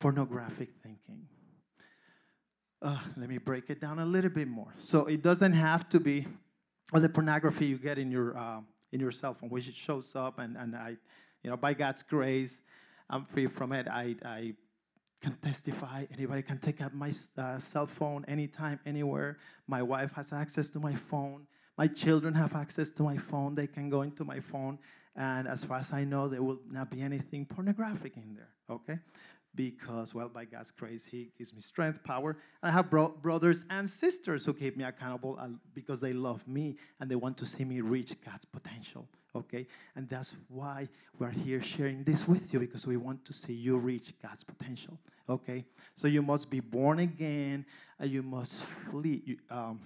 pornographic 0.00 0.70
thinking. 0.82 1.26
Uh, 2.82 2.98
let 3.16 3.28
me 3.28 3.38
break 3.38 3.70
it 3.70 3.80
down 3.80 4.00
a 4.00 4.04
little 4.04 4.30
bit 4.30 4.48
more. 4.48 4.74
So 4.78 5.06
it 5.06 5.22
doesn't 5.22 5.52
have 5.52 5.88
to 5.90 6.00
be 6.00 6.26
all 6.92 7.00
the 7.00 7.08
pornography 7.08 7.66
you 7.66 7.78
get 7.78 7.96
in 7.96 8.10
your 8.10 8.36
uh, 8.36 8.60
in 8.92 8.98
your 8.98 9.12
cell 9.12 9.34
phone, 9.34 9.50
which 9.50 9.68
it 9.68 9.74
shows 9.74 10.12
up, 10.16 10.38
and, 10.38 10.56
and 10.56 10.74
I, 10.74 10.96
you 11.42 11.50
know, 11.50 11.56
by 11.56 11.74
God's 11.74 12.02
grace, 12.02 12.60
I'm 13.08 13.24
free 13.24 13.46
from 13.46 13.72
it. 13.72 13.86
I, 13.88 14.16
I 14.24 14.54
can 15.22 15.36
testify. 15.42 16.04
Anybody 16.12 16.42
can 16.42 16.58
take 16.58 16.80
out 16.82 16.92
my 16.92 17.12
uh, 17.38 17.58
cell 17.58 17.86
phone 17.86 18.24
anytime, 18.28 18.80
anywhere. 18.84 19.38
My 19.66 19.82
wife 19.82 20.12
has 20.12 20.32
access 20.32 20.68
to 20.70 20.80
my 20.80 20.94
phone. 20.94 21.46
My 21.78 21.86
children 21.86 22.34
have 22.34 22.54
access 22.54 22.90
to 22.90 23.02
my 23.02 23.16
phone. 23.16 23.54
They 23.54 23.66
can 23.68 23.88
go 23.88 24.02
into 24.02 24.24
my 24.24 24.40
phone, 24.40 24.78
and 25.16 25.46
as 25.46 25.64
far 25.64 25.78
as 25.78 25.92
I 25.92 26.04
know, 26.04 26.28
there 26.28 26.42
will 26.42 26.58
not 26.70 26.90
be 26.90 27.00
anything 27.00 27.46
pornographic 27.46 28.16
in 28.16 28.34
there. 28.34 28.50
Okay, 28.68 28.98
because, 29.54 30.14
well, 30.14 30.28
by 30.28 30.44
God's 30.44 30.70
grace, 30.70 31.04
He 31.04 31.30
gives 31.36 31.52
me 31.52 31.60
strength, 31.60 32.02
power. 32.04 32.30
And 32.62 32.70
I 32.70 32.72
have 32.72 32.88
bro- 32.88 33.14
brothers 33.20 33.64
and 33.70 33.88
sisters 33.88 34.44
who 34.44 34.54
keep 34.54 34.76
me 34.76 34.84
accountable 34.84 35.38
uh, 35.40 35.48
because 35.74 36.00
they 36.00 36.12
love 36.12 36.46
me 36.48 36.76
and 37.00 37.10
they 37.10 37.16
want 37.16 37.36
to 37.38 37.46
see 37.46 37.64
me 37.64 37.80
reach 37.80 38.14
God's 38.24 38.44
potential. 38.44 39.06
Okay? 39.34 39.66
And 39.96 40.08
that's 40.08 40.32
why 40.48 40.88
we're 41.18 41.30
here 41.30 41.62
sharing 41.62 42.02
this 42.04 42.26
with 42.26 42.52
you 42.52 42.60
because 42.60 42.86
we 42.86 42.96
want 42.96 43.24
to 43.26 43.32
see 43.32 43.52
you 43.52 43.76
reach 43.76 44.14
God's 44.22 44.44
potential. 44.44 44.98
Okay? 45.28 45.64
So 45.94 46.08
you 46.08 46.22
must 46.22 46.50
be 46.50 46.60
born 46.60 47.00
again 47.00 47.66
and 47.98 48.10
you 48.10 48.22
must 48.22 48.64
flee. 48.90 49.22
You, 49.24 49.36
um, 49.50 49.80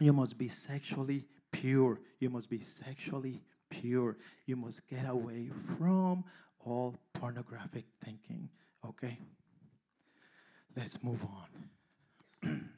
you 0.00 0.12
must 0.12 0.38
be 0.38 0.48
sexually 0.48 1.24
pure. 1.52 2.00
You 2.20 2.30
must 2.30 2.48
be 2.50 2.60
sexually 2.60 3.42
pure. 3.70 4.16
You 4.46 4.56
must 4.56 4.86
get 4.88 5.08
away 5.08 5.50
from 5.78 6.24
all 6.64 6.96
pornographic 7.12 7.84
thinking. 8.04 8.48
Okay? 8.88 9.18
Let's 10.76 11.02
move 11.02 11.20
on. 12.42 12.70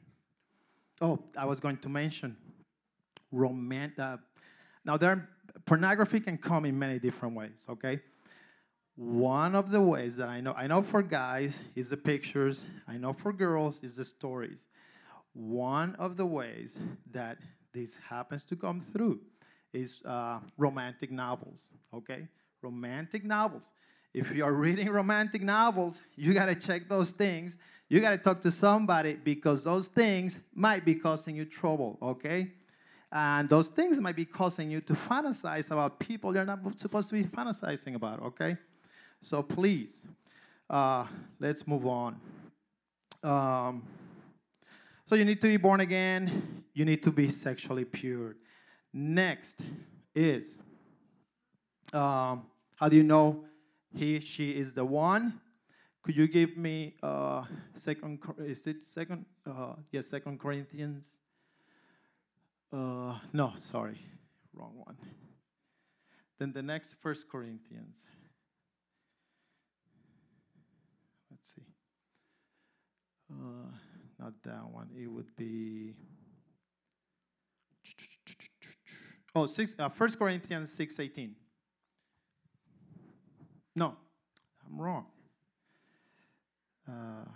oh, 1.01 1.19
I 1.35 1.45
was 1.45 1.59
going 1.59 1.77
to 1.77 1.89
mention 1.89 2.37
romantic. 3.31 3.99
Uh, 3.99 4.17
now, 4.85 4.97
there 4.97 5.27
pornography 5.65 6.19
can 6.19 6.37
come 6.37 6.65
in 6.65 6.77
many 6.77 6.99
different 6.99 7.35
ways. 7.35 7.65
Okay, 7.69 7.99
one 8.95 9.55
of 9.55 9.71
the 9.71 9.81
ways 9.81 10.15
that 10.17 10.29
I 10.29 10.41
know, 10.41 10.53
I 10.53 10.67
know 10.67 10.81
for 10.81 11.01
guys 11.01 11.59
is 11.75 11.89
the 11.89 11.97
pictures. 11.97 12.63
I 12.87 12.97
know 12.97 13.13
for 13.13 13.33
girls 13.33 13.79
is 13.83 13.95
the 13.95 14.05
stories. 14.05 14.65
One 15.33 15.95
of 15.95 16.17
the 16.17 16.25
ways 16.25 16.79
that 17.11 17.37
this 17.73 17.95
happens 18.09 18.43
to 18.45 18.55
come 18.55 18.81
through 18.81 19.19
is 19.73 20.01
uh, 20.05 20.39
romantic 20.57 21.11
novels. 21.11 21.73
Okay, 21.93 22.27
romantic 22.61 23.23
novels. 23.23 23.69
If 24.17 24.35
you 24.35 24.43
are 24.43 24.53
reading 24.53 24.89
romantic 24.89 25.43
novels, 25.43 25.97
you 26.15 26.33
got 26.33 26.47
to 26.47 26.55
check 26.55 26.89
those 26.89 27.11
things. 27.11 27.55
You 27.87 28.01
got 28.01 28.09
to 28.09 28.17
talk 28.17 28.41
to 28.41 28.51
somebody 28.51 29.13
because 29.13 29.63
those 29.63 29.87
things 29.89 30.39
might 30.55 30.83
be 30.83 30.95
causing 30.95 31.35
you 31.35 31.45
trouble, 31.45 31.99
okay? 32.01 32.51
And 33.11 33.47
those 33.47 33.69
things 33.69 33.99
might 33.99 34.15
be 34.15 34.25
causing 34.25 34.71
you 34.71 34.81
to 34.81 34.93
fantasize 34.93 35.67
about 35.69 35.99
people 35.99 36.33
you're 36.33 36.45
not 36.45 36.59
supposed 36.79 37.09
to 37.09 37.13
be 37.13 37.25
fantasizing 37.25 37.93
about, 37.93 38.23
okay? 38.23 38.57
So 39.21 39.43
please, 39.43 39.93
uh, 40.67 41.05
let's 41.39 41.67
move 41.67 41.85
on. 41.85 42.19
Um, 43.21 43.83
so 45.05 45.13
you 45.13 45.25
need 45.25 45.41
to 45.41 45.47
be 45.47 45.57
born 45.57 45.81
again, 45.81 46.63
you 46.73 46.85
need 46.85 47.03
to 47.03 47.11
be 47.11 47.29
sexually 47.29 47.85
pure. 47.85 48.35
Next 48.91 49.59
is 50.15 50.57
um, 51.93 52.47
how 52.77 52.89
do 52.89 52.97
you 52.97 53.03
know 53.03 53.43
he, 53.93 54.19
she 54.19 54.51
is 54.51 54.73
the 54.73 54.85
one? 54.85 55.39
Could 56.03 56.15
you 56.15 56.27
give 56.27 56.55
me 56.57 56.95
uh, 57.03 57.43
second? 57.75 58.19
Is 58.39 58.65
it 58.65 58.83
second? 58.83 59.25
Uh, 59.45 59.73
yes, 59.91 60.07
Second 60.07 60.39
Corinthians. 60.39 61.05
Uh, 62.71 63.17
no, 63.33 63.53
sorry, 63.57 63.99
wrong 64.53 64.73
one. 64.75 64.97
Then 66.39 66.53
the 66.53 66.61
next 66.61 66.95
First 67.01 67.29
Corinthians. 67.29 67.97
Let's 71.31 71.53
see. 71.55 71.65
Uh, 73.31 73.71
not 74.19 74.33
that 74.43 74.69
one. 74.71 74.89
It 74.95 75.07
would 75.07 75.35
be. 75.35 75.93
Oh, 79.35 79.45
six, 79.45 79.73
uh, 79.77 79.89
1 79.89 80.09
Corinthians 80.15 80.75
6.18. 80.75 81.31
No, 83.77 83.95
I'm 84.65 84.81
wrong. 84.81 85.05
Uh, 86.89 87.29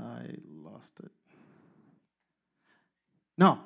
I 0.00 0.22
lost 0.48 0.94
it. 1.04 1.10
No, 3.36 3.58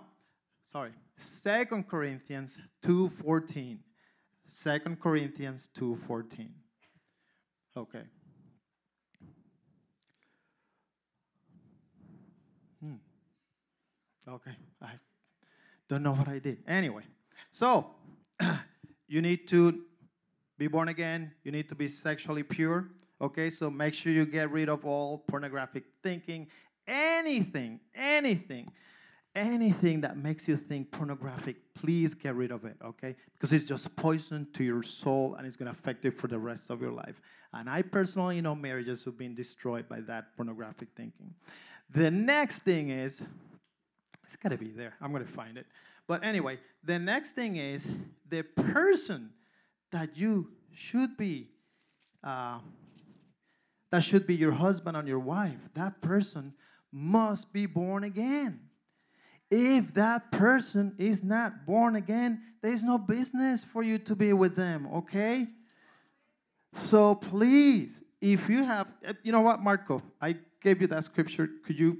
sorry. 0.64 0.90
Second 1.16 1.86
Corinthians 1.86 2.58
2:14. 2.82 3.78
Second 4.48 5.00
Corinthians 5.00 5.68
2:14. 5.78 6.50
Okay. 7.76 8.02
Hmm. 12.80 12.96
Okay. 14.26 14.56
I 14.82 14.98
don't 15.88 16.02
know 16.02 16.14
what 16.14 16.26
I 16.26 16.40
did. 16.40 16.64
Anyway, 16.66 17.04
so 17.52 17.94
you 19.06 19.22
need 19.22 19.46
to 19.48 19.84
be 20.58 20.66
born 20.66 20.88
again. 20.88 21.32
You 21.44 21.52
need 21.52 21.68
to 21.68 21.74
be 21.74 21.88
sexually 21.88 22.42
pure. 22.42 22.88
Okay, 23.20 23.50
so 23.50 23.70
make 23.70 23.94
sure 23.94 24.12
you 24.12 24.26
get 24.26 24.50
rid 24.50 24.68
of 24.68 24.84
all 24.84 25.18
pornographic 25.26 25.84
thinking, 26.02 26.46
anything, 26.86 27.80
anything, 27.94 28.70
anything 29.34 30.00
that 30.02 30.16
makes 30.16 30.46
you 30.46 30.56
think 30.56 30.90
pornographic, 30.92 31.56
please 31.74 32.14
get 32.14 32.34
rid 32.34 32.52
of 32.52 32.64
it, 32.64 32.76
okay? 32.84 33.16
Because 33.32 33.52
it's 33.52 33.64
just 33.64 33.94
poison 33.96 34.46
to 34.54 34.62
your 34.62 34.82
soul 34.82 35.34
and 35.36 35.46
it's 35.46 35.56
gonna 35.56 35.70
affect 35.70 36.04
you 36.04 36.10
for 36.10 36.28
the 36.28 36.38
rest 36.38 36.70
of 36.70 36.80
your 36.80 36.92
life. 36.92 37.20
And 37.52 37.68
I 37.68 37.82
personally 37.82 38.40
know 38.40 38.54
marriages 38.54 39.02
who've 39.02 39.18
been 39.18 39.34
destroyed 39.34 39.88
by 39.88 40.00
that 40.02 40.36
pornographic 40.36 40.88
thinking. 40.96 41.34
The 41.90 42.10
next 42.10 42.60
thing 42.60 42.90
is, 42.90 43.22
it's 44.22 44.36
gotta 44.36 44.58
be 44.58 44.70
there, 44.70 44.94
I'm 45.00 45.12
gonna 45.12 45.24
find 45.24 45.58
it. 45.58 45.66
But 46.06 46.24
anyway, 46.24 46.58
the 46.84 46.98
next 46.98 47.32
thing 47.32 47.56
is 47.56 47.86
the 48.28 48.42
person 48.42 49.30
that 49.90 50.16
you 50.16 50.50
should 50.72 51.16
be. 51.16 51.48
Uh, 52.22 52.58
that 53.90 54.00
should 54.00 54.26
be 54.26 54.34
your 54.34 54.52
husband 54.52 54.96
and 54.96 55.08
your 55.08 55.18
wife. 55.18 55.58
That 55.74 56.00
person 56.02 56.52
must 56.92 57.52
be 57.52 57.66
born 57.66 58.04
again. 58.04 58.60
If 59.50 59.94
that 59.94 60.30
person 60.30 60.94
is 60.98 61.22
not 61.22 61.64
born 61.64 61.96
again, 61.96 62.42
there's 62.60 62.82
no 62.82 62.98
business 62.98 63.64
for 63.64 63.82
you 63.82 63.98
to 64.00 64.14
be 64.14 64.32
with 64.34 64.56
them, 64.56 64.86
okay? 64.92 65.46
So 66.74 67.14
please, 67.14 68.02
if 68.20 68.48
you 68.48 68.62
have, 68.64 68.88
eh, 69.04 69.14
you 69.22 69.32
know 69.32 69.40
what, 69.40 69.62
Marco, 69.62 70.02
I 70.20 70.36
gave 70.60 70.82
you 70.82 70.86
that 70.88 71.04
scripture. 71.04 71.48
Could 71.64 71.78
you, 71.78 71.98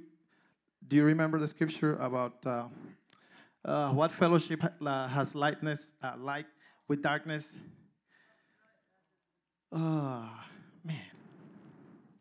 do 0.88 0.96
you 0.96 1.04
remember 1.04 1.38
the 1.38 1.48
scripture 1.48 1.96
about 1.96 2.44
uh, 2.44 2.64
uh, 3.64 3.92
what 3.92 4.12
fellowship 4.12 4.62
has 4.82 5.34
lightness, 5.34 5.94
uh, 6.02 6.14
light 6.18 6.46
with 6.86 7.02
darkness? 7.02 7.52
Oh, 9.72 10.30
man. 10.84 10.96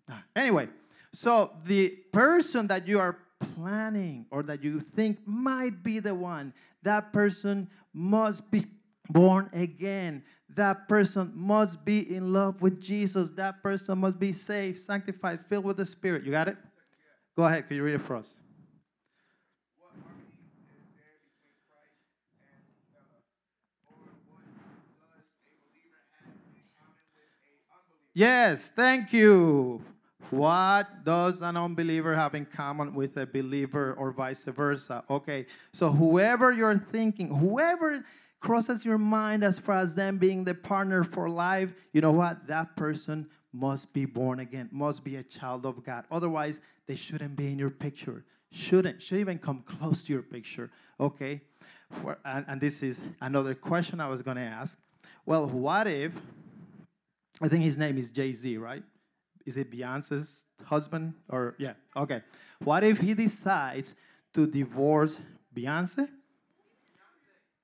Ah, 0.10 0.24
anyway, 0.36 0.68
so 1.14 1.52
the 1.66 1.90
person 2.12 2.68
that 2.68 2.88
you 2.88 3.00
are 3.00 3.18
planning 3.56 4.26
or 4.32 4.44
that 4.44 4.64
you 4.64 4.80
think 4.80 5.20
might 5.26 5.84
be 5.84 6.00
the 6.00 6.14
one, 6.14 6.54
that 6.84 7.14
person 7.14 7.70
must 7.94 8.50
be 8.52 8.66
born 9.10 9.50
again. 9.54 10.24
That 10.56 10.88
person 10.88 11.32
must 11.36 11.84
be 11.86 12.14
in 12.14 12.34
love 12.34 12.62
with 12.62 12.82
Jesus. 12.82 13.30
That 13.32 13.62
person 13.62 13.98
must 14.00 14.20
be 14.20 14.32
saved, 14.32 14.80
sanctified, 14.80 15.40
filled 15.48 15.66
with 15.66 15.78
the 15.78 15.86
Spirit. 15.86 16.24
You 16.24 16.32
got 16.32 16.48
it? 16.48 16.58
Go 17.36 17.44
ahead. 17.44 17.68
Can 17.68 17.78
you 17.78 17.84
read 17.84 17.96
it 17.96 18.02
for 18.02 18.16
us? 18.16 18.36
Yes, 28.18 28.72
thank 28.76 29.14
you. 29.14 29.80
What 30.32 31.06
does 31.06 31.40
an 31.42 31.56
unbeliever 31.56 32.16
have 32.16 32.34
in 32.34 32.48
common 32.48 32.96
with 32.96 33.16
a 33.18 33.28
believer 33.28 33.94
or 33.94 34.12
vice 34.12 34.44
versa? 34.44 35.04
Okay, 35.08 35.46
so 35.72 35.92
whoever 35.92 36.52
you're 36.52 36.80
thinking, 36.80 37.30
whoever 37.30 38.04
crosses 38.40 38.84
your 38.84 38.98
mind 38.98 39.44
as 39.44 39.60
far 39.60 39.78
as 39.78 39.94
them 39.94 40.18
being 40.18 40.44
the 40.44 40.56
partner 40.56 41.04
for 41.04 41.30
life, 41.30 41.70
you 41.94 42.02
know 42.02 42.12
what? 42.12 42.48
That 42.48 42.76
person 42.76 43.30
must 43.54 43.94
be 43.94 44.06
born 44.06 44.40
again, 44.40 44.68
must 44.72 45.04
be 45.04 45.18
a 45.18 45.24
child 45.24 45.68
of 45.68 45.86
God. 45.86 46.06
Otherwise, 46.10 46.60
they 46.88 46.96
shouldn't 46.96 47.36
be 47.36 47.52
in 47.52 47.60
your 47.60 47.70
picture. 47.70 48.26
Shouldn't, 48.52 49.00
should 49.00 49.20
even 49.20 49.38
come 49.38 49.62
close 49.68 50.02
to 50.06 50.14
your 50.14 50.24
picture. 50.24 50.72
Okay? 51.00 51.40
And, 52.26 52.46
and 52.48 52.60
this 52.60 52.82
is 52.82 53.00
another 53.22 53.54
question 53.54 54.02
I 54.02 54.10
was 54.10 54.24
going 54.24 54.38
to 54.38 54.44
ask. 54.44 54.76
Well, 55.28 55.48
what 55.48 55.86
if, 55.86 56.14
I 57.42 57.48
think 57.48 57.64
his 57.64 57.78
name 57.78 57.98
is 57.98 58.10
Jay 58.10 58.34
Z, 58.34 58.58
right? 58.58 58.84
is 59.48 59.56
it 59.56 59.72
Beyonce's 59.72 60.44
husband? 60.66 61.14
Or, 61.30 61.56
yeah, 61.58 61.74
okay. 61.96 62.22
What 62.64 62.84
if 62.84 63.00
he 63.00 63.14
decides 63.14 63.96
to 64.34 64.46
divorce 64.46 65.20
Beyonce? 65.56 66.08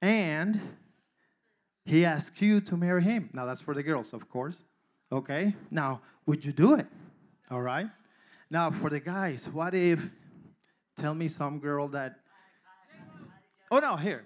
And 0.02 0.60
he 1.86 2.06
asks 2.06 2.42
you 2.42 2.62
to 2.62 2.78
marry 2.78 3.04
him. 3.04 3.30
Now, 3.34 3.46
that's 3.46 3.62
for 3.62 3.74
the 3.74 3.84
girls, 3.84 4.14
of 4.14 4.28
course. 4.30 4.64
Okay? 5.12 5.54
Now, 5.70 6.02
would 6.26 6.44
you 6.44 6.54
do 6.54 6.76
it? 6.76 6.88
All 7.52 7.62
right? 7.62 7.88
Now, 8.50 8.72
for 8.72 8.90
the 8.90 9.02
guys, 9.02 9.50
what 9.52 9.76
if, 9.76 10.00
tell 10.98 11.14
me 11.14 11.28
some 11.28 11.60
girl 11.60 11.90
that, 11.90 12.20
oh 13.72 13.80
no, 13.80 13.98
here. 13.98 14.26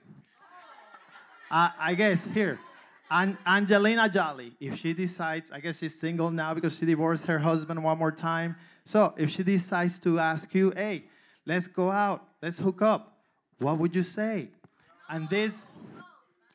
Uh, 1.49 1.69
I 1.79 1.95
guess 1.95 2.19
here. 2.33 2.59
And 3.09 3.37
Angelina 3.45 4.09
Jolie, 4.09 4.53
if 4.59 4.79
she 4.79 4.93
decides, 4.93 5.51
I 5.51 5.59
guess 5.59 5.79
she's 5.79 5.97
single 5.97 6.29
now 6.29 6.53
because 6.53 6.77
she 6.77 6.85
divorced 6.85 7.25
her 7.25 7.39
husband 7.39 7.81
one 7.81 7.97
more 7.97 8.11
time. 8.11 8.55
So 8.85 9.13
if 9.17 9.29
she 9.29 9.43
decides 9.43 9.97
to 9.99 10.19
ask 10.19 10.53
you, 10.53 10.71
hey, 10.75 11.05
let's 11.45 11.67
go 11.67 11.89
out, 11.89 12.27
let's 12.41 12.57
hook 12.57 12.81
up, 12.81 13.17
what 13.59 13.77
would 13.77 13.95
you 13.95 14.03
say? 14.03 14.49
And 15.09 15.29
this, 15.29 15.57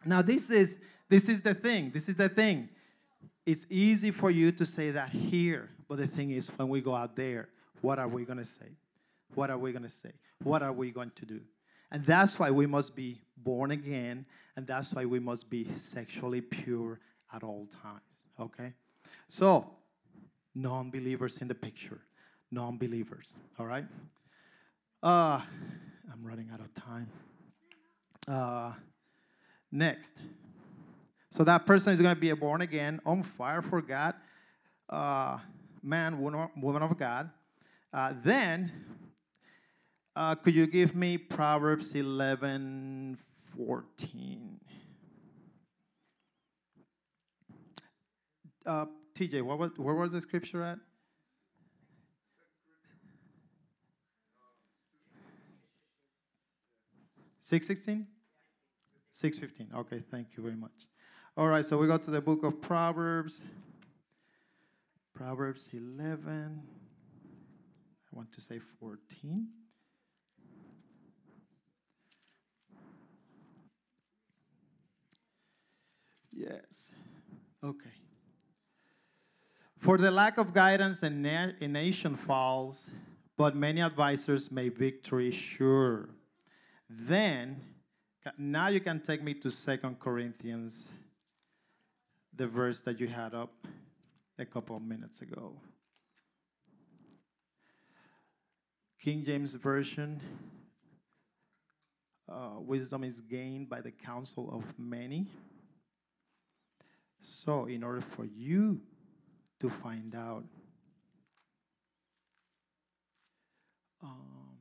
now 0.05 0.21
this 0.21 0.51
is 0.51 0.79
this 1.09 1.29
is 1.29 1.43
the 1.43 1.53
thing. 1.53 1.91
This 1.93 2.09
is 2.09 2.17
the 2.17 2.31
thing. 2.31 2.71
It's 3.45 3.67
easy 3.69 4.11
for 4.11 4.31
you 4.31 4.51
to 4.53 4.65
say 4.65 4.93
that 4.93 5.11
here, 5.11 5.69
but 5.87 5.99
the 5.99 6.07
thing 6.07 6.31
is, 6.31 6.49
when 6.57 6.71
we 6.71 6.81
go 6.81 6.95
out 6.95 7.17
there, 7.17 7.49
what 7.83 7.99
are 7.99 8.09
we 8.09 8.25
gonna 8.25 8.47
say? 8.47 8.71
What 9.35 9.51
are 9.51 9.59
we 9.59 9.73
gonna 9.73 9.91
say? 9.91 10.13
What 10.43 10.63
are 10.63 10.73
we 10.73 10.91
going 10.91 11.13
to 11.17 11.27
do? 11.27 11.41
And 11.93 12.03
that's 12.07 12.39
why 12.39 12.51
we 12.51 12.67
must 12.67 12.97
be 12.97 13.21
born 13.37 13.71
again, 13.71 14.25
and 14.57 14.67
that's 14.67 14.95
why 14.95 15.05
we 15.05 15.21
must 15.21 15.51
be 15.51 15.69
sexually 15.79 16.41
pure 16.41 16.99
at 17.35 17.45
all 17.45 17.67
times. 17.67 18.01
Okay? 18.41 18.73
So, 19.29 19.67
non 20.55 20.91
believers 20.91 21.39
in 21.39 21.49
the 21.49 21.55
picture. 21.55 22.01
Non 22.51 22.79
believers. 22.79 23.35
All 23.59 23.67
right? 23.67 23.85
Uh, 25.03 25.43
I'm 26.11 26.25
running 26.25 26.49
out 26.51 26.61
of 26.61 26.73
time. 26.75 27.09
Uh, 28.27 28.73
next. 29.71 30.13
So, 31.31 31.45
that 31.45 31.67
person 31.67 31.93
is 31.93 32.01
going 32.01 32.15
to 32.15 32.21
be 32.21 32.31
a 32.31 32.37
born 32.37 32.63
again, 32.63 33.03
on 33.05 33.23
fire 33.23 33.61
for 33.61 33.83
God, 33.83 34.15
uh, 34.89 35.39
man, 35.83 36.19
woman, 36.23 36.83
of 36.83 36.99
God. 36.99 37.29
Uh, 37.93 38.15
then, 38.25 38.73
uh, 40.15 40.35
could 40.35 40.55
you 40.55 40.67
give 40.67 40.95
me 40.95 41.19
Proverbs 41.19 41.95
11 41.95 43.19
14? 43.57 44.61
Uh, 48.65 48.87
TJ, 49.15 49.43
what 49.43 49.59
was, 49.59 49.71
where 49.77 49.95
was 49.95 50.13
the 50.13 50.21
scripture 50.21 50.63
at? 50.63 50.79
Six 57.41 57.67
sixteen? 57.67 58.07
Six 59.11 59.37
fifteen. 59.37 59.69
Okay, 59.77 60.03
thank 60.11 60.29
you 60.37 60.43
very 60.43 60.57
much. 60.57 60.87
All 61.37 61.49
right, 61.49 61.65
so 61.65 61.77
we 61.77 61.87
go 61.87 61.99
to 61.99 62.11
the 62.11 62.21
book 62.21 62.45
of 62.45 62.63
Proverbs. 62.63 63.41
Proverbs 65.13 65.69
eleven. 65.75 66.63
I 68.11 68.17
want 68.17 68.33
to 68.33 68.41
say 68.41 68.61
fourteen. 68.79 69.49
Yes. 76.43 76.91
Okay. 77.63 77.91
For 79.79 79.97
the 79.99 80.11
lack 80.11 80.39
of 80.39 80.53
guidance, 80.53 81.03
a, 81.03 81.11
na- 81.11 81.53
nation 81.61 82.17
falls, 82.17 82.87
but 83.37 83.55
many 83.55 83.81
advisors 83.81 84.51
make 84.51 84.77
victory 84.77 85.31
sure. 85.31 86.09
Then, 86.89 87.61
now 88.39 88.69
you 88.69 88.81
can 88.81 89.01
take 89.01 89.23
me 89.23 89.35
to 89.35 89.51
Second 89.51 90.01
Corinthians, 90.01 90.89
the 92.35 92.47
verse 92.47 92.81
that 92.81 92.99
you 92.99 93.07
had 93.07 93.35
up 93.35 93.53
a 94.39 94.45
couple 94.45 94.77
of 94.77 94.83
minutes 94.83 95.21
ago. 95.21 95.53
King 99.01 99.25
James 99.25 99.55
Version 99.55 100.21
uh, 102.29 102.59
wisdom 102.59 103.05
is 103.05 103.21
gained 103.21 103.69
by 103.69 103.81
the 103.81 103.91
counsel 103.91 104.49
of 104.53 104.65
many. 104.79 105.27
So, 107.23 107.67
in 107.67 107.83
order 107.85 108.01
for 108.01 108.25
you 108.25 108.81
to 109.61 109.71
find 109.71 110.15
out, 110.15 110.45
um, 114.03 114.59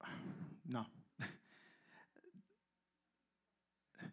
no. 0.68 0.84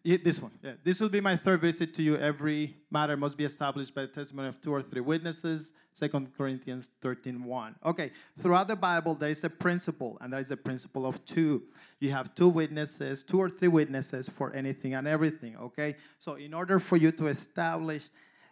This 0.03 0.41
one. 0.41 0.51
Yeah. 0.63 0.73
This 0.83 0.99
will 0.99 1.09
be 1.09 1.21
my 1.21 1.37
third 1.37 1.61
visit 1.61 1.93
to 1.95 2.01
you. 2.01 2.17
Every 2.17 2.75
matter 2.89 3.15
must 3.15 3.37
be 3.37 3.45
established 3.45 3.93
by 3.93 4.01
the 4.01 4.07
testimony 4.07 4.47
of 4.47 4.59
two 4.59 4.73
or 4.73 4.81
three 4.81 5.01
witnesses. 5.01 5.73
2 5.99 6.27
Corinthians 6.37 6.89
13 7.01 7.43
1. 7.43 7.75
Okay. 7.85 8.11
Throughout 8.41 8.67
the 8.67 8.75
Bible, 8.75 9.13
there 9.13 9.29
is 9.29 9.43
a 9.43 9.49
principle, 9.49 10.17
and 10.21 10.33
there 10.33 10.39
is 10.39 10.49
a 10.49 10.57
principle 10.57 11.05
of 11.05 11.23
two. 11.25 11.61
You 11.99 12.11
have 12.11 12.33
two 12.33 12.49
witnesses, 12.49 13.23
two 13.23 13.39
or 13.39 13.49
three 13.49 13.67
witnesses 13.67 14.27
for 14.29 14.53
anything 14.53 14.95
and 14.95 15.07
everything. 15.07 15.55
Okay. 15.57 15.95
So, 16.17 16.35
in 16.35 16.53
order 16.53 16.79
for 16.79 16.97
you 16.97 17.11
to 17.11 17.27
establish 17.27 18.03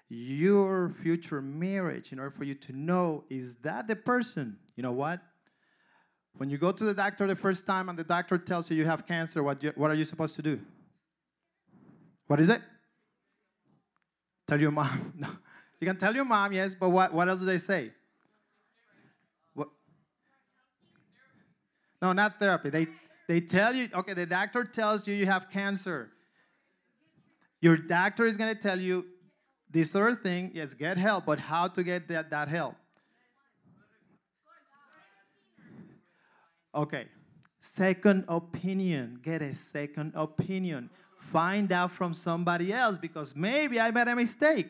your 0.09 0.93
future 1.01 1.41
marriage, 1.41 2.11
in 2.11 2.19
order 2.19 2.31
for 2.31 2.43
you 2.43 2.55
to 2.55 2.73
know, 2.73 3.23
is 3.29 3.55
that 3.63 3.87
the 3.87 3.95
person? 3.95 4.57
You 4.75 4.83
know 4.83 4.91
what? 4.91 5.21
When 6.33 6.49
you 6.49 6.57
go 6.57 6.71
to 6.71 6.83
the 6.83 6.93
doctor 6.93 7.25
the 7.25 7.35
first 7.35 7.65
time 7.65 7.89
and 7.89 7.97
the 7.97 8.03
doctor 8.03 8.37
tells 8.37 8.69
you 8.69 8.77
you 8.77 8.85
have 8.85 9.07
cancer, 9.07 9.41
what, 9.41 9.63
you, 9.63 9.71
what 9.75 9.89
are 9.89 9.95
you 9.95 10.05
supposed 10.05 10.35
to 10.35 10.41
do? 10.41 10.59
What 12.29 12.39
is 12.39 12.49
it? 12.49 12.61
Tell 14.47 14.61
your 14.61 14.71
mom. 14.71 15.13
No. 15.17 15.29
You 15.81 15.87
can 15.87 15.97
tell 15.97 16.13
your 16.13 16.25
mom, 16.25 16.51
yes, 16.51 16.75
but 16.75 16.89
what, 16.89 17.13
what 17.13 17.29
else 17.29 17.39
do 17.39 17.45
they 17.45 17.57
say? 17.57 17.91
What? 19.53 19.69
No, 22.01 22.11
not 22.11 22.37
therapy. 22.37 22.69
They, 22.69 22.87
they 23.29 23.39
tell 23.39 23.73
you, 23.73 23.87
okay, 23.95 24.13
the 24.13 24.25
doctor 24.25 24.65
tells 24.65 25.07
you 25.07 25.15
you 25.15 25.25
have 25.25 25.49
cancer. 25.49 26.11
Your 27.61 27.77
doctor 27.77 28.25
is 28.25 28.35
going 28.35 28.53
to 28.53 28.61
tell 28.61 28.77
you 28.77 29.05
this 29.71 29.91
third 29.91 30.21
thing, 30.21 30.51
yes, 30.53 30.73
get 30.73 30.97
help, 30.97 31.25
but 31.25 31.39
how 31.39 31.69
to 31.69 31.81
get 31.81 32.09
that, 32.09 32.29
that 32.29 32.49
help? 32.49 32.75
Okay. 36.75 37.05
Second 37.61 38.25
opinion. 38.27 39.19
Get 39.23 39.41
a 39.41 39.55
second 39.55 40.11
opinion. 40.13 40.89
Find 41.31 41.71
out 41.71 41.91
from 41.91 42.13
somebody 42.13 42.73
else 42.73 42.97
because 42.97 43.35
maybe 43.35 43.79
I 43.79 43.91
made 43.91 44.07
a 44.07 44.15
mistake. 44.15 44.67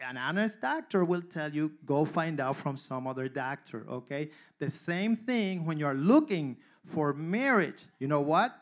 An 0.00 0.16
honest 0.16 0.62
doctor 0.62 1.04
will 1.04 1.20
tell 1.20 1.52
you 1.52 1.72
go 1.84 2.06
find 2.06 2.40
out 2.40 2.56
from 2.56 2.76
some 2.78 3.06
other 3.06 3.28
doctor, 3.28 3.84
okay? 3.88 4.30
The 4.58 4.70
same 4.70 5.14
thing 5.14 5.66
when 5.66 5.78
you're 5.78 5.94
looking 5.94 6.56
for 6.84 7.12
marriage. 7.12 7.82
You 7.98 8.08
know 8.08 8.22
what? 8.22 8.56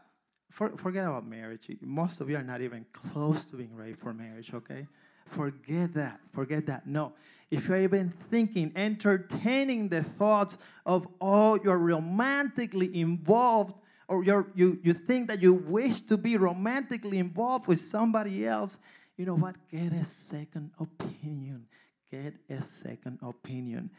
For, 0.51 0.77
forget 0.77 1.05
about 1.07 1.29
marriage. 1.29 1.71
Most 1.81 2.21
of 2.21 2.29
you 2.29 2.37
are 2.37 2.43
not 2.43 2.61
even 2.61 2.85
close 2.93 3.45
to 3.47 3.57
being 3.57 3.77
ready 3.77 3.93
for 3.93 4.13
marriage, 4.13 4.53
okay? 4.53 4.89
Forget 5.27 5.95
that. 5.95 6.19
Forget 6.33 6.67
that. 6.67 6.89
No. 6.89 7.13
If 7.51 7.69
you're 7.69 7.83
even 7.83 8.13
thinking, 8.31 8.73
entertaining 8.75 9.89
the 9.89 10.03
thoughts 10.03 10.57
of, 10.85 11.07
oh, 11.21 11.59
you're 11.63 11.79
romantically 11.79 12.99
involved, 12.99 13.75
or 14.09 14.25
you, 14.25 14.79
you 14.83 14.93
think 14.93 15.29
that 15.29 15.43
you 15.43 15.53
wish 15.53 16.01
to 16.03 16.17
be 16.17 16.37
romantically 16.37 17.19
involved 17.19 17.67
with 17.67 17.79
somebody 17.79 18.47
else, 18.47 18.79
you 19.17 19.27
know 19.27 19.35
what? 19.35 19.57
Get 19.71 19.93
a 19.93 20.05
second 20.05 20.71
opinion. 20.81 21.67
Get 22.11 22.35
a 22.49 22.63
second 22.63 23.19
opinion. 23.23 23.91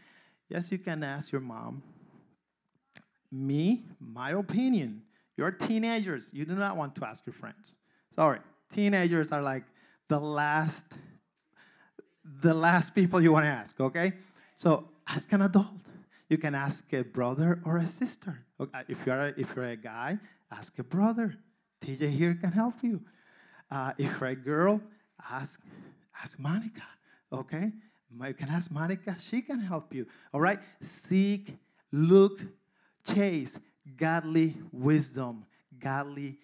Yes, 0.49 0.72
you 0.72 0.80
can 0.80 1.03
ask 1.03 1.32
your 1.32 1.41
mom. 1.41 1.84
Me, 3.32 3.84
my 3.99 4.32
opinion. 4.32 5.03
You're 5.38 5.51
teenagers. 5.51 6.30
You 6.34 6.45
do 6.45 6.55
not 6.55 6.76
want 6.76 6.95
to 6.95 7.05
ask 7.05 7.22
your 7.26 7.34
friends. 7.34 7.76
Sorry. 8.16 8.39
Teenagers 8.74 9.32
are 9.32 9.41
like 9.41 9.64
the 10.07 10.20
last 10.20 10.86
the 12.41 12.53
last 12.53 12.93
people 12.93 13.22
you 13.22 13.32
want 13.32 13.45
to 13.45 13.49
ask, 13.49 13.80
okay? 13.80 14.14
So 14.55 14.88
ask 15.07 15.32
an 15.34 15.41
adult. 15.41 15.68
You 16.30 16.38
can 16.38 16.54
ask 16.54 16.86
a 16.94 17.04
brother 17.04 17.60
or 17.66 17.78
a 17.78 17.88
sister. 17.88 18.40
If 18.88 18.98
you're 19.06 19.20
a, 19.20 19.34
if 19.36 19.56
you're 19.56 19.66
a 19.66 19.76
guy, 19.76 20.18
ask 20.52 20.78
a 20.78 20.84
brother. 20.84 21.36
TJ 21.84 22.12
here 22.12 22.38
can 22.40 22.52
help 22.52 22.76
you. 22.82 23.02
Uh, 23.72 23.94
if 23.98 24.20
you're 24.20 24.30
a 24.30 24.36
girl, 24.36 24.82
ask 25.30 25.60
ask 26.22 26.38
Monica. 26.40 26.84
Okay, 27.34 27.72
you 28.26 28.34
can 28.34 28.50
ask 28.50 28.70
Monica. 28.70 29.16
She 29.20 29.42
can 29.42 29.60
help 29.60 29.94
you. 29.94 30.06
All 30.34 30.42
right. 30.42 30.60
Seek, 30.82 31.56
look, 31.92 32.42
chase 33.04 33.58
godly 33.98 34.56
wisdom, 34.72 35.46
godly 35.80 36.38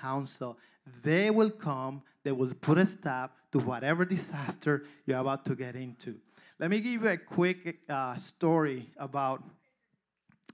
counsel. 0.00 0.58
They 1.02 1.30
will 1.30 1.50
come. 1.50 2.02
They 2.24 2.32
will 2.32 2.52
put 2.60 2.78
a 2.78 2.86
stop 2.86 3.36
to 3.52 3.58
whatever 3.58 4.04
disaster 4.04 4.84
you're 5.06 5.18
about 5.18 5.44
to 5.46 5.54
get 5.54 5.76
into. 5.76 6.16
Let 6.60 6.68
me 6.68 6.80
give 6.80 7.02
you 7.02 7.08
a 7.08 7.16
quick 7.16 7.78
uh, 7.88 8.16
story 8.16 8.86
about 8.98 9.42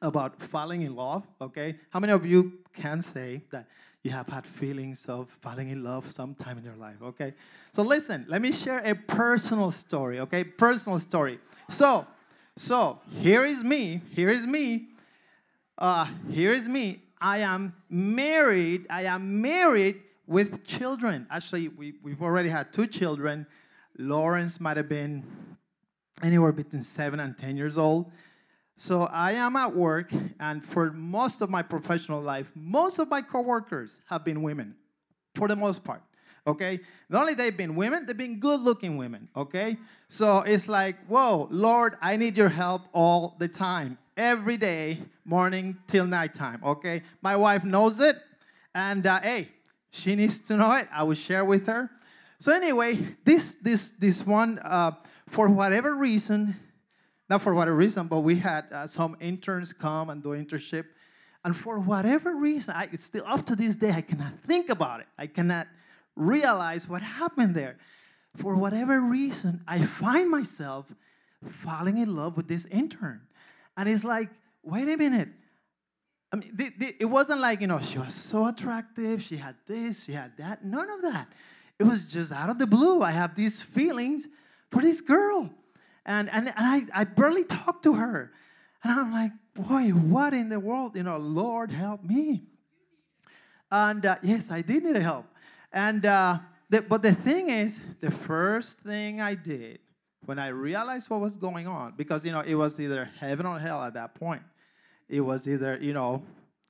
about 0.01 0.41
falling 0.41 0.83
in 0.83 0.95
love. 0.95 1.25
Okay, 1.41 1.81
how 1.91 1.99
many 1.99 2.13
of 2.13 2.25
you 2.25 2.53
can 2.73 3.03
say 3.03 3.43
that 3.51 3.67
you 4.05 4.13
have 4.13 4.29
had 4.29 4.47
feelings 4.47 5.05
of 5.09 5.29
falling 5.41 5.71
in 5.71 5.83
love 5.83 6.13
sometime 6.13 6.59
in 6.59 6.65
your 6.65 6.77
life? 6.77 6.95
Okay, 7.03 7.35
so 7.75 7.83
listen. 7.83 8.25
Let 8.29 8.41
me 8.41 8.53
share 8.53 8.79
a 8.87 8.95
personal 8.95 9.73
story. 9.73 10.21
Okay, 10.21 10.45
personal 10.45 11.01
story. 11.01 11.41
So, 11.71 12.07
so 12.57 13.01
here 13.11 13.45
is 13.45 13.65
me. 13.65 14.01
Here 14.13 14.31
is 14.31 14.47
me. 14.47 14.91
Uh, 15.77 16.07
here 16.31 16.53
is 16.53 16.69
me. 16.69 17.03
I 17.21 17.39
am 17.39 17.75
married. 17.91 18.87
I 18.89 19.07
am 19.07 19.43
married 19.43 20.03
with 20.29 20.65
children. 20.65 21.27
Actually, 21.33 21.67
we, 21.67 21.95
we've 22.05 22.23
already 22.23 22.49
had 22.49 22.73
two 22.73 22.87
children. 22.87 23.45
Lawrence 23.99 24.61
might 24.61 24.77
have 24.77 24.89
been 24.89 25.25
anywhere 26.23 26.53
between 26.53 26.83
seven 26.83 27.21
and 27.21 27.37
10 27.37 27.57
years 27.57 27.77
old. 27.77 28.11
So 28.77 29.05
I 29.05 29.33
am 29.33 29.57
at 29.57 29.75
work, 29.75 30.13
and 30.39 30.65
for 30.65 30.93
most 30.93 31.41
of 31.41 31.49
my 31.49 31.63
professional 31.63 32.21
life, 32.21 32.47
most 32.55 32.99
of 32.99 33.09
my 33.09 33.23
coworkers 33.23 33.97
have 34.09 34.25
been 34.25 34.43
women, 34.43 34.75
for 35.35 35.49
the 35.49 35.57
most 35.57 35.83
part. 35.83 36.03
Okay? 36.47 36.81
Not 37.09 37.23
only 37.23 37.35
they've 37.35 37.57
been 37.57 37.75
women, 37.75 38.07
they've 38.07 38.17
been 38.17 38.39
good 38.39 38.61
looking 38.61 38.97
women. 38.97 39.29
Okay? 39.35 39.79
So 40.09 40.41
it's 40.41 40.69
like, 40.69 40.97
whoa, 41.07 41.49
Lord, 41.51 41.97
I 42.03 42.17
need 42.17 42.37
your 42.37 42.51
help 42.51 42.83
all 42.93 43.37
the 43.39 43.49
time. 43.49 43.99
every 44.17 44.57
day, 44.57 45.03
morning 45.25 45.77
till 45.87 46.07
nighttime. 46.07 46.61
Okay, 46.65 47.03
my 47.23 47.37
wife 47.37 47.65
knows 47.65 48.01
it, 48.01 48.17
and 48.75 49.07
uh, 49.07 49.21
hey, 49.21 49.49
she 49.91 50.15
needs 50.15 50.41
to 50.41 50.57
know 50.57 50.73
it. 50.73 50.89
I 50.93 51.03
will 51.03 51.15
share 51.15 51.45
with 51.45 51.67
her. 51.67 51.91
So 52.39 52.53
anyway, 52.53 53.17
this 53.25 53.57
this 53.63 53.93
this 53.99 54.25
one, 54.27 54.59
uh, 54.61 54.93
for 55.29 55.49
whatever 55.49 55.95
reason, 55.95 56.57
not 57.29 57.43
for 57.43 57.55
whatever 57.55 57.77
reason, 57.77 58.07
but 58.07 58.21
we 58.21 58.37
had 58.37 58.65
uh, 58.73 58.87
some 58.87 59.17
interns 59.21 59.73
come 59.73 60.11
and 60.11 60.23
do 60.23 60.31
internship, 60.31 60.85
and 61.45 61.57
for 61.57 61.79
whatever 61.79 62.35
reason, 62.35 62.75
I 62.75 62.89
it's 62.93 63.05
still 63.05 63.25
up 63.27 63.47
to 63.47 63.57
this 63.57 63.77
day, 63.77 63.91
I 63.91 64.01
cannot 64.01 64.33
think 64.47 64.69
about 64.69 65.01
it. 65.01 65.07
I 65.19 65.27
cannot 65.27 65.69
realize 66.17 66.89
what 66.89 67.03
happened 67.03 67.55
there. 67.55 67.77
For 68.37 68.55
whatever 68.55 69.01
reason, 69.01 69.63
I 69.67 69.87
find 69.87 70.31
myself 70.31 70.87
falling 71.65 71.99
in 71.99 72.15
love 72.15 72.37
with 72.37 72.49
this 72.49 72.67
intern, 72.67 73.21
and 73.77 73.89
it's 73.89 74.05
like, 74.05 74.29
wait 74.63 74.89
a 74.89 74.97
minute. 74.97 75.29
I 76.33 76.37
mean, 76.37 76.53
it 76.99 77.05
wasn't 77.05 77.41
like, 77.41 77.61
you 77.61 77.69
know, 77.69 77.81
she 77.81 77.99
was 77.99 78.13
so 78.13 78.47
attractive, 78.47 79.23
she 79.23 79.37
had 79.37 79.55
this, 79.67 80.03
she 80.05 80.13
had 80.13 80.37
that. 80.39 80.65
None 80.65 80.91
of 80.91 81.03
that. 81.03 81.29
It 81.79 81.85
was 81.85 82.03
just 82.03 82.33
out 82.33 82.51
of 82.51 82.59
the 82.59 82.67
blue. 82.67 83.03
I 83.03 83.13
have 83.13 83.37
these 83.37 83.63
feelings 83.63 84.27
for 84.71 84.83
this 84.83 85.01
girl. 85.01 85.51
And, 86.05 86.31
and, 86.31 86.49
and 86.49 86.55
I, 86.57 87.01
I 87.01 87.05
barely 87.05 87.45
talked 87.45 87.83
to 87.85 87.95
her. 87.95 88.33
And 88.83 88.93
I'm 88.93 89.13
like, 89.13 89.33
boy, 89.55 89.91
what 89.91 90.35
in 90.35 90.49
the 90.49 90.61
world? 90.61 90.97
You 90.97 91.03
know, 91.03 91.17
Lord, 91.17 91.73
help 91.73 92.05
me. 92.05 92.45
And 93.71 94.05
uh, 94.07 94.17
yes, 94.23 94.51
I 94.51 94.63
did 94.63 94.85
need 94.85 94.97
help. 94.97 95.27
And, 95.73 96.07
uh, 96.07 96.39
the, 96.69 96.83
but 96.83 97.03
the 97.03 97.15
thing 97.15 97.51
is, 97.51 97.81
the 98.01 98.11
first 98.11 98.79
thing 98.81 99.21
I 99.21 99.35
did 99.35 99.79
when 100.25 100.39
I 100.39 100.49
realized 100.49 101.09
what 101.09 101.21
was 101.21 101.37
going 101.37 101.69
on, 101.69 101.95
because, 101.97 102.25
you 102.25 102.33
know, 102.33 102.41
it 102.41 102.55
was 102.55 102.81
either 102.81 103.09
heaven 103.19 103.47
or 103.47 103.59
hell 103.59 103.83
at 103.83 103.95
that 103.95 104.15
point. 104.15 104.43
It 105.09 105.21
was 105.21 105.47
either, 105.47 105.79
you 105.81 105.93
know, 105.93 106.25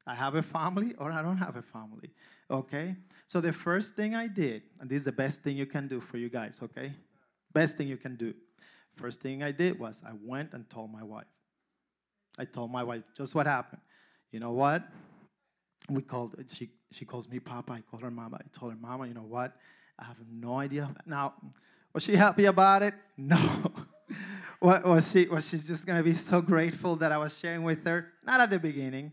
I 0.07 0.15
have 0.15 0.35
a 0.35 0.43
family 0.43 0.95
or 0.99 1.11
I 1.11 1.23
don't 1.23 1.39
have 1.39 1.57
a 1.57 1.63
family. 1.63 2.11
Okay? 2.51 2.95
So 3.27 3.41
the 3.41 3.53
first 3.53 3.95
thing 3.95 4.15
I 4.15 4.29
did, 4.29 4.63
and 4.81 4.89
this 4.89 4.99
is 4.99 5.05
the 5.07 5.13
best 5.13 5.43
thing 5.43 5.57
you 5.57 5.67
can 5.67 5.89
do 5.89 6.01
for 6.01 6.19
you 6.19 6.29
guys, 6.29 6.61
okay? 6.63 6.93
Best 7.57 7.79
thing 7.79 7.89
you 7.89 7.97
can 7.97 8.17
do. 8.17 8.35
First 8.97 9.23
thing 9.23 9.43
I 9.43 9.51
did 9.51 9.79
was 9.79 10.03
I 10.07 10.13
went 10.23 10.53
and 10.53 10.69
told 10.69 10.93
my 10.93 11.03
wife. 11.03 11.25
I 12.39 12.45
told 12.45 12.71
my 12.71 12.83
wife 12.83 13.05
just 13.17 13.35
what 13.35 13.47
happened. 13.47 13.81
You 14.31 14.41
know 14.41 14.53
what? 14.53 14.83
We 15.89 16.03
called 16.03 16.35
she 16.53 16.69
she 16.93 17.07
calls 17.07 17.27
me 17.27 17.39
Papa. 17.39 17.73
I 17.73 17.81
call 17.91 18.01
her 18.01 18.11
Mama. 18.11 18.41
I 18.43 18.59
told 18.59 18.73
her 18.73 18.79
Mama, 18.79 19.07
you 19.07 19.15
know 19.15 19.23
what? 19.23 19.57
I 19.99 20.05
have 20.05 20.19
no 20.31 20.57
idea. 20.59 20.95
Now, 21.07 21.33
was 21.95 22.03
she 22.03 22.15
happy 22.15 22.45
about 22.45 22.83
it? 22.83 22.93
No. 23.17 23.73
was 24.61 25.11
she 25.11 25.27
was 25.27 25.49
she 25.49 25.57
just 25.57 25.87
gonna 25.87 26.03
be 26.03 26.15
so 26.15 26.43
grateful 26.43 26.97
that 26.97 27.11
I 27.11 27.17
was 27.17 27.39
sharing 27.39 27.63
with 27.63 27.87
her? 27.87 28.13
Not 28.23 28.43
at 28.43 28.51
the 28.51 28.59
beginning. 28.59 29.13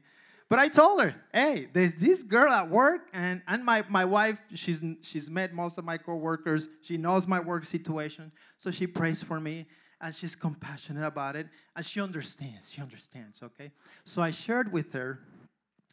But 0.54 0.60
I 0.60 0.68
told 0.68 1.01
her, 1.01 1.16
hey, 1.34 1.68
there's 1.74 1.95
this 1.95 2.22
girl 2.22 2.54
at 2.54 2.70
work, 2.70 3.10
and, 3.12 3.41
and 3.47 3.66
my, 3.66 3.84
my 3.89 4.06
wife, 4.06 4.38
she's, 4.54 4.84
she's 5.01 5.28
met 5.28 5.51
most 5.51 5.80
of 5.80 5.84
my 5.84 5.97
coworkers. 5.97 6.68
She 6.82 6.95
knows 6.95 7.26
my 7.26 7.39
work 7.39 7.66
situation. 7.66 8.32
So 8.58 8.70
she 8.70 8.86
prays 8.86 9.24
for 9.24 9.39
me, 9.39 9.66
and 9.99 10.14
she's 10.14 10.36
compassionate 10.36 11.06
about 11.06 11.36
it, 11.36 11.47
and 11.76 11.84
she 11.84 11.99
understands. 12.01 12.72
She 12.72 12.82
understands, 12.82 13.41
okay? 13.41 13.72
So 14.06 14.22
I 14.22 14.30
shared 14.30 14.72
with 14.72 14.93
her, 14.93 15.22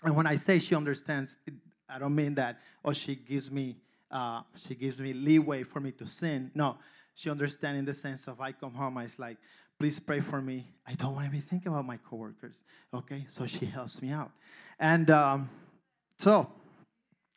and 0.05 0.15
when 0.15 0.27
I 0.27 0.37
say 0.37 0.59
she 0.59 0.75
understands, 0.75 1.39
I 1.89 1.99
don't 1.99 2.15
mean 2.15 2.35
that, 2.35 2.59
oh, 2.85 2.93
she 2.93 3.15
gives 3.15 3.51
me 3.51 3.79
uh, 4.11 4.43
she 4.57 4.75
gives 4.75 4.99
me 4.99 5.15
leeway 5.15 5.63
for 5.63 5.81
me 5.81 5.93
to 5.93 6.07
sin. 6.07 6.51
No, 6.55 6.77
she 7.15 7.31
understands 7.31 7.79
in 7.79 7.85
the 7.87 7.95
sense 7.95 8.27
of 8.27 8.41
I 8.41 8.53
come 8.53 8.75
home, 8.75 8.99
it's 8.99 9.19
like, 9.19 9.39
please 9.81 9.99
pray 9.99 10.21
for 10.21 10.43
me. 10.43 10.67
I 10.87 10.93
don't 10.93 11.15
want 11.15 11.25
to 11.25 11.33
be 11.33 11.41
thinking 11.41 11.73
about 11.73 11.87
my 11.87 11.97
coworkers. 11.97 12.65
Okay, 12.93 13.25
so 13.31 13.47
she 13.47 13.65
helps 13.65 14.03
me 14.03 14.11
out. 14.11 14.31
And 14.79 15.09
um, 15.11 15.49
so 16.19 16.51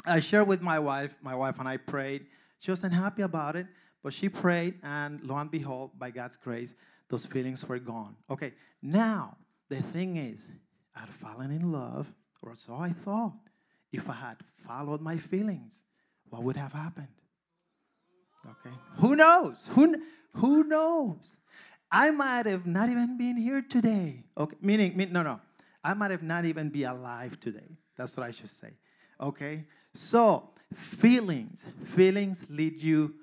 I 0.06 0.20
shared 0.20 0.46
with 0.46 0.62
my 0.62 0.78
wife, 0.78 1.12
my 1.22 1.36
wife 1.36 1.56
and 1.60 1.70
I 1.70 1.78
prayed. 1.78 2.26
She 2.60 2.70
wasn't 2.70 2.94
happy 2.94 3.22
about 3.22 3.56
it, 3.56 3.68
but 4.04 4.14
she 4.14 4.28
prayed, 4.28 4.74
and 4.84 5.24
lo 5.24 5.38
and 5.38 5.50
behold, 5.50 5.92
by 5.98 6.12
God's 6.12 6.36
grace, 6.36 6.74
those 7.10 7.26
feelings 7.26 7.64
were 7.66 7.80
gone. 7.80 8.18
Okay, 8.30 8.52
now 8.82 9.38
the 9.70 9.82
thing 9.82 10.18
is, 10.18 10.42
I'd 10.98 11.08
fallen 11.22 11.50
in 11.50 11.72
love, 11.72 12.08
or 12.42 12.56
so 12.56 12.76
I 12.76 12.90
thought. 13.06 13.40
If 13.94 14.10
I 14.10 14.14
had 14.16 14.38
followed 14.68 15.00
my 15.00 15.16
feelings, 15.16 15.82
what 16.30 16.44
would 16.44 16.58
have 16.58 16.74
happened? 16.74 17.08
Okay, 18.46 18.76
who 18.98 19.16
knows? 19.16 19.60
Who, 19.76 19.96
who 20.34 20.66
knows? 20.66 21.38
I 21.94 22.10
might 22.10 22.48
have 22.48 22.66
not 22.66 22.90
even 22.90 23.18
been 23.20 23.38
here 23.38 23.62
today. 23.62 24.24
Okay, 24.36 24.58
meaning, 24.62 24.98
mean, 24.98 25.14
no, 25.14 25.22
no. 25.22 25.40
I 25.84 25.94
might 25.94 26.10
have 26.10 26.24
not 26.24 26.44
even 26.44 26.70
be 26.70 26.86
alive 26.86 27.40
today. 27.40 27.78
That's 27.96 28.18
what 28.18 28.26
I 28.26 28.32
should 28.32 28.50
say. 28.50 28.72
Okay? 29.22 29.66
So, 29.94 30.50
feelings, 30.74 31.62
feelings 31.96 32.44
lead 32.50 32.82
you 32.82 33.14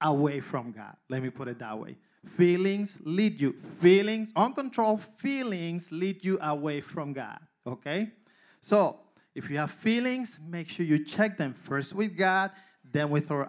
away 0.00 0.38
from 0.38 0.70
God. 0.70 0.94
Let 1.08 1.20
me 1.20 1.30
put 1.30 1.48
it 1.48 1.58
that 1.58 1.76
way. 1.76 1.96
Feelings 2.36 2.96
lead 3.04 3.40
you. 3.40 3.54
Feelings, 3.80 4.30
uncontrolled 4.36 5.02
feelings 5.18 5.90
lead 5.90 6.24
you 6.24 6.38
away 6.40 6.82
from 6.82 7.12
God. 7.12 7.40
Okay? 7.66 8.12
So, 8.60 9.00
if 9.34 9.50
you 9.50 9.58
have 9.58 9.72
feelings, 9.72 10.38
make 10.48 10.68
sure 10.68 10.86
you 10.86 11.04
check 11.04 11.36
them 11.36 11.56
first 11.64 11.92
with 11.92 12.16
God, 12.16 12.52
then 12.92 13.10
with 13.10 13.32
our 13.32 13.48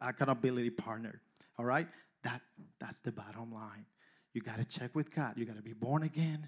accountability 0.00 0.70
partner. 0.70 1.20
All 1.58 1.66
right? 1.66 1.88
That, 2.24 2.40
that's 2.80 3.00
the 3.00 3.12
bottom 3.12 3.52
line. 3.52 3.84
You 4.32 4.40
got 4.40 4.58
to 4.58 4.64
check 4.64 4.94
with 4.94 5.14
God. 5.14 5.34
You 5.36 5.44
got 5.44 5.56
to 5.56 5.62
be 5.62 5.72
born 5.72 6.02
again. 6.02 6.46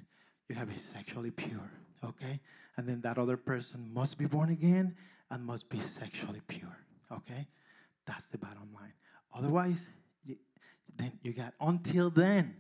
You 0.49 0.57
have 0.57 0.69
to 0.69 0.75
be 0.75 0.81
sexually 0.81 1.31
pure, 1.31 1.71
okay? 2.05 2.41
And 2.77 2.89
then 2.89 3.01
that 3.03 3.19
other 3.19 3.37
person 3.37 3.91
must 3.93 4.19
be 4.19 4.27
born 4.27 4.51
again 4.51 4.97
and 5.31 5.45
must 5.45 5.69
be 5.69 5.81
sexually 5.81 6.41
pure, 6.49 6.77
okay? 7.13 7.47
That's 8.07 8.29
the 8.29 8.39
bottom 8.39 8.69
line. 8.75 8.93
Otherwise, 9.35 9.79
you, 10.25 10.37
then 10.97 11.13
you 11.23 11.33
got 11.33 11.55
until 11.61 12.11
then. 12.11 12.55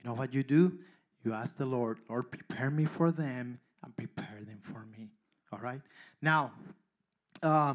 You 0.00 0.10
know 0.10 0.14
what 0.14 0.32
you 0.32 0.44
do? 0.44 0.78
You 1.24 1.34
ask 1.34 1.56
the 1.56 1.66
Lord, 1.66 1.98
Lord, 2.08 2.30
prepare 2.30 2.70
me 2.70 2.84
for 2.84 3.10
them 3.10 3.58
and 3.82 3.96
prepare 3.96 4.38
them 4.46 4.60
for 4.62 4.86
me. 4.96 5.08
All 5.52 5.58
right? 5.58 5.80
Now, 6.22 6.52
uh, 7.42 7.74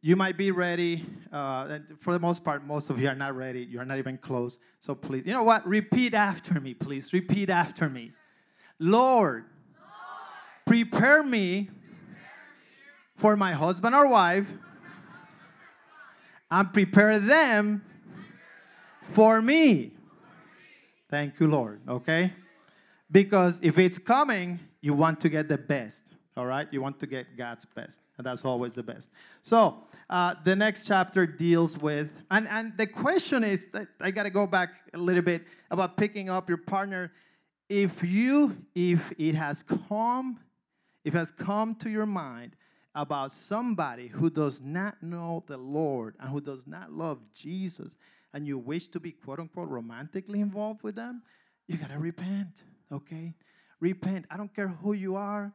you 0.00 0.16
might 0.16 0.38
be 0.38 0.50
ready. 0.50 1.04
Uh, 1.32 1.78
for 2.00 2.12
the 2.12 2.18
most 2.18 2.44
part, 2.44 2.64
most 2.66 2.90
of 2.90 3.00
you 3.00 3.08
are 3.08 3.14
not 3.14 3.36
ready. 3.36 3.60
You 3.60 3.78
are 3.80 3.84
not 3.84 3.98
even 3.98 4.18
close. 4.18 4.58
So 4.80 4.94
please, 4.94 5.24
you 5.26 5.32
know 5.32 5.44
what? 5.44 5.66
Repeat 5.66 6.12
after 6.12 6.60
me, 6.60 6.74
please. 6.74 7.12
Repeat 7.12 7.50
after 7.50 7.88
me. 7.88 8.12
Lord, 8.78 9.44
Lord 9.44 9.44
prepare, 10.66 11.22
me 11.22 11.64
prepare 11.64 11.66
me 11.66 11.70
for 13.16 13.36
my 13.36 13.52
husband 13.52 13.94
or 13.94 14.08
wife 14.08 14.48
and 16.50 16.72
prepare 16.72 17.20
them 17.20 17.82
for 19.12 19.40
me. 19.40 19.92
Thank 21.08 21.38
you, 21.38 21.46
Lord. 21.46 21.80
Okay? 21.88 22.32
Because 23.10 23.58
if 23.62 23.78
it's 23.78 23.98
coming, 23.98 24.60
you 24.80 24.94
want 24.94 25.20
to 25.20 25.28
get 25.28 25.48
the 25.48 25.58
best. 25.58 26.09
All 26.36 26.46
right? 26.46 26.68
You 26.70 26.80
want 26.80 27.00
to 27.00 27.06
get 27.06 27.36
God's 27.36 27.64
best. 27.64 28.00
And 28.16 28.26
that's 28.26 28.44
always 28.44 28.72
the 28.72 28.82
best. 28.82 29.10
So, 29.42 29.78
uh, 30.08 30.34
the 30.44 30.56
next 30.56 30.86
chapter 30.86 31.26
deals 31.26 31.78
with, 31.78 32.08
and, 32.30 32.48
and 32.48 32.76
the 32.76 32.86
question 32.86 33.44
is, 33.44 33.64
I 34.00 34.10
got 34.10 34.24
to 34.24 34.30
go 34.30 34.46
back 34.46 34.70
a 34.94 34.98
little 34.98 35.22
bit 35.22 35.44
about 35.70 35.96
picking 35.96 36.28
up 36.28 36.48
your 36.48 36.58
partner. 36.58 37.12
If 37.68 38.02
you, 38.02 38.56
if 38.74 39.12
it 39.18 39.34
has 39.34 39.62
come, 39.88 40.40
if 41.04 41.14
it 41.14 41.18
has 41.18 41.30
come 41.30 41.74
to 41.76 41.90
your 41.90 42.06
mind 42.06 42.56
about 42.94 43.32
somebody 43.32 44.08
who 44.08 44.30
does 44.30 44.60
not 44.60 45.00
know 45.02 45.44
the 45.46 45.56
Lord 45.56 46.16
and 46.18 46.28
who 46.28 46.40
does 46.40 46.66
not 46.66 46.92
love 46.92 47.18
Jesus, 47.32 47.96
and 48.34 48.46
you 48.46 48.58
wish 48.58 48.88
to 48.88 49.00
be 49.00 49.12
quote 49.12 49.38
unquote 49.38 49.68
romantically 49.68 50.40
involved 50.40 50.82
with 50.82 50.96
them, 50.96 51.22
you 51.68 51.76
got 51.76 51.90
to 51.90 51.98
repent, 51.98 52.62
okay? 52.92 53.32
Repent. 53.78 54.26
I 54.30 54.36
don't 54.36 54.52
care 54.54 54.68
who 54.68 54.92
you 54.92 55.16
are 55.16 55.52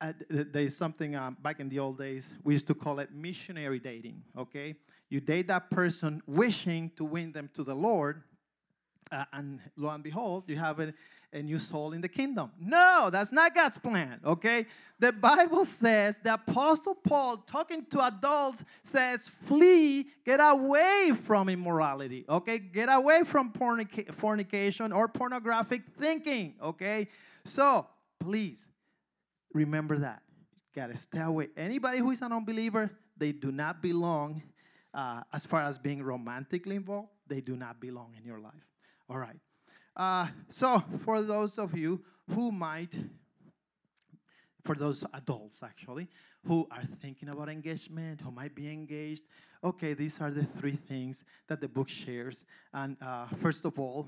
uh, 0.00 0.12
there's 0.28 0.76
something 0.76 1.14
um, 1.14 1.36
back 1.42 1.60
in 1.60 1.68
the 1.68 1.78
old 1.78 1.98
days, 1.98 2.26
we 2.42 2.54
used 2.54 2.66
to 2.66 2.74
call 2.74 2.98
it 2.98 3.12
missionary 3.12 3.78
dating, 3.78 4.22
okay? 4.36 4.74
You 5.08 5.20
date 5.20 5.48
that 5.48 5.70
person 5.70 6.22
wishing 6.26 6.90
to 6.96 7.04
win 7.04 7.32
them 7.32 7.48
to 7.54 7.64
the 7.64 7.74
Lord, 7.74 8.22
uh, 9.12 9.24
and 9.32 9.60
lo 9.76 9.90
and 9.90 10.02
behold, 10.02 10.44
you 10.48 10.56
have 10.56 10.80
a, 10.80 10.92
a 11.32 11.42
new 11.42 11.58
soul 11.58 11.92
in 11.92 12.00
the 12.00 12.08
kingdom. 12.08 12.50
No, 12.58 13.10
that's 13.12 13.30
not 13.30 13.54
God's 13.54 13.78
plan, 13.78 14.20
okay? 14.24 14.66
The 14.98 15.12
Bible 15.12 15.64
says, 15.64 16.16
the 16.22 16.34
Apostle 16.34 16.94
Paul, 16.94 17.38
talking 17.38 17.84
to 17.90 18.06
adults, 18.06 18.64
says, 18.82 19.30
flee, 19.46 20.08
get 20.24 20.40
away 20.40 21.12
from 21.24 21.48
immorality, 21.48 22.24
okay? 22.28 22.58
Get 22.58 22.88
away 22.90 23.22
from 23.24 23.52
fornication 24.16 24.92
or 24.92 25.08
pornographic 25.08 25.82
thinking, 25.98 26.54
okay? 26.62 27.08
So, 27.44 27.86
please, 28.18 28.66
remember 29.54 29.96
that. 29.98 30.20
You 30.74 30.82
gotta 30.82 30.96
stay 30.98 31.20
away. 31.20 31.48
Anybody 31.56 31.98
who 31.98 32.10
is 32.10 32.20
an 32.20 32.32
unbeliever, 32.32 32.90
they 33.16 33.32
do 33.32 33.50
not 33.50 33.80
belong 33.80 34.42
uh, 34.92 35.22
as 35.32 35.44
far 35.44 35.62
as 35.62 35.78
being 35.78 36.02
romantically 36.02 36.76
involved, 36.76 37.08
they 37.26 37.40
do 37.40 37.56
not 37.56 37.80
belong 37.80 38.14
in 38.16 38.24
your 38.24 38.38
life. 38.38 38.52
All 39.08 39.18
right. 39.18 39.36
Uh, 39.96 40.28
so, 40.48 40.82
for 41.04 41.22
those 41.22 41.58
of 41.58 41.76
you 41.76 42.00
who 42.30 42.52
might, 42.52 42.94
for 44.64 44.74
those 44.74 45.04
adults 45.14 45.62
actually, 45.62 46.08
who 46.46 46.66
are 46.70 46.84
thinking 47.00 47.28
about 47.28 47.48
engagement, 47.48 48.20
who 48.20 48.30
might 48.30 48.54
be 48.54 48.68
engaged, 48.68 49.22
okay, 49.62 49.94
these 49.94 50.20
are 50.20 50.30
the 50.30 50.44
three 50.58 50.76
things 50.76 51.24
that 51.48 51.60
the 51.60 51.68
book 51.68 51.88
shares. 51.88 52.44
And 52.72 52.96
uh, 53.02 53.26
first 53.40 53.64
of 53.64 53.78
all, 53.78 54.06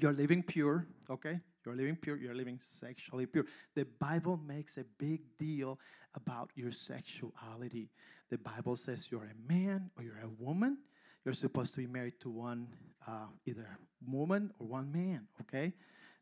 you're 0.00 0.12
living 0.12 0.42
pure, 0.42 0.86
okay? 1.10 1.40
You're 1.64 1.76
living 1.76 1.96
pure, 1.96 2.16
you're 2.16 2.34
living 2.34 2.58
sexually 2.62 3.26
pure. 3.26 3.46
The 3.74 3.86
Bible 3.98 4.38
makes 4.46 4.76
a 4.76 4.84
big 4.98 5.20
deal 5.38 5.78
about 6.14 6.50
your 6.54 6.72
sexuality. 6.72 7.88
The 8.30 8.38
Bible 8.38 8.76
says 8.76 9.08
you're 9.10 9.24
a 9.24 9.52
man 9.52 9.90
or 9.96 10.02
you're 10.02 10.20
a 10.22 10.42
woman. 10.42 10.78
You're 11.24 11.34
supposed 11.34 11.72
to 11.74 11.78
be 11.78 11.86
married 11.86 12.14
to 12.20 12.30
one, 12.30 12.66
uh, 13.06 13.26
either 13.46 13.68
woman 14.08 14.52
or 14.58 14.66
one 14.66 14.90
man, 14.90 15.28
okay? 15.42 15.72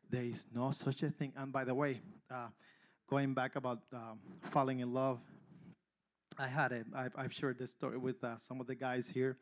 There 0.09 0.23
is 0.23 0.45
no 0.53 0.71
such 0.71 1.01
a 1.03 1.09
thing. 1.09 1.33
And 1.35 1.51
by 1.51 1.63
the 1.63 1.73
way, 1.73 2.01
uh, 2.29 2.47
going 3.09 3.33
back 3.33 3.55
about 3.55 3.79
um, 3.93 4.19
falling 4.51 4.81
in 4.81 4.93
love, 4.93 5.19
I 6.37 6.47
had 6.47 6.71
a, 6.71 6.83
I, 6.95 7.07
I've 7.15 7.33
shared 7.33 7.57
this 7.57 7.71
story 7.71 7.97
with 7.97 8.23
uh, 8.23 8.37
some 8.37 8.61
of 8.61 8.67
the 8.67 8.75
guys 8.75 9.09
here. 9.09 9.37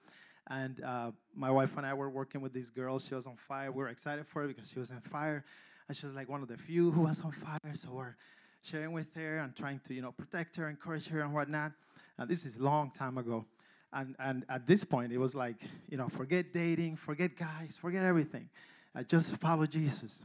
And 0.50 0.82
uh, 0.84 1.12
my 1.36 1.52
wife 1.52 1.72
and 1.78 1.86
I 1.86 1.94
were 1.94 2.10
working 2.10 2.42
with 2.42 2.54
this 2.54 2.70
girl. 2.70 2.98
She 3.00 3.14
was 3.14 3.28
on 3.28 3.36
fire. 3.36 3.72
We 3.72 3.84
were 3.84 3.90
excited 3.90 4.26
for 4.28 4.42
her 4.42 4.48
because 4.48 4.70
she 4.70 4.80
was 4.80 4.90
on 4.92 5.02
fire. 5.02 5.44
And 5.90 5.98
she 5.98 6.06
was 6.06 6.16
like 6.16 6.30
one 6.30 6.44
of 6.44 6.48
the 6.48 6.58
few 6.58 6.92
who 6.92 7.02
was 7.02 7.20
on 7.26 7.32
fire. 7.32 7.74
So 7.74 7.90
we're 7.92 8.16
sharing 8.62 8.92
with 8.92 9.08
her 9.16 9.40
and 9.40 9.56
trying 9.56 9.82
to, 9.88 9.94
you 9.96 10.04
know, 10.04 10.12
protect 10.12 10.56
her, 10.58 10.70
encourage 10.70 11.08
her, 11.08 11.22
and 11.22 11.34
whatnot. 11.34 11.72
And 12.20 12.30
this 12.30 12.46
is 12.46 12.58
a 12.58 12.64
long 12.64 12.92
time 12.92 13.18
ago. 13.18 13.46
And, 13.92 14.16
and 14.20 14.46
at 14.50 14.68
this 14.68 14.84
point, 14.84 15.12
it 15.12 15.18
was 15.18 15.34
like, 15.34 15.56
you 15.90 15.98
know, 15.98 16.08
forget 16.10 16.54
dating, 16.54 16.98
forget 16.98 17.36
guys, 17.36 17.76
forget 17.82 18.04
everything. 18.04 18.48
Uh, 18.96 19.02
just 19.02 19.36
follow 19.38 19.66
Jesus. 19.66 20.20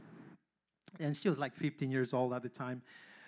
And 0.99 1.17
she 1.17 1.29
was 1.29 1.39
like 1.39 1.55
15 1.55 1.89
years 1.89 2.13
old 2.13 2.33
at 2.33 2.43
the 2.43 2.49
time. 2.49 2.83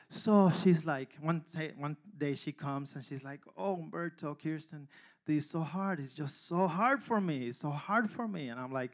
So 0.10 0.52
she's 0.64 0.86
like, 0.86 1.18
one 1.20 1.44
day, 1.56 1.72
one 1.76 1.98
day 2.20 2.36
she 2.36 2.52
comes 2.52 2.94
and 2.94 3.04
she's 3.04 3.24
like, 3.24 3.42
Oh, 3.58 3.78
Humberto, 3.78 4.38
Kirsten, 4.42 4.88
this 5.26 5.46
is 5.46 5.50
so 5.50 5.62
hard. 5.62 6.00
It's 6.00 6.14
just 6.14 6.48
so 6.48 6.68
hard 6.68 7.02
for 7.02 7.20
me. 7.20 7.48
It's 7.48 7.58
so 7.58 7.72
hard 7.72 8.12
for 8.12 8.28
me. 8.28 8.50
And 8.50 8.60
I'm 8.60 8.72
like, 8.72 8.92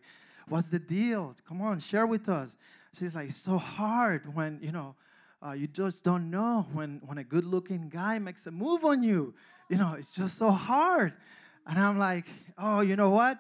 What's 0.48 0.68
the 0.68 0.80
deal? 0.80 1.36
Come 1.46 1.62
on, 1.62 1.80
share 1.80 2.08
with 2.08 2.30
us. 2.30 2.56
She's 2.98 3.14
like, 3.16 3.32
So 3.32 3.58
hard 3.58 4.34
when, 4.36 4.60
you 4.62 4.72
know, 4.72 4.96
uh, 5.46 5.52
you 5.52 5.68
just 5.68 6.04
don't 6.04 6.30
know 6.30 6.66
when, 6.74 7.02
when 7.06 7.18
a 7.18 7.24
good 7.24 7.46
looking 7.46 7.90
guy 7.90 8.20
makes 8.20 8.46
a 8.48 8.52
move 8.52 8.86
on 8.86 9.04
you. 9.04 9.34
You 9.70 9.78
know, 9.78 9.96
it's 9.98 10.10
just 10.10 10.38
so 10.38 10.52
hard. 10.52 11.14
And 11.68 11.80
I'm 11.80 11.98
like, 11.98 12.26
Oh, 12.58 12.82
you 12.82 12.96
know 12.96 13.10
what? 13.10 13.40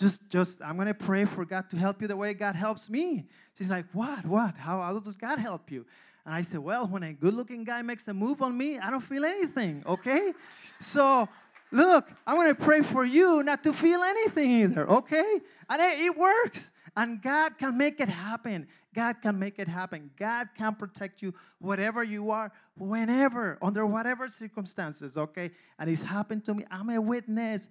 just 0.00 0.22
just 0.30 0.62
i'm 0.62 0.78
to 0.78 0.94
pray 0.94 1.26
for 1.26 1.44
god 1.44 1.68
to 1.68 1.76
help 1.76 2.00
you 2.00 2.08
the 2.08 2.16
way 2.16 2.32
god 2.32 2.56
helps 2.56 2.88
me 2.88 3.26
she's 3.56 3.68
like 3.68 3.84
what 3.92 4.24
what 4.24 4.56
how, 4.56 4.80
how 4.80 4.98
does 4.98 5.16
god 5.16 5.38
help 5.38 5.70
you 5.70 5.84
and 6.24 6.34
i 6.34 6.40
said 6.40 6.58
well 6.58 6.86
when 6.86 7.02
a 7.02 7.12
good 7.12 7.34
looking 7.34 7.64
guy 7.64 7.82
makes 7.82 8.08
a 8.08 8.14
move 8.14 8.40
on 8.40 8.56
me 8.56 8.78
i 8.78 8.90
don't 8.90 9.02
feel 9.02 9.26
anything 9.26 9.82
okay 9.86 10.32
so 10.80 11.28
look 11.70 12.10
i'm 12.26 12.38
to 12.48 12.54
pray 12.54 12.80
for 12.80 13.04
you 13.04 13.42
not 13.42 13.62
to 13.62 13.74
feel 13.74 14.02
anything 14.02 14.50
either 14.50 14.88
okay 14.88 15.40
and 15.68 15.82
it, 15.82 16.00
it 16.00 16.16
works 16.16 16.70
and 16.96 17.22
god 17.22 17.56
can 17.58 17.76
make 17.76 18.00
it 18.00 18.08
happen 18.08 18.66
god 18.94 19.16
can 19.22 19.38
make 19.38 19.58
it 19.58 19.68
happen 19.68 20.10
god 20.18 20.48
can 20.56 20.74
protect 20.74 21.22
you 21.22 21.32
whatever 21.58 22.02
you 22.02 22.30
are 22.30 22.50
whenever 22.76 23.58
under 23.62 23.86
whatever 23.86 24.28
circumstances 24.28 25.16
okay 25.16 25.50
and 25.78 25.88
it's 25.90 26.02
happened 26.02 26.44
to 26.44 26.54
me 26.54 26.64
i'm 26.70 26.90
a 26.90 27.00
witness 27.00 27.68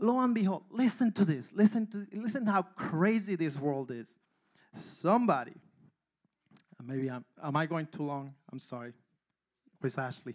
lo 0.00 0.20
and 0.20 0.34
behold, 0.34 0.64
listen 0.70 1.12
to 1.12 1.24
this. 1.24 1.50
Listen 1.52 1.86
to 1.88 2.06
listen 2.12 2.46
how 2.46 2.62
crazy 2.62 3.36
this 3.36 3.56
world 3.56 3.90
is. 3.90 4.08
Somebody, 4.78 5.52
maybe 6.84 7.08
I'm 7.10 7.24
am 7.42 7.56
I 7.56 7.66
going 7.66 7.86
too 7.86 8.02
long? 8.02 8.34
I'm 8.50 8.58
sorry. 8.58 8.92
Where's 9.80 9.98
Ashley? 9.98 10.34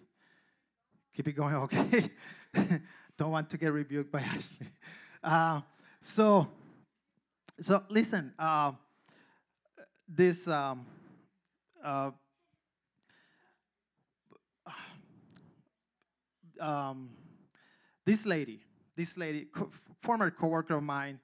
Keep 1.15 1.29
it 1.29 1.33
going, 1.33 1.55
okay? 1.67 2.09
Don't 3.17 3.31
want 3.31 3.49
to 3.49 3.57
get 3.57 3.71
rebuked 3.71 4.11
by 4.11 4.19
Ashley. 4.21 4.67
Uh, 5.23 5.61
so, 6.01 6.47
so 7.59 7.83
listen. 7.89 8.33
Uh, 8.37 8.73
this 10.07 10.47
um, 10.47 10.85
uh, 11.83 12.11
um, 16.59 17.09
this 18.05 18.25
lady 18.25 18.61
this 18.97 19.15
lady, 19.15 19.45
co- 19.45 19.69
former 20.01 20.29
coworker 20.29 20.75
of 20.75 20.83
mine, 20.83 21.19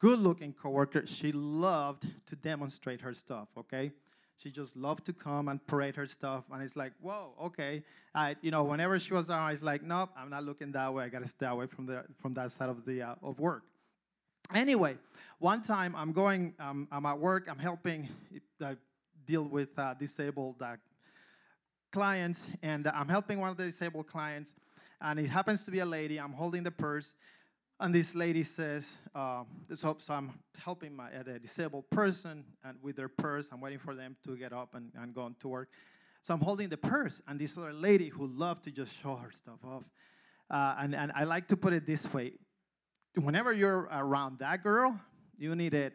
good 0.00 0.18
looking 0.18 0.52
coworker, 0.52 1.06
she 1.06 1.32
loved 1.32 2.04
to 2.26 2.36
demonstrate 2.36 3.00
her 3.00 3.14
stuff, 3.14 3.48
okay? 3.56 3.92
She 4.36 4.50
just 4.50 4.76
loved 4.76 5.06
to 5.06 5.12
come 5.12 5.48
and 5.48 5.64
parade 5.64 5.94
her 5.94 6.06
stuff. 6.06 6.44
And 6.52 6.60
it's 6.60 6.74
like, 6.74 6.92
whoa, 7.00 7.34
okay. 7.40 7.84
I, 8.14 8.34
you 8.42 8.50
know, 8.50 8.64
whenever 8.64 8.98
she 8.98 9.14
was 9.14 9.30
around, 9.30 9.52
it's 9.52 9.62
like, 9.62 9.82
nope, 9.82 10.10
I'm 10.18 10.28
not 10.28 10.42
looking 10.42 10.72
that 10.72 10.92
way. 10.92 11.04
I 11.04 11.08
got 11.08 11.22
to 11.22 11.28
stay 11.28 11.46
away 11.46 11.66
from, 11.66 11.86
the, 11.86 12.04
from 12.20 12.34
that 12.34 12.50
side 12.50 12.68
of, 12.68 12.84
the, 12.84 13.00
uh, 13.00 13.14
of 13.22 13.38
work. 13.38 13.62
Anyway, 14.52 14.96
one 15.38 15.62
time 15.62 15.94
I'm 15.96 16.12
going, 16.12 16.54
um, 16.58 16.88
I'm 16.90 17.06
at 17.06 17.18
work, 17.18 17.46
I'm 17.48 17.58
helping 17.58 18.08
uh, 18.62 18.74
deal 19.26 19.44
with 19.44 19.78
uh, 19.78 19.94
disabled 19.94 20.60
uh, 20.60 20.76
clients, 21.92 22.44
and 22.62 22.86
I'm 22.88 23.08
helping 23.08 23.40
one 23.40 23.50
of 23.50 23.56
the 23.56 23.64
disabled 23.64 24.08
clients 24.08 24.52
and 25.04 25.20
it 25.20 25.28
happens 25.28 25.64
to 25.64 25.70
be 25.70 25.80
a 25.80 25.86
lady. 25.86 26.18
I'm 26.18 26.32
holding 26.32 26.62
the 26.62 26.70
purse, 26.70 27.14
and 27.78 27.94
this 27.94 28.14
lady 28.14 28.42
says, 28.42 28.84
uh, 29.14 29.44
so, 29.74 29.96
so, 30.00 30.14
I'm 30.14 30.32
helping 30.56 30.94
my, 30.96 31.08
uh, 31.08 31.22
the 31.22 31.38
disabled 31.38 31.90
person 31.90 32.44
and 32.64 32.78
with 32.82 32.96
their 32.96 33.08
purse. 33.08 33.48
I'm 33.52 33.60
waiting 33.60 33.78
for 33.78 33.94
them 33.94 34.16
to 34.24 34.36
get 34.36 34.52
up 34.52 34.74
and, 34.74 34.90
and 34.96 35.14
go 35.14 35.22
on 35.22 35.36
to 35.40 35.48
work. 35.48 35.68
So 36.22 36.32
I'm 36.32 36.40
holding 36.40 36.70
the 36.70 36.78
purse, 36.78 37.20
and 37.28 37.38
this 37.38 37.58
other 37.58 37.72
lady 37.72 38.08
who 38.08 38.26
loved 38.26 38.64
to 38.64 38.70
just 38.70 38.92
show 39.02 39.16
her 39.16 39.30
stuff 39.30 39.58
off. 39.62 39.82
Uh, 40.50 40.76
and, 40.78 40.94
and 40.94 41.12
I 41.14 41.24
like 41.24 41.48
to 41.48 41.56
put 41.56 41.72
it 41.72 41.86
this 41.86 42.10
way 42.12 42.32
whenever 43.16 43.52
you're 43.52 43.88
around 43.92 44.38
that 44.40 44.62
girl, 44.62 44.98
you 45.38 45.54
need 45.54 45.74
it 45.74 45.94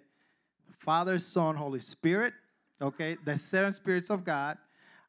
Father, 0.79 1.19
Son, 1.19 1.55
Holy 1.55 1.79
Spirit, 1.79 2.33
okay? 2.81 3.17
The 3.25 3.37
seven 3.37 3.73
spirits 3.73 4.09
of 4.09 4.23
God 4.23 4.57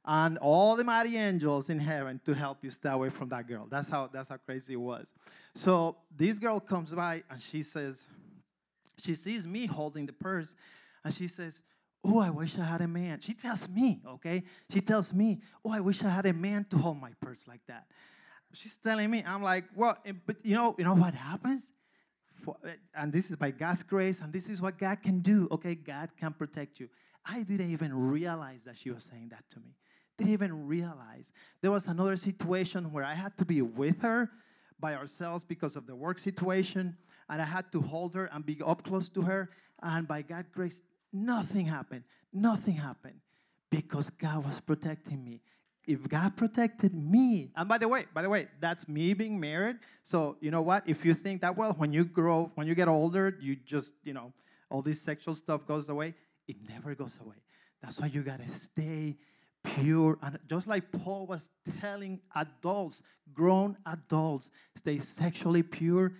and 0.05 0.39
all 0.39 0.77
the 0.77 0.85
mighty 0.85 1.17
angels 1.17 1.71
in 1.71 1.79
heaven 1.79 2.21
to 2.25 2.35
help 2.35 2.59
you 2.63 2.71
stay 2.71 2.91
away 2.91 3.11
from 3.11 3.29
that 3.29 3.47
girl. 3.47 3.67
That's 3.71 3.89
how 3.89 4.09
that's 4.13 4.29
how 4.29 4.39
crazy 4.39 4.73
it 4.73 4.81
was. 4.81 5.13
So 5.55 5.97
this 6.17 6.39
girl 6.39 6.59
comes 6.59 6.91
by 6.91 7.23
and 7.31 7.41
she 7.41 7.63
says, 7.63 8.03
she 9.01 9.15
sees 9.15 9.47
me 9.47 9.67
holding 9.67 10.07
the 10.07 10.13
purse, 10.13 10.55
and 11.05 11.13
she 11.13 11.29
says, 11.29 11.61
Oh, 12.03 12.19
I 12.19 12.31
wish 12.31 12.59
I 12.59 12.65
had 12.65 12.81
a 12.81 12.89
man. 12.89 13.21
She 13.21 13.35
tells 13.35 13.69
me, 13.69 14.01
okay? 14.07 14.43
She 14.71 14.81
tells 14.81 15.13
me, 15.13 15.41
Oh, 15.65 15.71
I 15.71 15.81
wish 15.81 16.03
I 16.03 16.09
had 16.09 16.27
a 16.27 16.33
man 16.33 16.67
to 16.71 16.77
hold 16.77 17.01
my 17.01 17.11
purse 17.21 17.45
like 17.47 17.61
that. 17.69 17.87
She's 18.53 18.77
telling 18.77 19.11
me, 19.11 19.23
I'm 19.25 19.43
like, 19.43 19.65
well, 19.77 19.97
eh, 20.05 20.13
but 20.27 20.37
you 20.43 20.55
know, 20.55 20.75
you 20.77 20.85
know 20.85 20.95
what 20.95 21.15
happens? 21.15 21.71
For, 22.43 22.57
eh, 22.65 22.73
and 22.95 23.13
this 23.13 23.31
is 23.31 23.37
by 23.37 23.51
God's 23.51 23.83
grace, 23.83 24.21
and 24.21 24.33
this 24.33 24.49
is 24.49 24.61
what 24.61 24.79
God 24.79 25.03
can 25.03 25.21
do. 25.21 25.49
Okay, 25.51 25.75
God 25.75 26.11
can 26.19 26.33
protect 26.33 26.81
you. 26.81 26.89
I 27.25 27.43
didn't 27.43 27.71
even 27.71 27.93
realize 27.95 28.61
that 28.65 28.79
she 28.79 28.91
was 28.91 29.05
saying 29.05 29.29
that 29.31 29.45
to 29.51 29.61
me 29.61 29.77
didn't 30.21 30.33
even 30.33 30.67
realize. 30.67 31.33
There 31.63 31.71
was 31.71 31.87
another 31.87 32.17
situation 32.17 32.93
where 32.93 33.05
I 33.05 33.15
had 33.15 33.37
to 33.39 33.45
be 33.45 33.63
with 33.63 34.01
her 34.03 34.31
by 34.79 34.95
ourselves 34.95 35.45
because 35.45 35.77
of 35.77 35.87
the 35.87 35.95
work 35.95 36.19
situation, 36.19 36.97
and 37.29 37.43
I 37.43 37.45
had 37.45 37.71
to 37.73 37.81
hold 37.81 38.15
her 38.15 38.27
and 38.27 38.45
be 38.45 38.61
up 38.65 38.85
close 38.85 39.09
to 39.11 39.23
her. 39.23 39.51
And 39.83 40.07
by 40.07 40.23
God's 40.23 40.49
grace, 40.53 40.83
nothing 41.13 41.67
happened. 41.67 42.05
Nothing 42.33 42.75
happened 42.75 43.21
because 43.71 44.11
God 44.11 44.45
was 44.45 44.61
protecting 44.61 45.25
me. 45.25 45.41
If 45.87 46.09
God 46.09 46.37
protected 46.37 46.95
me, 46.95 47.51
and 47.57 47.69
by 47.69 47.79
the 47.79 47.89
way, 47.89 48.07
by 48.15 48.23
the 48.23 48.29
way, 48.29 48.49
that's 48.61 48.87
me 48.87 49.15
being 49.15 49.41
married. 49.41 49.77
So 50.03 50.37
you 50.41 50.51
know 50.51 50.63
what? 50.63 50.83
If 50.87 51.05
you 51.05 51.15
think 51.15 51.41
that 51.41 51.57
well, 51.57 51.73
when 51.73 51.93
you 51.93 52.05
grow, 52.05 52.53
when 52.55 52.67
you 52.67 52.75
get 52.75 52.89
older, 52.89 53.37
you 53.41 53.57
just 53.57 53.95
you 54.05 54.13
know 54.13 54.33
all 54.71 54.83
this 54.83 55.01
sexual 55.01 55.35
stuff 55.35 55.67
goes 55.67 55.89
away. 55.89 56.15
It 56.49 56.57
never 56.69 56.95
goes 56.95 57.19
away. 57.25 57.37
That's 57.83 57.99
why 57.99 58.07
you 58.07 58.23
gotta 58.23 58.49
stay 58.49 59.17
pure. 59.65 60.19
And 60.23 60.39
just 60.49 60.67
like 60.67 60.91
Paul 60.93 61.27
was 61.27 61.49
telling 61.81 62.21
adults, 62.35 63.03
grown 63.33 63.77
adults, 63.87 64.49
stay 64.77 64.99
sexually 64.99 65.63
pure, 65.63 66.13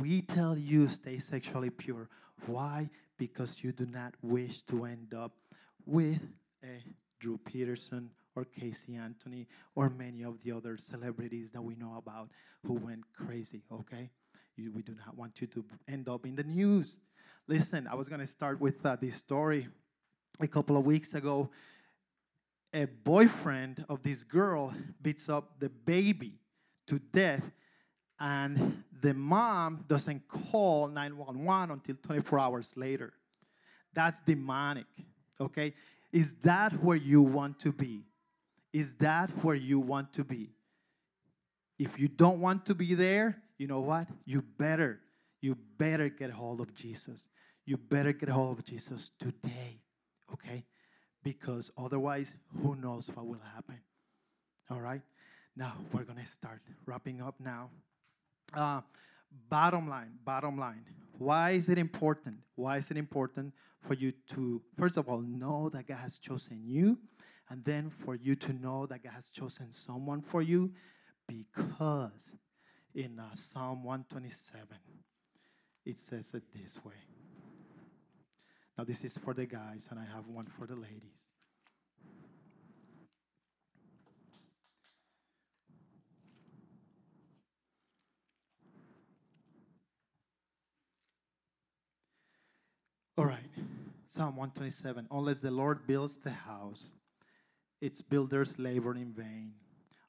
we 0.00 0.22
tell 0.22 0.56
you 0.56 0.88
stay 0.88 1.18
sexually 1.18 1.70
pure. 1.70 2.08
Why? 2.46 2.88
Because 3.18 3.58
you 3.62 3.72
do 3.72 3.86
not 3.86 4.14
wish 4.22 4.62
to 4.62 4.84
end 4.84 5.14
up 5.14 5.32
with 5.86 6.20
a 6.62 6.82
Drew 7.20 7.38
Peterson 7.38 8.10
or 8.36 8.44
Casey 8.44 8.94
Anthony 8.94 9.48
or 9.74 9.90
many 9.90 10.22
of 10.22 10.40
the 10.44 10.52
other 10.52 10.76
celebrities 10.76 11.50
that 11.50 11.62
we 11.62 11.74
know 11.74 11.96
about 11.96 12.28
who 12.64 12.74
went 12.74 13.02
crazy, 13.12 13.62
okay? 13.72 14.10
You, 14.56 14.72
we 14.72 14.82
do 14.82 14.94
not 15.04 15.16
want 15.16 15.40
you 15.40 15.46
to 15.48 15.64
end 15.88 16.08
up 16.08 16.24
in 16.26 16.36
the 16.36 16.44
news. 16.44 17.00
Listen, 17.48 17.86
I 17.86 17.94
was 17.94 18.08
going 18.08 18.20
to 18.20 18.26
start 18.26 18.60
with 18.60 18.84
uh, 18.84 18.96
this 18.96 19.16
story 19.16 19.68
a 20.40 20.46
couple 20.46 20.76
of 20.76 20.84
weeks 20.84 21.14
ago 21.14 21.50
a 22.74 22.84
boyfriend 22.84 23.84
of 23.88 24.02
this 24.02 24.22
girl 24.22 24.74
beats 25.00 25.28
up 25.28 25.58
the 25.60 25.68
baby 25.68 26.34
to 26.86 26.98
death 26.98 27.42
and 28.20 28.82
the 29.00 29.14
mom 29.14 29.84
doesn't 29.88 30.26
call 30.28 30.88
911 30.88 31.70
until 31.70 31.96
24 32.02 32.38
hours 32.38 32.72
later 32.76 33.14
That's 33.96 34.20
demonic. 34.20 34.86
Okay? 35.40 35.74
Is 36.12 36.34
that 36.42 36.72
where 36.84 36.96
you 36.96 37.22
want 37.22 37.58
to 37.60 37.72
be? 37.72 38.04
Is 38.72 38.94
that 38.94 39.30
where 39.42 39.54
you 39.54 39.78
want 39.78 40.12
to 40.14 40.24
be? 40.24 40.50
If 41.78 41.98
you 41.98 42.08
don't 42.08 42.40
want 42.40 42.66
to 42.66 42.74
be 42.74 42.94
there, 42.94 43.36
you 43.58 43.66
know 43.66 43.80
what? 43.80 44.08
You 44.24 44.42
better, 44.58 45.00
you 45.40 45.56
better 45.78 46.08
get 46.08 46.30
hold 46.30 46.60
of 46.60 46.74
Jesus. 46.74 47.28
You 47.64 47.76
better 47.76 48.12
get 48.12 48.28
hold 48.28 48.58
of 48.58 48.64
Jesus 48.64 49.10
today, 49.18 49.80
okay? 50.32 50.64
Because 51.22 51.70
otherwise, 51.76 52.32
who 52.62 52.76
knows 52.76 53.10
what 53.14 53.26
will 53.26 53.40
happen? 53.54 53.78
All 54.70 54.80
right? 54.80 55.02
Now, 55.56 55.74
we're 55.92 56.04
to 56.04 56.14
start 56.26 56.60
wrapping 56.84 57.20
up 57.20 57.34
now. 57.40 57.70
Uh, 58.54 58.82
bottom 59.48 59.88
line, 59.88 60.12
bottom 60.24 60.58
line. 60.58 60.84
Why 61.18 61.52
is 61.52 61.68
it 61.68 61.78
important? 61.78 62.36
Why 62.54 62.76
is 62.76 62.90
it 62.90 62.96
important 62.96 63.52
for 63.80 63.94
you 63.94 64.12
to, 64.34 64.60
first 64.78 64.96
of 64.96 65.08
all, 65.08 65.20
know 65.20 65.70
that 65.70 65.86
God 65.86 65.98
has 65.98 66.18
chosen 66.18 66.62
you, 66.64 66.98
and 67.48 67.64
then 67.64 67.90
for 67.90 68.14
you 68.14 68.34
to 68.36 68.52
know 68.52 68.86
that 68.86 69.02
God 69.02 69.12
has 69.12 69.28
chosen 69.28 69.70
someone 69.70 70.22
for 70.22 70.42
you? 70.42 70.72
Because 71.28 72.36
in 72.94 73.18
uh, 73.18 73.34
Psalm 73.34 73.84
127, 73.84 74.66
it 75.84 76.00
says 76.00 76.32
it 76.34 76.42
this 76.52 76.78
way. 76.84 76.94
Now, 78.76 78.84
this 78.84 79.04
is 79.04 79.16
for 79.16 79.32
the 79.32 79.46
guys, 79.46 79.88
and 79.90 79.98
I 79.98 80.04
have 80.14 80.26
one 80.28 80.46
for 80.46 80.66
the 80.66 80.74
ladies. 80.74 81.16
All 93.18 93.24
right, 93.24 93.38
Psalm 94.08 94.36
127. 94.36 95.08
Unless 95.10 95.40
the 95.40 95.50
Lord 95.50 95.86
builds 95.86 96.18
the 96.18 96.30
house, 96.30 96.84
its 97.80 98.00
builders 98.02 98.58
labor 98.58 98.94
in 98.94 99.12
vain. 99.12 99.52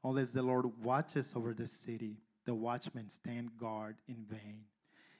Unless 0.03 0.32
the 0.32 0.41
Lord 0.41 0.65
watches 0.84 1.34
over 1.36 1.53
the 1.53 1.68
city, 1.68 2.18
the 2.45 2.53
watchmen 2.53 3.09
stand 3.09 3.51
guard 3.59 3.97
in 4.07 4.26
vain. 4.30 4.61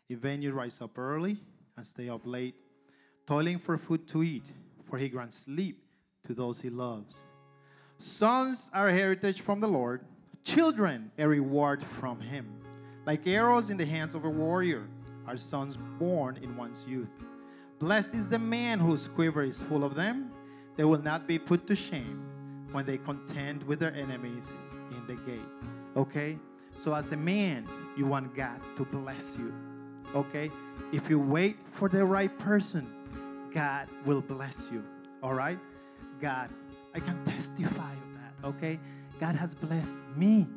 In 0.10 0.18
vain 0.18 0.42
you 0.42 0.54
rise 0.54 0.80
up 0.82 0.98
early 0.98 1.38
and 1.76 1.86
stay 1.86 2.10
up 2.10 2.22
late, 2.26 2.56
toiling 3.26 3.60
for 3.60 3.78
food 3.78 4.08
to 4.10 4.24
eat, 4.24 4.46
for 4.86 4.98
he 4.98 5.10
grants 5.10 5.40
sleep 5.40 5.84
to 6.26 6.34
those 6.34 6.62
he 6.62 6.70
loves. 6.70 7.20
Sons 8.00 8.70
are 8.74 8.90
a 8.90 8.94
heritage 8.94 9.42
from 9.42 9.60
the 9.60 9.68
Lord, 9.68 10.06
children 10.44 11.12
a 11.18 11.28
reward 11.28 11.84
from 12.00 12.22
him. 12.22 12.48
Like 13.06 13.28
arrows 13.28 13.70
in 13.70 13.78
the 13.78 13.86
hands 13.86 14.16
of 14.16 14.24
a 14.24 14.30
warrior 14.30 14.88
are 15.28 15.38
sons 15.38 15.78
born 16.00 16.38
in 16.42 16.56
one's 16.56 16.86
youth. 16.88 17.10
Blessed 17.80 18.14
is 18.14 18.30
the 18.30 18.40
man 18.40 18.80
whose 18.80 19.10
quiver 19.10 19.44
is 19.44 19.62
full 19.64 19.84
of 19.84 19.96
them. 19.96 20.32
They 20.78 20.84
will 20.84 21.02
not 21.02 21.28
be 21.28 21.40
put 21.40 21.68
to 21.68 21.76
shame 21.76 22.27
when 22.72 22.86
they 22.86 22.98
contend 22.98 23.64
with 23.64 23.80
their 23.80 23.94
enemies 23.94 24.52
in 24.92 25.06
the 25.08 25.16
gate. 25.30 25.42
Okay? 25.96 26.38
So, 26.78 26.94
as 26.94 27.12
a 27.12 27.18
man, 27.18 27.68
you 27.98 28.06
want 28.06 28.36
God 28.36 28.60
to 28.78 28.86
bless 28.86 29.36
you. 29.38 29.54
Okay? 30.16 30.52
If 30.92 31.10
you 31.10 31.20
wait 31.20 31.58
for 31.74 31.90
the 31.90 32.04
right 32.06 32.38
person, 32.40 32.88
God 33.54 33.88
will 34.06 34.22
bless 34.22 34.58
you. 34.72 34.84
All 35.24 35.34
right? 35.34 35.60
God, 36.22 36.50
I 36.94 37.00
can 37.00 37.24
testify 37.26 37.94
of 37.94 38.14
that. 38.16 38.48
Okay? 38.48 38.80
God 39.20 39.36
has 39.36 39.56
blessed 39.56 39.96
me. 40.16 40.48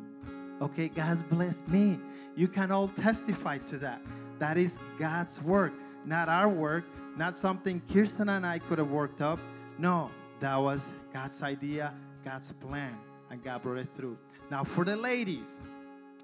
Okay? 0.61 0.89
God 0.89 1.05
has 1.05 1.23
blessed 1.23 1.67
me. 1.67 1.99
You 2.35 2.47
can 2.47 2.71
all 2.71 2.87
testify 2.89 3.57
to 3.59 3.77
that. 3.79 4.01
That 4.39 4.57
is 4.57 4.75
God's 4.97 5.41
work, 5.41 5.73
not 6.05 6.29
our 6.29 6.49
work, 6.49 6.85
not 7.17 7.35
something 7.35 7.81
Kirsten 7.91 8.29
and 8.29 8.45
I 8.45 8.59
could 8.59 8.77
have 8.77 8.89
worked 8.89 9.21
up. 9.21 9.39
No, 9.77 10.09
that 10.39 10.55
was 10.55 10.81
God's 11.13 11.41
idea, 11.41 11.93
God's 12.23 12.53
plan, 12.53 12.95
and 13.29 13.43
God 13.43 13.61
brought 13.63 13.79
it 13.79 13.89
through. 13.95 14.17
Now, 14.49 14.63
for 14.63 14.85
the 14.85 14.95
ladies, 14.95 15.47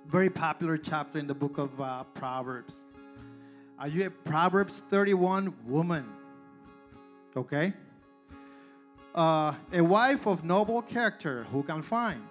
very 0.08 0.30
popular 0.30 0.78
chapter 0.78 1.20
in 1.20 1.28
the 1.28 1.34
book 1.34 1.58
of 1.58 1.80
uh, 1.82 2.04
Proverbs. 2.14 2.86
Are 3.80 3.88
you 3.88 4.08
a 4.08 4.10
Proverbs 4.10 4.82
31 4.90 5.54
woman? 5.66 6.06
Okay. 7.36 7.74
Uh, 9.14 9.54
a 9.74 9.82
wife 9.82 10.26
of 10.26 10.44
noble 10.44 10.82
character, 10.82 11.46
who 11.52 11.64
can 11.64 11.82
find? 11.82 12.22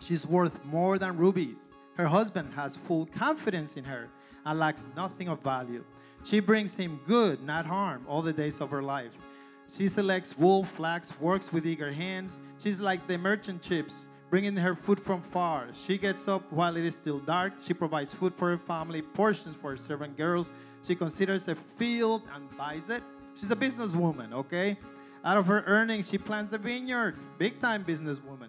She's 0.00 0.26
worth 0.26 0.64
more 0.64 0.98
than 0.98 1.16
rubies. 1.16 1.70
Her 1.96 2.06
husband 2.06 2.52
has 2.54 2.76
full 2.76 3.06
confidence 3.06 3.76
in 3.76 3.84
her 3.84 4.08
and 4.44 4.58
lacks 4.58 4.88
nothing 4.96 5.28
of 5.28 5.42
value. 5.42 5.84
She 6.24 6.40
brings 6.40 6.74
him 6.74 7.00
good, 7.06 7.42
not 7.42 7.66
harm, 7.66 8.04
all 8.08 8.22
the 8.22 8.32
days 8.32 8.60
of 8.60 8.70
her 8.70 8.82
life. 8.82 9.12
She 9.68 9.88
selects 9.88 10.36
wool, 10.36 10.64
flax, 10.64 11.12
works 11.20 11.52
with 11.52 11.66
eager 11.66 11.92
hands. 11.92 12.38
She's 12.62 12.80
like 12.80 13.06
the 13.06 13.18
merchant 13.18 13.64
ships, 13.64 14.06
bringing 14.30 14.56
her 14.56 14.74
food 14.74 15.00
from 15.00 15.22
far. 15.22 15.68
She 15.86 15.98
gets 15.98 16.26
up 16.26 16.50
while 16.50 16.76
it 16.76 16.84
is 16.84 16.94
still 16.94 17.18
dark. 17.18 17.52
She 17.64 17.74
provides 17.74 18.12
food 18.14 18.32
for 18.36 18.50
her 18.50 18.58
family, 18.58 19.02
portions 19.02 19.56
for 19.60 19.70
her 19.72 19.76
servant 19.76 20.16
girls. 20.16 20.50
She 20.86 20.94
considers 20.94 21.48
a 21.48 21.54
field 21.76 22.22
and 22.34 22.56
buys 22.56 22.88
it. 22.88 23.02
She's 23.34 23.50
a 23.50 23.56
businesswoman, 23.56 24.32
okay? 24.32 24.78
Out 25.24 25.36
of 25.36 25.46
her 25.46 25.62
earnings, 25.66 26.08
she 26.08 26.18
plants 26.18 26.52
a 26.52 26.58
vineyard. 26.58 27.16
Big 27.38 27.60
time 27.60 27.84
businesswoman. 27.84 28.48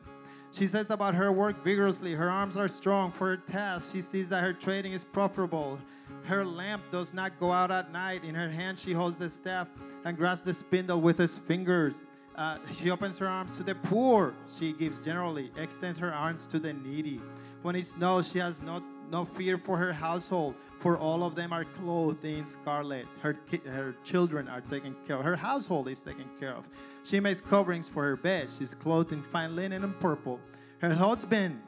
She 0.51 0.67
says 0.67 0.89
about 0.89 1.13
her 1.15 1.31
work 1.31 1.63
vigorously. 1.63 2.13
Her 2.13 2.29
arms 2.29 2.57
are 2.57 2.67
strong 2.67 3.11
for 3.11 3.27
her 3.27 3.37
task. 3.37 3.91
She 3.91 4.01
sees 4.01 4.29
that 4.29 4.43
her 4.43 4.53
trading 4.53 4.93
is 4.93 5.03
profitable. 5.03 5.79
Her 6.23 6.43
lamp 6.43 6.83
does 6.91 7.13
not 7.13 7.39
go 7.39 7.51
out 7.51 7.71
at 7.71 7.91
night. 7.91 8.23
In 8.23 8.33
her 8.35 8.49
hand, 8.49 8.79
she 8.79 8.93
holds 8.93 9.17
the 9.17 9.29
staff 9.29 9.67
and 10.05 10.17
grasps 10.17 10.45
the 10.45 10.53
spindle 10.53 11.01
with 11.01 11.17
his 11.17 11.37
fingers. 11.37 11.93
Uh, 12.35 12.57
she 12.79 12.89
opens 12.89 13.17
her 13.17 13.27
arms 13.27 13.55
to 13.57 13.63
the 13.63 13.75
poor. 13.75 14.33
She 14.57 14.73
gives 14.73 14.99
generally, 14.99 15.51
extends 15.57 15.99
her 15.99 16.13
arms 16.13 16.47
to 16.47 16.59
the 16.59 16.73
needy. 16.73 17.21
When 17.61 17.75
it 17.75 17.85
snows, 17.85 18.29
she 18.31 18.39
has 18.39 18.61
no, 18.61 18.81
no 19.11 19.25
fear 19.25 19.57
for 19.57 19.77
her 19.77 19.93
household, 19.93 20.55
for 20.79 20.97
all 20.97 21.23
of 21.23 21.35
them 21.35 21.51
are 21.51 21.65
clothed 21.65 22.23
in 22.23 22.45
scarlet. 22.45 23.05
Her, 23.21 23.37
her 23.65 23.95
children 24.03 24.47
are 24.47 24.61
taken 24.61 24.95
care 25.05 25.17
of. 25.17 25.25
Her 25.25 25.35
household 25.35 25.87
is 25.87 25.99
taken 25.99 26.25
care 26.39 26.53
of. 26.53 26.65
She 27.03 27.19
makes 27.19 27.41
coverings 27.41 27.87
for 27.87 28.03
her 28.03 28.15
bed. 28.15 28.49
She's 28.57 28.73
clothed 28.73 29.11
in 29.11 29.23
fine 29.23 29.55
linen 29.55 29.83
and 29.83 29.99
purple. 29.99 30.39
Her 30.79 30.93
husband, 30.93 31.59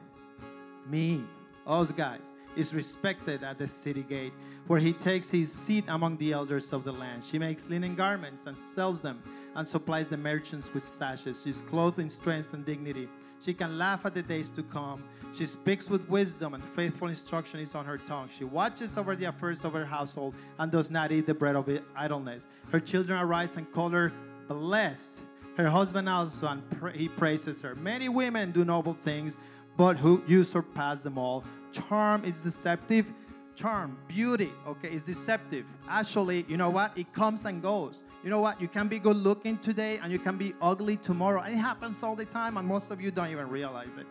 me, 0.88 1.22
us 1.66 1.90
guys, 1.90 2.32
is 2.56 2.74
respected 2.74 3.42
at 3.42 3.58
the 3.58 3.66
city 3.66 4.02
gate, 4.02 4.32
where 4.66 4.80
he 4.80 4.92
takes 4.92 5.30
his 5.30 5.50
seat 5.50 5.84
among 5.88 6.16
the 6.18 6.32
elders 6.32 6.72
of 6.72 6.84
the 6.84 6.92
land. 6.92 7.22
She 7.24 7.38
makes 7.38 7.66
linen 7.66 7.94
garments 7.94 8.46
and 8.46 8.56
sells 8.56 9.02
them, 9.02 9.22
and 9.54 9.66
supplies 9.66 10.08
the 10.10 10.16
merchants 10.16 10.72
with 10.72 10.82
sashes. 10.82 11.42
She's 11.44 11.62
clothed 11.62 11.98
in 11.98 12.08
strength 12.08 12.52
and 12.52 12.64
dignity. 12.64 13.08
She 13.44 13.52
can 13.52 13.76
laugh 13.76 14.06
at 14.06 14.14
the 14.14 14.22
days 14.22 14.50
to 14.50 14.62
come. 14.62 15.02
She 15.32 15.46
speaks 15.46 15.88
with 15.88 16.08
wisdom, 16.08 16.54
and 16.54 16.62
faithful 16.76 17.08
instruction 17.08 17.58
is 17.58 17.74
on 17.74 17.84
her 17.84 17.98
tongue. 17.98 18.28
She 18.36 18.44
watches 18.44 18.96
over 18.96 19.16
the 19.16 19.24
affairs 19.24 19.64
of 19.64 19.72
her 19.72 19.84
household 19.84 20.34
and 20.58 20.70
does 20.70 20.90
not 20.90 21.10
eat 21.10 21.26
the 21.26 21.34
bread 21.34 21.56
of 21.56 21.68
idleness. 21.96 22.46
Her 22.70 22.78
children 22.78 23.18
arise 23.18 23.56
and 23.56 23.70
call 23.72 23.88
her 23.90 24.12
blessed. 24.46 25.10
Her 25.56 25.68
husband 25.68 26.08
also, 26.08 26.46
and 26.46 26.70
pra- 26.70 26.92
he 26.92 27.08
praises 27.08 27.60
her. 27.62 27.74
Many 27.74 28.08
women 28.08 28.52
do 28.52 28.64
noble 28.64 28.96
things, 29.04 29.36
but 29.76 29.96
who 29.96 30.22
you 30.26 30.44
surpass 30.44 31.02
them 31.02 31.18
all. 31.18 31.44
Charm 31.72 32.24
is 32.24 32.42
deceptive. 32.42 33.06
Charm, 33.54 33.98
beauty, 34.08 34.50
okay, 34.66 34.92
is 34.92 35.04
deceptive. 35.04 35.66
Actually, 35.88 36.46
you 36.48 36.56
know 36.56 36.70
what? 36.70 36.96
It 36.96 37.12
comes 37.12 37.44
and 37.44 37.60
goes. 37.60 38.04
You 38.24 38.30
know 38.30 38.40
what? 38.40 38.60
You 38.60 38.66
can 38.66 38.88
be 38.88 38.98
good 38.98 39.16
looking 39.16 39.58
today 39.58 39.98
and 39.98 40.10
you 40.10 40.18
can 40.18 40.38
be 40.38 40.54
ugly 40.62 40.96
tomorrow. 40.96 41.42
And 41.42 41.54
it 41.54 41.58
happens 41.58 42.02
all 42.02 42.16
the 42.16 42.24
time, 42.24 42.56
and 42.56 42.66
most 42.66 42.90
of 42.90 43.00
you 43.00 43.10
don't 43.10 43.30
even 43.30 43.48
realize 43.48 43.96
it. 43.98 44.06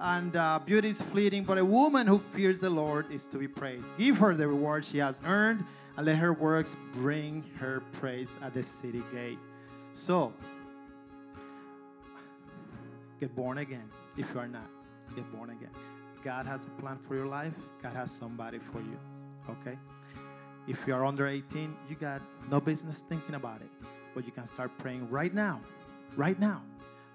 And 0.00 0.36
uh, 0.36 0.60
beauty 0.64 0.90
is 0.90 1.02
fleeting, 1.02 1.42
but 1.42 1.58
a 1.58 1.64
woman 1.64 2.06
who 2.06 2.20
fears 2.20 2.60
the 2.60 2.70
Lord 2.70 3.10
is 3.10 3.26
to 3.26 3.38
be 3.38 3.48
praised. 3.48 3.90
Give 3.98 4.16
her 4.18 4.34
the 4.34 4.46
reward 4.46 4.84
she 4.84 4.98
has 4.98 5.20
earned, 5.24 5.64
and 5.96 6.06
let 6.06 6.16
her 6.16 6.32
works 6.32 6.76
bring 6.92 7.44
her 7.58 7.82
praise 7.92 8.36
at 8.42 8.54
the 8.54 8.62
city 8.62 9.02
gate. 9.12 9.38
So, 9.94 10.32
get 13.18 13.34
born 13.34 13.58
again 13.58 13.90
if 14.16 14.26
you 14.32 14.38
are 14.38 14.46
not. 14.46 14.70
Get 15.16 15.28
born 15.32 15.50
again. 15.50 15.70
God 16.24 16.46
has 16.46 16.66
a 16.66 16.70
plan 16.80 16.98
for 17.06 17.14
your 17.14 17.26
life. 17.26 17.54
God 17.82 17.94
has 17.94 18.12
somebody 18.12 18.58
for 18.58 18.80
you. 18.80 18.98
Okay? 19.48 19.78
If 20.66 20.86
you 20.86 20.94
are 20.94 21.04
under 21.04 21.26
18, 21.26 21.74
you 21.88 21.96
got 21.96 22.20
no 22.50 22.60
business 22.60 23.04
thinking 23.08 23.34
about 23.34 23.60
it. 23.60 23.70
But 24.14 24.26
you 24.26 24.32
can 24.32 24.46
start 24.46 24.70
praying 24.78 25.08
right 25.10 25.32
now. 25.32 25.60
Right 26.16 26.38
now. 26.38 26.62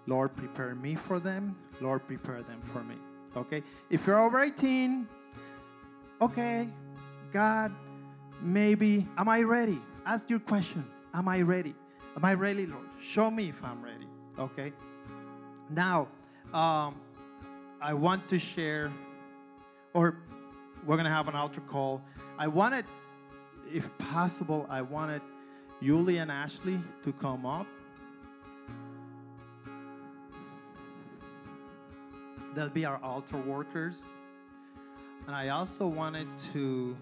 Lord, 0.07 0.35
prepare 0.35 0.75
me 0.75 0.95
for 0.95 1.19
them. 1.19 1.55
Lord, 1.79 2.05
prepare 2.07 2.41
them 2.41 2.61
for 2.71 2.83
me. 2.83 2.95
Okay? 3.35 3.63
If 3.89 4.05
you're 4.05 4.19
over 4.19 4.43
18, 4.43 5.07
okay, 6.21 6.67
God, 7.31 7.71
maybe, 8.41 9.07
am 9.17 9.29
I 9.29 9.41
ready? 9.41 9.81
Ask 10.05 10.29
your 10.29 10.39
question. 10.39 10.85
Am 11.13 11.27
I 11.27 11.41
ready? 11.41 11.75
Am 12.15 12.25
I 12.25 12.33
ready, 12.33 12.65
Lord? 12.65 12.87
Show 13.01 13.31
me 13.31 13.49
if 13.49 13.63
I'm 13.63 13.81
ready. 13.83 14.07
Okay? 14.37 14.73
Now, 15.69 16.07
um, 16.53 16.95
I 17.83 17.93
want 17.93 18.29
to 18.29 18.39
share, 18.39 18.93
or 19.93 20.15
we're 20.85 20.95
going 20.95 21.03
to 21.03 21.11
have 21.11 21.27
an 21.27 21.35
altar 21.35 21.59
call. 21.59 22.01
I 22.39 22.47
wanted, 22.47 22.85
if 23.73 23.85
possible, 23.97 24.65
I 24.69 24.81
wanted 24.81 25.21
Yuli 25.81 26.21
and 26.21 26.31
Ashley 26.31 26.79
to 27.03 27.11
come 27.11 27.45
up. 27.45 27.67
They'll 32.55 32.69
be 32.69 32.85
our 32.85 33.03
altar 33.03 33.35
workers. 33.35 33.95
And 35.27 35.35
I 35.35 35.49
also 35.49 35.85
wanted 35.85 36.27
to. 36.53 36.95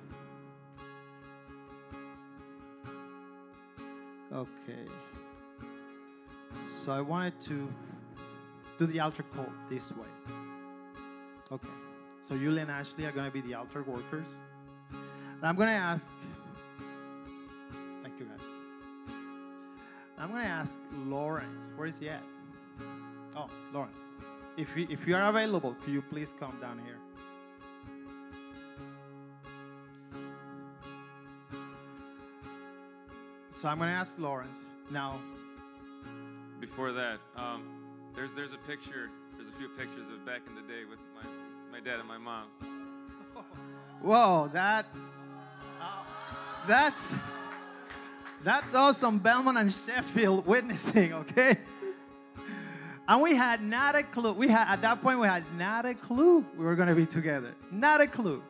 Okay. 4.33 4.87
So 6.83 6.91
I 6.91 7.01
wanted 7.01 7.39
to 7.41 7.71
do 8.79 8.87
the 8.87 8.99
altar 8.99 9.23
call 9.35 9.45
this 9.69 9.91
way. 9.91 10.40
Okay. 11.53 11.67
So 12.27 12.35
Yuli 12.35 12.61
and 12.61 12.71
Ashley 12.71 13.05
are 13.05 13.11
going 13.11 13.25
to 13.25 13.31
be 13.31 13.41
the 13.41 13.55
altar 13.55 13.83
workers. 13.83 14.27
And 14.91 15.43
I'm 15.43 15.55
going 15.55 15.67
to 15.67 15.73
ask. 15.73 16.11
Thank 18.03 18.19
you, 18.19 18.25
guys. 18.25 18.39
I'm 20.17 20.31
going 20.31 20.43
to 20.43 20.49
ask 20.49 20.79
Lawrence. 21.05 21.71
Where 21.75 21.87
is 21.87 21.99
he 21.99 22.09
at? 22.09 22.23
Oh, 23.35 23.49
Lawrence. 23.73 23.99
If 24.57 24.75
you, 24.77 24.87
if 24.89 25.07
you 25.07 25.15
are 25.15 25.29
available, 25.29 25.75
could 25.83 25.93
you 25.93 26.01
please 26.01 26.33
come 26.39 26.57
down 26.61 26.79
here? 26.85 26.97
So 33.49 33.67
I'm 33.67 33.77
going 33.77 33.89
to 33.89 33.95
ask 33.95 34.17
Lawrence. 34.19 34.59
Now, 34.91 35.19
Before 36.59 36.91
that, 36.93 37.19
um, 37.35 37.63
there's 38.15 38.33
there's 38.35 38.53
a 38.53 38.67
picture. 38.67 39.09
There's 39.37 39.49
a 39.49 39.57
few 39.57 39.69
pictures 39.69 40.07
of 40.13 40.25
back 40.25 40.41
in 40.47 40.55
the 40.55 40.61
day 40.61 40.85
with 40.89 40.99
my 41.15 41.23
my 41.23 41.40
dad 41.83 41.99
and 41.99 42.07
my 42.07 42.17
mom. 42.17 42.45
Whoa, 44.01 44.49
that 44.53 44.85
uh, 45.81 46.03
that's 46.67 47.11
that's 48.43 48.73
awesome. 48.73 49.17
Belmont 49.17 49.57
and 49.57 49.73
Sheffield 49.73 50.45
witnessing, 50.45 51.13
okay? 51.13 51.57
And 53.07 53.21
we 53.21 53.35
had 53.35 53.63
not 53.63 53.95
a 53.95 54.03
clue. 54.03 54.33
We 54.33 54.47
had 54.47 54.71
at 54.71 54.81
that 54.83 55.01
point 55.01 55.19
we 55.19 55.27
had 55.27 55.43
not 55.57 55.85
a 55.85 55.95
clue 55.95 56.45
we 56.55 56.65
were 56.65 56.75
gonna 56.75 56.95
be 56.95 57.05
together. 57.05 57.55
Not 57.71 57.99
a 57.99 58.07
clue. 58.07 58.43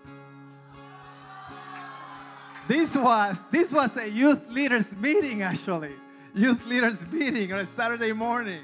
This 2.67 2.95
was 2.95 3.39
this 3.49 3.71
was 3.71 3.95
a 3.95 4.09
youth 4.09 4.41
leaders 4.49 4.91
meeting 4.97 5.41
actually. 5.41 5.93
Youth 6.34 6.65
leaders 6.65 7.05
meeting 7.07 7.51
on 7.53 7.59
a 7.59 7.65
Saturday 7.65 8.11
morning. 8.11 8.63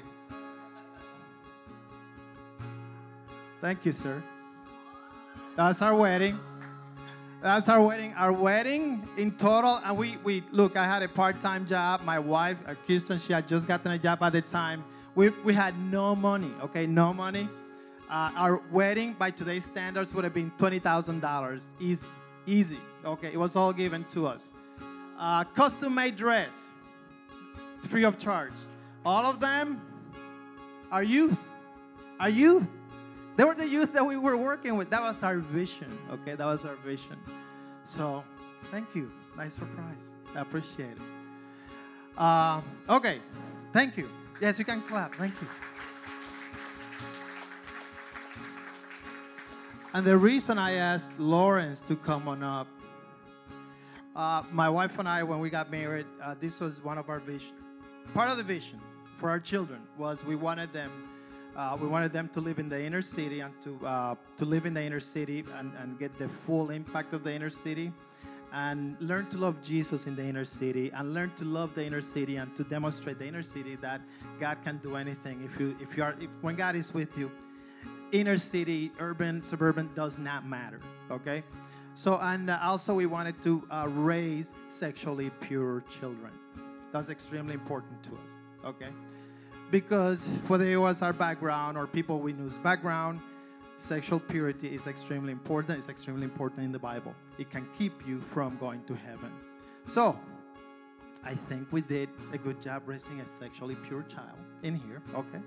Thank 3.60 3.84
you, 3.84 3.92
sir. 3.92 4.22
That's 5.58 5.82
our 5.82 5.96
wedding. 5.96 6.38
That's 7.42 7.68
our 7.68 7.82
wedding. 7.82 8.14
Our 8.16 8.32
wedding 8.32 9.08
in 9.16 9.32
total, 9.32 9.80
and 9.84 9.98
we 9.98 10.16
we 10.18 10.44
look. 10.52 10.76
I 10.76 10.84
had 10.84 11.02
a 11.02 11.08
part-time 11.08 11.66
job. 11.66 12.02
My 12.02 12.20
wife, 12.20 12.58
uh, 12.64 12.76
Kirsten, 12.86 13.18
she 13.18 13.32
had 13.32 13.48
just 13.48 13.66
gotten 13.66 13.90
a 13.90 13.98
job 13.98 14.22
at 14.22 14.34
the 14.34 14.40
time. 14.40 14.84
We 15.16 15.30
we 15.30 15.52
had 15.52 15.76
no 15.76 16.14
money. 16.14 16.52
Okay, 16.62 16.86
no 16.86 17.12
money. 17.12 17.48
Uh, 18.08 18.30
our 18.36 18.62
wedding, 18.70 19.16
by 19.18 19.32
today's 19.32 19.64
standards, 19.64 20.14
would 20.14 20.22
have 20.22 20.32
been 20.32 20.52
twenty 20.58 20.78
thousand 20.78 21.18
dollars. 21.18 21.72
Easy, 21.80 22.06
easy. 22.46 22.78
Okay, 23.04 23.32
it 23.32 23.36
was 23.36 23.56
all 23.56 23.72
given 23.72 24.04
to 24.12 24.28
us. 24.28 24.52
Uh, 25.18 25.42
custom-made 25.42 26.14
dress, 26.14 26.52
free 27.90 28.04
of 28.04 28.16
charge. 28.16 28.54
All 29.04 29.26
of 29.26 29.40
them 29.40 29.82
are 30.92 31.02
youth. 31.02 31.40
Are 32.20 32.30
youth. 32.30 32.68
They 33.38 33.44
were 33.44 33.54
the 33.54 33.68
youth 33.68 33.92
that 33.92 34.04
we 34.04 34.16
were 34.16 34.36
working 34.36 34.76
with. 34.76 34.90
That 34.90 35.00
was 35.00 35.22
our 35.22 35.38
vision. 35.38 35.96
Okay, 36.10 36.34
that 36.34 36.44
was 36.44 36.64
our 36.64 36.74
vision. 36.74 37.16
So, 37.84 38.24
thank 38.72 38.96
you. 38.96 39.12
Nice 39.36 39.54
surprise. 39.54 40.02
I 40.34 40.40
appreciate 40.40 40.90
it. 40.90 40.98
Uh, 42.18 42.60
okay, 42.88 43.20
thank 43.72 43.96
you. 43.96 44.08
Yes, 44.40 44.58
you 44.58 44.64
can 44.64 44.82
clap. 44.82 45.14
Thank 45.14 45.34
you. 45.40 45.46
And 49.94 50.04
the 50.04 50.18
reason 50.18 50.58
I 50.58 50.72
asked 50.72 51.12
Lawrence 51.16 51.80
to 51.82 51.94
come 51.94 52.26
on 52.26 52.42
up, 52.42 52.66
uh, 54.16 54.42
my 54.50 54.68
wife 54.68 54.98
and 54.98 55.08
I, 55.08 55.22
when 55.22 55.38
we 55.38 55.48
got 55.48 55.70
married, 55.70 56.06
uh, 56.20 56.34
this 56.40 56.58
was 56.58 56.82
one 56.82 56.98
of 56.98 57.08
our 57.08 57.20
vision. 57.20 57.54
Part 58.14 58.30
of 58.30 58.36
the 58.36 58.42
vision 58.42 58.80
for 59.20 59.30
our 59.30 59.38
children 59.38 59.78
was 59.96 60.24
we 60.24 60.34
wanted 60.34 60.72
them 60.72 60.90
uh, 61.56 61.76
we 61.80 61.88
wanted 61.88 62.12
them 62.12 62.28
to 62.34 62.40
live 62.40 62.58
in 62.58 62.68
the 62.68 62.80
inner 62.80 63.02
city 63.02 63.40
and 63.40 63.52
to 63.62 63.86
uh, 63.86 64.14
to 64.36 64.44
live 64.44 64.66
in 64.66 64.74
the 64.74 64.82
inner 64.82 65.00
city 65.00 65.44
and, 65.56 65.72
and 65.80 65.98
get 65.98 66.16
the 66.18 66.28
full 66.46 66.70
impact 66.70 67.12
of 67.14 67.24
the 67.24 67.32
inner 67.32 67.50
city 67.50 67.92
and 68.52 68.96
learn 69.00 69.26
to 69.26 69.36
love 69.36 69.62
Jesus 69.62 70.06
in 70.06 70.16
the 70.16 70.24
inner 70.24 70.44
city 70.44 70.90
and 70.94 71.12
learn 71.12 71.30
to 71.38 71.44
love 71.44 71.74
the 71.74 71.84
inner 71.84 72.00
city 72.00 72.36
and 72.36 72.54
to 72.56 72.64
demonstrate 72.64 73.18
the 73.18 73.26
inner 73.26 73.42
city 73.42 73.76
that 73.76 74.00
God 74.40 74.58
can 74.64 74.78
do 74.78 74.96
anything 74.96 75.42
if 75.44 75.60
you 75.60 75.76
if 75.80 75.96
you 75.96 76.02
are 76.02 76.14
if, 76.20 76.30
when 76.40 76.56
God 76.56 76.76
is 76.76 76.94
with 76.94 77.16
you. 77.18 77.30
Inner 78.12 78.38
city 78.38 78.90
urban 79.00 79.42
suburban 79.42 79.90
does 79.94 80.18
not 80.18 80.46
matter 80.46 80.80
okay? 81.10 81.42
So 81.94 82.18
and 82.22 82.48
uh, 82.48 82.58
also 82.62 82.94
we 82.94 83.06
wanted 83.06 83.42
to 83.42 83.62
uh, 83.70 83.86
raise 83.88 84.52
sexually 84.70 85.30
pure 85.40 85.82
children. 85.98 86.32
That's 86.92 87.08
extremely 87.08 87.54
important 87.54 88.02
to 88.04 88.10
us 88.10 88.32
okay 88.64 88.88
because 89.70 90.22
whether 90.46 90.70
it 90.70 90.76
was 90.76 91.02
our 91.02 91.12
background 91.12 91.76
or 91.76 91.86
people 91.86 92.20
we 92.20 92.32
knew's 92.32 92.58
background, 92.58 93.20
sexual 93.78 94.20
purity 94.20 94.68
is 94.74 94.86
extremely 94.86 95.32
important. 95.32 95.78
It's 95.78 95.88
extremely 95.88 96.24
important 96.24 96.64
in 96.64 96.72
the 96.72 96.78
Bible. 96.78 97.14
It 97.38 97.50
can 97.50 97.68
keep 97.76 98.06
you 98.06 98.20
from 98.32 98.56
going 98.58 98.82
to 98.84 98.94
heaven. 98.94 99.32
So, 99.86 100.18
I 101.24 101.34
think 101.34 101.68
we 101.72 101.80
did 101.80 102.08
a 102.32 102.38
good 102.38 102.60
job 102.60 102.82
raising 102.86 103.20
a 103.20 103.28
sexually 103.38 103.74
pure 103.74 104.02
child 104.02 104.38
in 104.62 104.76
here. 104.76 105.02
Okay, 105.14 105.40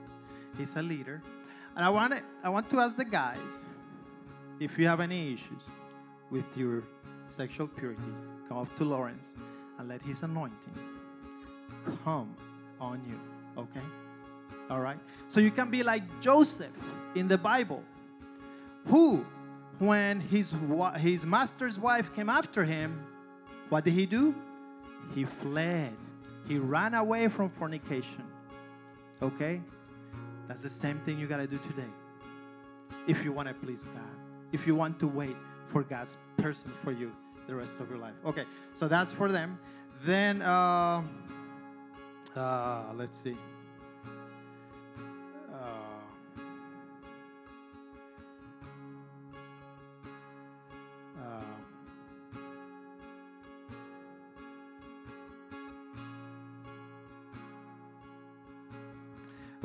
he's 0.58 0.76
a 0.76 0.82
leader, 0.82 1.22
and 1.76 1.86
I 1.86 1.90
want 1.90 2.14
to, 2.14 2.22
I 2.44 2.50
want 2.50 2.70
to 2.72 2.80
ask 2.80 2.98
the 2.98 3.06
guys 3.06 3.38
if 4.60 4.78
you 4.78 4.88
have 4.88 5.00
any 5.00 5.34
issues 5.34 5.64
with 6.30 6.46
your 6.56 6.84
sexual 7.30 7.68
purity, 7.68 8.02
come 8.48 8.58
up 8.58 8.76
to 8.78 8.84
Lawrence 8.84 9.34
and 9.80 9.90
let 9.90 10.02
his 10.02 10.22
anointing 10.22 10.76
come 12.04 12.36
on 12.80 13.02
you. 13.08 13.20
Okay. 13.62 13.82
All 14.72 14.80
right. 14.80 14.98
So 15.28 15.42
you 15.42 15.52
can 15.52 15.70
be 15.70 15.84
like 15.84 16.04
Joseph 16.22 16.72
in 17.14 17.28
the 17.28 17.38
Bible, 17.38 17.84
who, 18.88 19.26
when 19.80 20.22
his, 20.22 20.54
his 20.96 21.26
master's 21.26 21.78
wife 21.78 22.14
came 22.16 22.30
after 22.30 22.64
him, 22.64 23.06
what 23.68 23.84
did 23.84 23.94
he 23.94 24.06
do? 24.06 24.34
He 25.14 25.26
fled. 25.26 25.94
He 26.48 26.58
ran 26.58 26.94
away 26.94 27.28
from 27.28 27.50
fornication. 27.50 28.24
Okay? 29.22 29.62
That's 30.48 30.62
the 30.62 30.70
same 30.70 31.00
thing 31.00 31.20
you 31.20 31.28
got 31.28 31.38
to 31.38 31.48
do 31.48 31.58
today. 31.58 31.92
If 33.08 33.26
you 33.26 33.34
want 33.34 33.50
to 33.50 33.54
please 33.54 33.84
God, 33.84 34.16
if 34.54 34.66
you 34.66 34.74
want 34.74 35.00
to 35.02 35.08
wait 35.08 35.36
for 35.68 35.84
God's 35.84 36.18
person 36.38 36.72
for 36.82 36.94
you 36.94 37.12
the 37.48 37.56
rest 37.56 37.78
of 37.82 37.90
your 37.90 38.00
life. 38.00 38.14
Okay, 38.26 38.46
so 38.74 38.88
that's 38.88 39.12
for 39.12 39.32
them. 39.32 39.60
Then, 40.06 40.42
uh, 40.42 41.02
uh, 42.36 42.84
let's 42.96 43.18
see. 43.18 43.36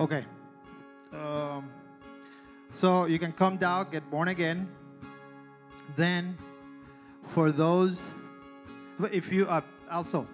Okay. 0.07 0.25
Um, 1.13 1.69
so 2.73 3.07
you 3.07 3.19
can 3.19 3.33
come 3.33 3.57
down, 3.57 3.89
get 3.91 4.09
born 4.11 4.29
again. 4.29 4.69
Then, 5.97 6.39
for 7.35 7.51
those, 7.51 8.01
if 9.13 9.33
you 9.33 9.47
uh, 9.47 9.63
also, 9.91 10.27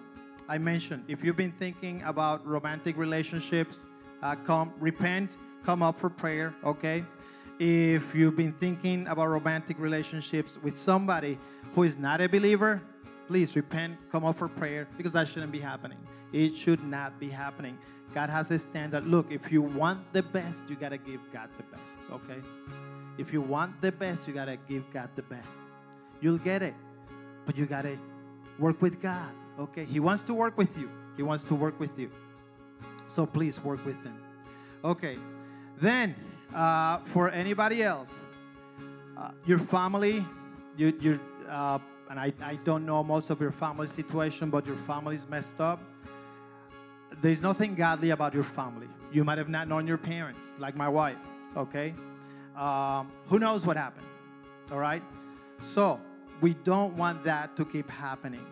I 0.47 0.57
mentioned, 0.57 1.05
if 1.07 1.23
you've 1.23 1.37
been 1.37 1.53
thinking 1.53 2.03
about 2.03 2.45
romantic 2.45 2.97
relationships, 2.97 3.79
uh, 4.21 4.35
come 4.35 4.73
repent, 4.79 5.37
come 5.65 5.81
up 5.81 5.99
for 5.99 6.09
prayer, 6.09 6.53
okay? 6.63 7.03
If 7.59 8.13
you've 8.13 8.35
been 8.35 8.53
thinking 8.53 9.07
about 9.07 9.27
romantic 9.27 9.79
relationships 9.79 10.59
with 10.61 10.77
somebody 10.77 11.39
who 11.73 11.83
is 11.83 11.97
not 11.97 12.21
a 12.21 12.27
believer, 12.27 12.81
please 13.27 13.55
repent, 13.55 13.97
come 14.11 14.25
up 14.25 14.37
for 14.37 14.47
prayer 14.47 14.87
because 14.97 15.13
that 15.13 15.27
shouldn't 15.27 15.51
be 15.51 15.59
happening. 15.59 15.97
It 16.33 16.55
should 16.55 16.83
not 16.83 17.19
be 17.19 17.29
happening. 17.29 17.77
God 18.13 18.29
has 18.29 18.51
a 18.51 18.59
standard. 18.59 19.07
Look, 19.07 19.31
if 19.31 19.51
you 19.51 19.61
want 19.61 20.11
the 20.13 20.23
best, 20.23 20.69
you 20.69 20.75
got 20.75 20.89
to 20.89 20.97
give 20.97 21.21
God 21.31 21.49
the 21.57 21.63
best, 21.63 21.97
okay? 22.11 22.41
If 23.17 23.31
you 23.31 23.41
want 23.41 23.81
the 23.81 23.91
best, 23.91 24.27
you 24.27 24.33
got 24.33 24.45
to 24.45 24.57
give 24.67 24.83
God 24.91 25.09
the 25.15 25.21
best. 25.21 25.47
You'll 26.21 26.37
get 26.39 26.61
it, 26.61 26.73
but 27.45 27.55
you 27.57 27.65
got 27.65 27.83
to 27.83 27.97
work 28.59 28.81
with 28.81 29.01
God, 29.01 29.31
okay? 29.59 29.85
He 29.85 29.99
wants 29.99 30.23
to 30.23 30.33
work 30.33 30.57
with 30.57 30.75
you. 30.77 30.89
He 31.15 31.23
wants 31.23 31.43
to 31.45 31.55
work 31.55 31.79
with 31.79 31.97
you. 31.97 32.09
So 33.07 33.25
please 33.25 33.63
work 33.63 33.85
with 33.85 34.01
him. 34.03 34.17
Okay. 34.83 35.17
Then, 35.81 36.15
uh, 36.53 36.99
for 37.13 37.29
anybody 37.29 37.83
else, 37.83 38.09
uh, 39.17 39.31
your 39.45 39.59
family, 39.59 40.25
you, 40.77 40.93
you, 40.99 41.19
uh, 41.49 41.79
and 42.09 42.19
I, 42.19 42.33
I 42.41 42.55
don't 42.63 42.85
know 42.85 43.03
most 43.03 43.29
of 43.29 43.39
your 43.39 43.51
family 43.51 43.87
situation, 43.87 44.49
but 44.49 44.65
your 44.65 44.77
family's 44.87 45.27
messed 45.27 45.59
up. 45.59 45.79
There's 47.23 47.41
nothing 47.41 47.73
godly 47.73 48.09
about 48.09 48.33
your 48.33 48.43
family. 48.43 48.89
You 49.13 49.23
might 49.23 49.37
have 49.37 49.47
not 49.47 49.69
known 49.69 49.87
your 49.87 49.97
parents, 49.97 50.41
like 50.59 50.75
my 50.75 50.89
wife, 50.89 51.15
okay? 51.55 51.95
Um, 52.57 53.13
who 53.27 53.39
knows 53.39 53.65
what 53.65 53.77
happened, 53.77 54.05
all 54.69 54.77
right? 54.77 55.01
So, 55.61 56.01
we 56.41 56.53
don't 56.65 56.97
want 56.97 57.23
that 57.23 57.55
to 57.55 57.63
keep 57.63 57.89
happening. 57.89 58.45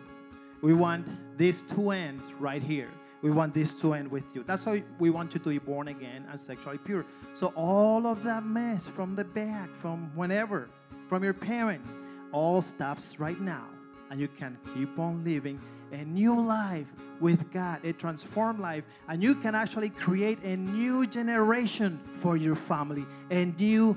We 0.62 0.72
want 0.72 1.06
this 1.36 1.60
to 1.74 1.90
end 1.90 2.22
right 2.40 2.62
here. 2.62 2.88
We 3.20 3.30
want 3.30 3.52
this 3.52 3.74
to 3.74 3.92
end 3.92 4.10
with 4.10 4.24
you. 4.34 4.42
That's 4.42 4.64
why 4.64 4.82
we 4.98 5.10
want 5.10 5.34
you 5.34 5.40
to 5.40 5.48
be 5.50 5.58
born 5.58 5.88
again 5.88 6.24
and 6.30 6.40
sexually 6.40 6.78
pure. 6.78 7.04
So, 7.34 7.52
all 7.54 8.06
of 8.06 8.24
that 8.24 8.46
mess 8.46 8.86
from 8.86 9.14
the 9.14 9.24
back, 9.24 9.68
from 9.82 10.10
whenever, 10.14 10.70
from 11.10 11.22
your 11.22 11.34
parents, 11.34 11.90
all 12.32 12.62
stops 12.62 13.20
right 13.20 13.38
now. 13.38 13.66
And 14.10 14.18
you 14.18 14.28
can 14.28 14.56
keep 14.74 14.98
on 14.98 15.22
living 15.24 15.60
a 15.92 16.04
new 16.04 16.40
life 16.40 16.86
with 17.20 17.52
God, 17.52 17.84
a 17.84 17.92
transformed 17.92 18.58
life. 18.58 18.84
And 19.08 19.22
you 19.22 19.34
can 19.34 19.54
actually 19.54 19.90
create 19.90 20.42
a 20.42 20.56
new 20.56 21.06
generation 21.06 22.00
for 22.20 22.36
your 22.36 22.56
family, 22.56 23.06
a 23.30 23.44
new 23.44 23.96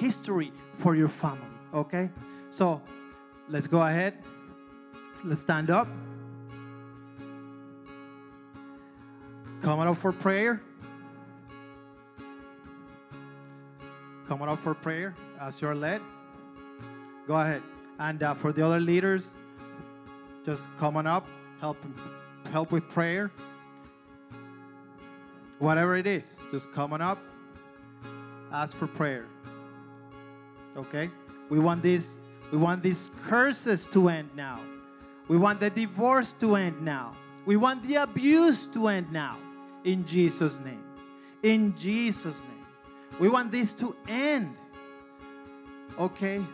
history 0.00 0.52
for 0.78 0.96
your 0.96 1.08
family. 1.08 1.46
Okay? 1.72 2.10
So, 2.50 2.80
let's 3.48 3.66
go 3.66 3.82
ahead. 3.82 4.14
Let's 5.24 5.42
stand 5.42 5.70
up. 5.70 5.88
Coming 9.62 9.86
up 9.86 9.98
for 9.98 10.12
prayer. 10.12 10.60
Coming 14.28 14.48
up 14.48 14.62
for 14.62 14.74
prayer 14.74 15.14
as 15.40 15.60
you're 15.60 15.74
led. 15.74 16.00
Go 17.26 17.34
ahead. 17.34 17.62
And 17.98 18.22
uh, 18.22 18.34
for 18.34 18.52
the 18.52 18.64
other 18.64 18.80
leaders, 18.80 19.24
just 20.44 20.68
coming 20.78 21.06
up, 21.06 21.26
help 21.60 21.76
help 22.50 22.72
with 22.72 22.88
prayer. 22.90 23.30
Whatever 25.58 25.96
it 25.96 26.06
is, 26.06 26.24
just 26.50 26.72
coming 26.72 27.00
up, 27.00 27.18
ask 28.52 28.76
for 28.76 28.86
prayer. 28.86 29.26
Okay? 30.76 31.10
We 31.48 31.58
want 31.58 31.82
this 31.82 32.16
we 32.52 32.58
want 32.58 32.82
these 32.82 33.10
curses 33.26 33.86
to 33.86 34.08
end 34.08 34.30
now. 34.36 34.60
We 35.28 35.36
want 35.36 35.60
the 35.60 35.70
divorce 35.70 36.34
to 36.40 36.56
end 36.56 36.82
now. 36.82 37.16
We 37.46 37.56
want 37.56 37.82
the 37.86 37.96
abuse 37.96 38.66
to 38.74 38.88
end 38.88 39.10
now. 39.10 39.38
In 39.84 40.06
Jesus' 40.06 40.60
name. 40.60 40.84
In 41.42 41.76
Jesus' 41.76 42.40
name. 42.40 42.66
We 43.18 43.28
want 43.28 43.50
this 43.50 43.74
to 43.74 43.96
end. 44.08 44.54
Okay? 45.98 46.44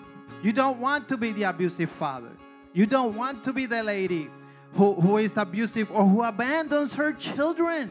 You 0.43 0.53
don't 0.53 0.81
want 0.81 1.09
to 1.09 1.17
be 1.17 1.33
the 1.33 1.45
abusive 1.45 1.91
father. 1.91 2.33
You 2.73 2.87
don't 2.87 3.17
want 3.17 3.45
to 3.45 3.53
be 3.53 3.67
the 3.67 3.83
lady 3.83 4.31
who, 4.75 4.95
who 4.95 5.19
is 5.19 5.37
abusive 5.37 5.91
or 5.91 6.05
who 6.05 6.23
abandons 6.23 6.95
her 6.95 7.13
children. 7.13 7.91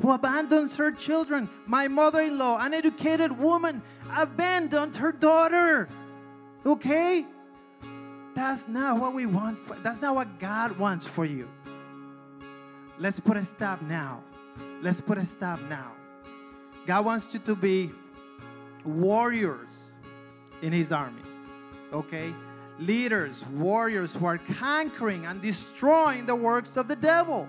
Who 0.00 0.10
abandons 0.10 0.74
her 0.76 0.90
children. 0.90 1.48
My 1.66 1.88
mother 1.88 2.20
in 2.20 2.36
law, 2.36 2.58
an 2.58 2.74
educated 2.74 3.38
woman, 3.38 3.82
abandoned 4.14 4.96
her 4.96 5.12
daughter. 5.12 5.88
Okay? 6.66 7.24
That's 8.34 8.66
not 8.68 8.98
what 8.98 9.14
we 9.14 9.26
want. 9.26 9.66
For, 9.66 9.76
that's 9.76 10.00
not 10.00 10.14
what 10.14 10.38
God 10.38 10.78
wants 10.78 11.06
for 11.06 11.24
you. 11.24 11.48
Let's 12.98 13.20
put 13.20 13.36
a 13.36 13.44
stop 13.44 13.82
now. 13.82 14.22
Let's 14.80 15.00
put 15.00 15.18
a 15.18 15.24
stop 15.24 15.60
now. 15.62 15.92
God 16.86 17.04
wants 17.04 17.32
you 17.32 17.40
to 17.40 17.54
be 17.54 17.92
warriors 18.84 19.78
in 20.62 20.72
His 20.72 20.92
army. 20.92 21.22
Okay? 21.92 22.34
Leaders, 22.86 23.44
warriors 23.46 24.14
who 24.14 24.26
are 24.26 24.38
conquering 24.38 25.26
and 25.26 25.40
destroying 25.40 26.26
the 26.26 26.34
works 26.34 26.76
of 26.76 26.88
the 26.88 26.96
devil. 26.96 27.48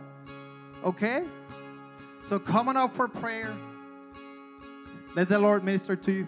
Okay? 0.83 1.23
So, 2.23 2.39
come 2.39 2.69
on 2.69 2.77
up 2.77 2.95
for 2.95 3.07
prayer. 3.07 3.55
Let 5.15 5.29
the 5.29 5.39
Lord 5.39 5.63
minister 5.63 5.95
to 5.95 6.11
you. 6.11 6.27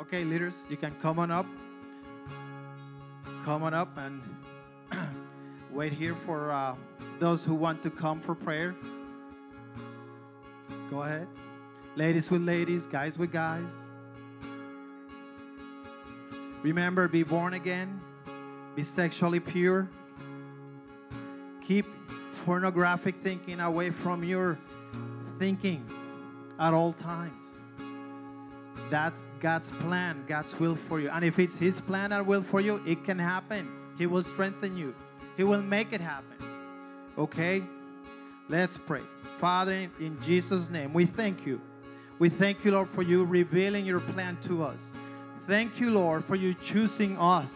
Okay, 0.00 0.24
leaders, 0.24 0.54
you 0.68 0.76
can 0.76 0.94
come 1.02 1.18
on 1.18 1.30
up. 1.30 1.46
Come 3.44 3.62
on 3.62 3.74
up 3.74 3.96
and 3.98 4.22
wait 5.72 5.92
here 5.92 6.14
for 6.24 6.52
uh, 6.52 6.76
those 7.18 7.44
who 7.44 7.54
want 7.54 7.82
to 7.82 7.90
come 7.90 8.20
for 8.20 8.34
prayer. 8.34 8.74
Go 10.90 11.02
ahead. 11.02 11.26
Ladies 11.96 12.28
with 12.28 12.42
ladies, 12.42 12.86
guys 12.88 13.16
with 13.16 13.30
guys. 13.30 13.70
Remember, 16.64 17.06
be 17.06 17.22
born 17.22 17.54
again, 17.54 18.00
be 18.74 18.82
sexually 18.82 19.38
pure. 19.38 19.88
Keep 21.64 21.86
pornographic 22.44 23.14
thinking 23.22 23.60
away 23.60 23.90
from 23.90 24.24
your 24.24 24.58
thinking 25.38 25.88
at 26.58 26.74
all 26.74 26.92
times. 26.92 27.44
That's 28.90 29.22
God's 29.38 29.70
plan, 29.78 30.24
God's 30.26 30.58
will 30.58 30.76
for 30.88 30.98
you. 30.98 31.10
And 31.10 31.24
if 31.24 31.38
it's 31.38 31.54
His 31.54 31.80
plan 31.80 32.10
and 32.10 32.26
will 32.26 32.42
for 32.42 32.60
you, 32.60 32.82
it 32.84 33.04
can 33.04 33.20
happen. 33.20 33.68
He 33.96 34.06
will 34.06 34.24
strengthen 34.24 34.76
you, 34.76 34.96
He 35.36 35.44
will 35.44 35.62
make 35.62 35.92
it 35.92 36.00
happen. 36.00 36.44
Okay? 37.16 37.62
Let's 38.48 38.76
pray. 38.76 39.02
Father, 39.38 39.88
in 40.00 40.18
Jesus' 40.20 40.68
name, 40.68 40.92
we 40.92 41.06
thank 41.06 41.46
you. 41.46 41.60
We 42.18 42.28
thank 42.28 42.64
you, 42.64 42.72
Lord, 42.72 42.88
for 42.90 43.02
you 43.02 43.24
revealing 43.24 43.84
your 43.84 44.00
plan 44.00 44.38
to 44.44 44.62
us. 44.62 44.80
Thank 45.46 45.80
you, 45.80 45.90
Lord, 45.90 46.24
for 46.24 46.36
you 46.36 46.54
choosing 46.54 47.18
us. 47.18 47.52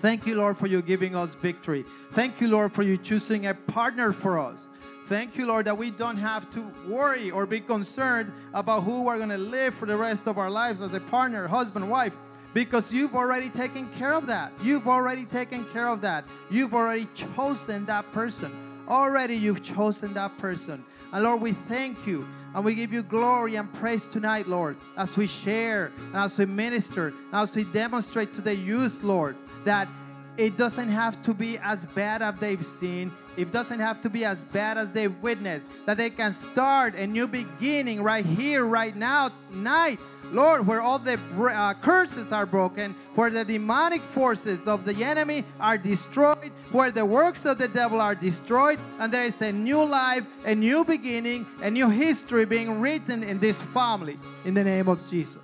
Thank 0.00 0.26
you, 0.26 0.34
Lord, 0.34 0.58
for 0.58 0.66
you 0.66 0.82
giving 0.82 1.14
us 1.14 1.34
victory. 1.34 1.84
Thank 2.12 2.40
you, 2.40 2.48
Lord, 2.48 2.74
for 2.74 2.82
you 2.82 2.98
choosing 2.98 3.46
a 3.46 3.54
partner 3.54 4.12
for 4.12 4.38
us. 4.40 4.68
Thank 5.08 5.36
you, 5.36 5.46
Lord, 5.46 5.66
that 5.66 5.78
we 5.78 5.90
don't 5.90 6.16
have 6.16 6.50
to 6.52 6.60
worry 6.88 7.30
or 7.30 7.46
be 7.46 7.60
concerned 7.60 8.32
about 8.52 8.82
who 8.82 9.02
we're 9.02 9.18
going 9.18 9.28
to 9.28 9.38
live 9.38 9.74
for 9.74 9.86
the 9.86 9.96
rest 9.96 10.26
of 10.26 10.38
our 10.38 10.50
lives 10.50 10.80
as 10.80 10.92
a 10.94 11.00
partner, 11.00 11.46
husband, 11.46 11.88
wife, 11.88 12.14
because 12.54 12.92
you've 12.92 13.14
already 13.14 13.48
taken 13.48 13.88
care 13.94 14.12
of 14.12 14.26
that. 14.26 14.52
You've 14.62 14.88
already 14.88 15.24
taken 15.24 15.64
care 15.66 15.88
of 15.88 16.00
that. 16.02 16.24
You've 16.50 16.74
already 16.74 17.08
chosen 17.14 17.86
that 17.86 18.10
person. 18.12 18.61
Already 18.88 19.34
you've 19.36 19.62
chosen 19.62 20.14
that 20.14 20.36
person. 20.38 20.84
And 21.12 21.24
Lord, 21.24 21.40
we 21.40 21.52
thank 21.68 22.06
you 22.06 22.26
and 22.54 22.64
we 22.64 22.74
give 22.74 22.92
you 22.92 23.02
glory 23.02 23.56
and 23.56 23.72
praise 23.72 24.06
tonight, 24.06 24.46
Lord, 24.46 24.76
as 24.96 25.16
we 25.16 25.26
share 25.26 25.92
and 25.96 26.16
as 26.16 26.36
we 26.36 26.46
minister 26.46 27.08
and 27.08 27.34
as 27.34 27.54
we 27.54 27.64
demonstrate 27.64 28.34
to 28.34 28.40
the 28.40 28.54
youth, 28.54 29.02
Lord, 29.02 29.36
that 29.64 29.88
it 30.36 30.56
doesn't 30.56 30.88
have 30.88 31.20
to 31.22 31.34
be 31.34 31.58
as 31.58 31.84
bad 31.86 32.22
as 32.22 32.34
they've 32.40 32.64
seen. 32.64 33.12
It 33.36 33.52
doesn't 33.52 33.80
have 33.80 34.00
to 34.02 34.10
be 34.10 34.24
as 34.24 34.44
bad 34.44 34.78
as 34.78 34.90
they've 34.92 35.18
witnessed. 35.22 35.68
That 35.86 35.98
they 35.98 36.10
can 36.10 36.32
start 36.32 36.94
a 36.94 37.06
new 37.06 37.26
beginning 37.26 38.02
right 38.02 38.24
here, 38.24 38.64
right 38.64 38.96
now, 38.96 39.30
tonight. 39.50 39.98
Lord, 40.32 40.66
where 40.66 40.80
all 40.80 40.98
the 40.98 41.20
uh, 41.38 41.74
curses 41.74 42.32
are 42.32 42.46
broken, 42.46 42.96
where 43.14 43.28
the 43.28 43.44
demonic 43.44 44.02
forces 44.02 44.66
of 44.66 44.86
the 44.86 45.04
enemy 45.04 45.44
are 45.60 45.76
destroyed, 45.76 46.50
where 46.72 46.90
the 46.90 47.04
works 47.04 47.44
of 47.44 47.58
the 47.58 47.68
devil 47.68 48.00
are 48.00 48.14
destroyed, 48.14 48.80
and 48.98 49.12
there 49.12 49.24
is 49.24 49.40
a 49.42 49.52
new 49.52 49.84
life, 49.84 50.24
a 50.46 50.54
new 50.54 50.84
beginning, 50.84 51.46
a 51.60 51.70
new 51.70 51.90
history 51.90 52.46
being 52.46 52.80
written 52.80 53.22
in 53.22 53.38
this 53.38 53.60
family 53.74 54.18
in 54.46 54.54
the 54.54 54.64
name 54.64 54.88
of 54.88 55.06
Jesus. 55.08 55.42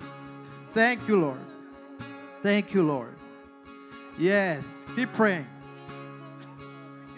Thank 0.73 1.07
you, 1.07 1.21
Lord. 1.21 1.39
Thank 2.41 2.73
you, 2.73 2.81
Lord. 2.81 3.15
Yes, 4.17 4.65
keep 4.95 5.13
praying. 5.13 5.47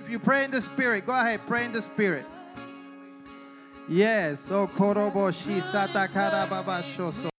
If 0.03 0.10
you 0.10 0.19
pray 0.19 0.43
in 0.43 0.52
the 0.52 0.60
Spirit, 0.61 1.06
go 1.06 1.14
ahead, 1.14 1.39
pray 1.48 1.64
in 1.64 1.72
the 1.72 1.81
Spirit. 1.81 2.26
Yes, 3.88 4.52
oh 4.52 4.68
korobo 4.68 5.34
shi 5.34 5.61
satakara 5.61 6.49
baba 6.49 6.84
shoso. 6.84 7.30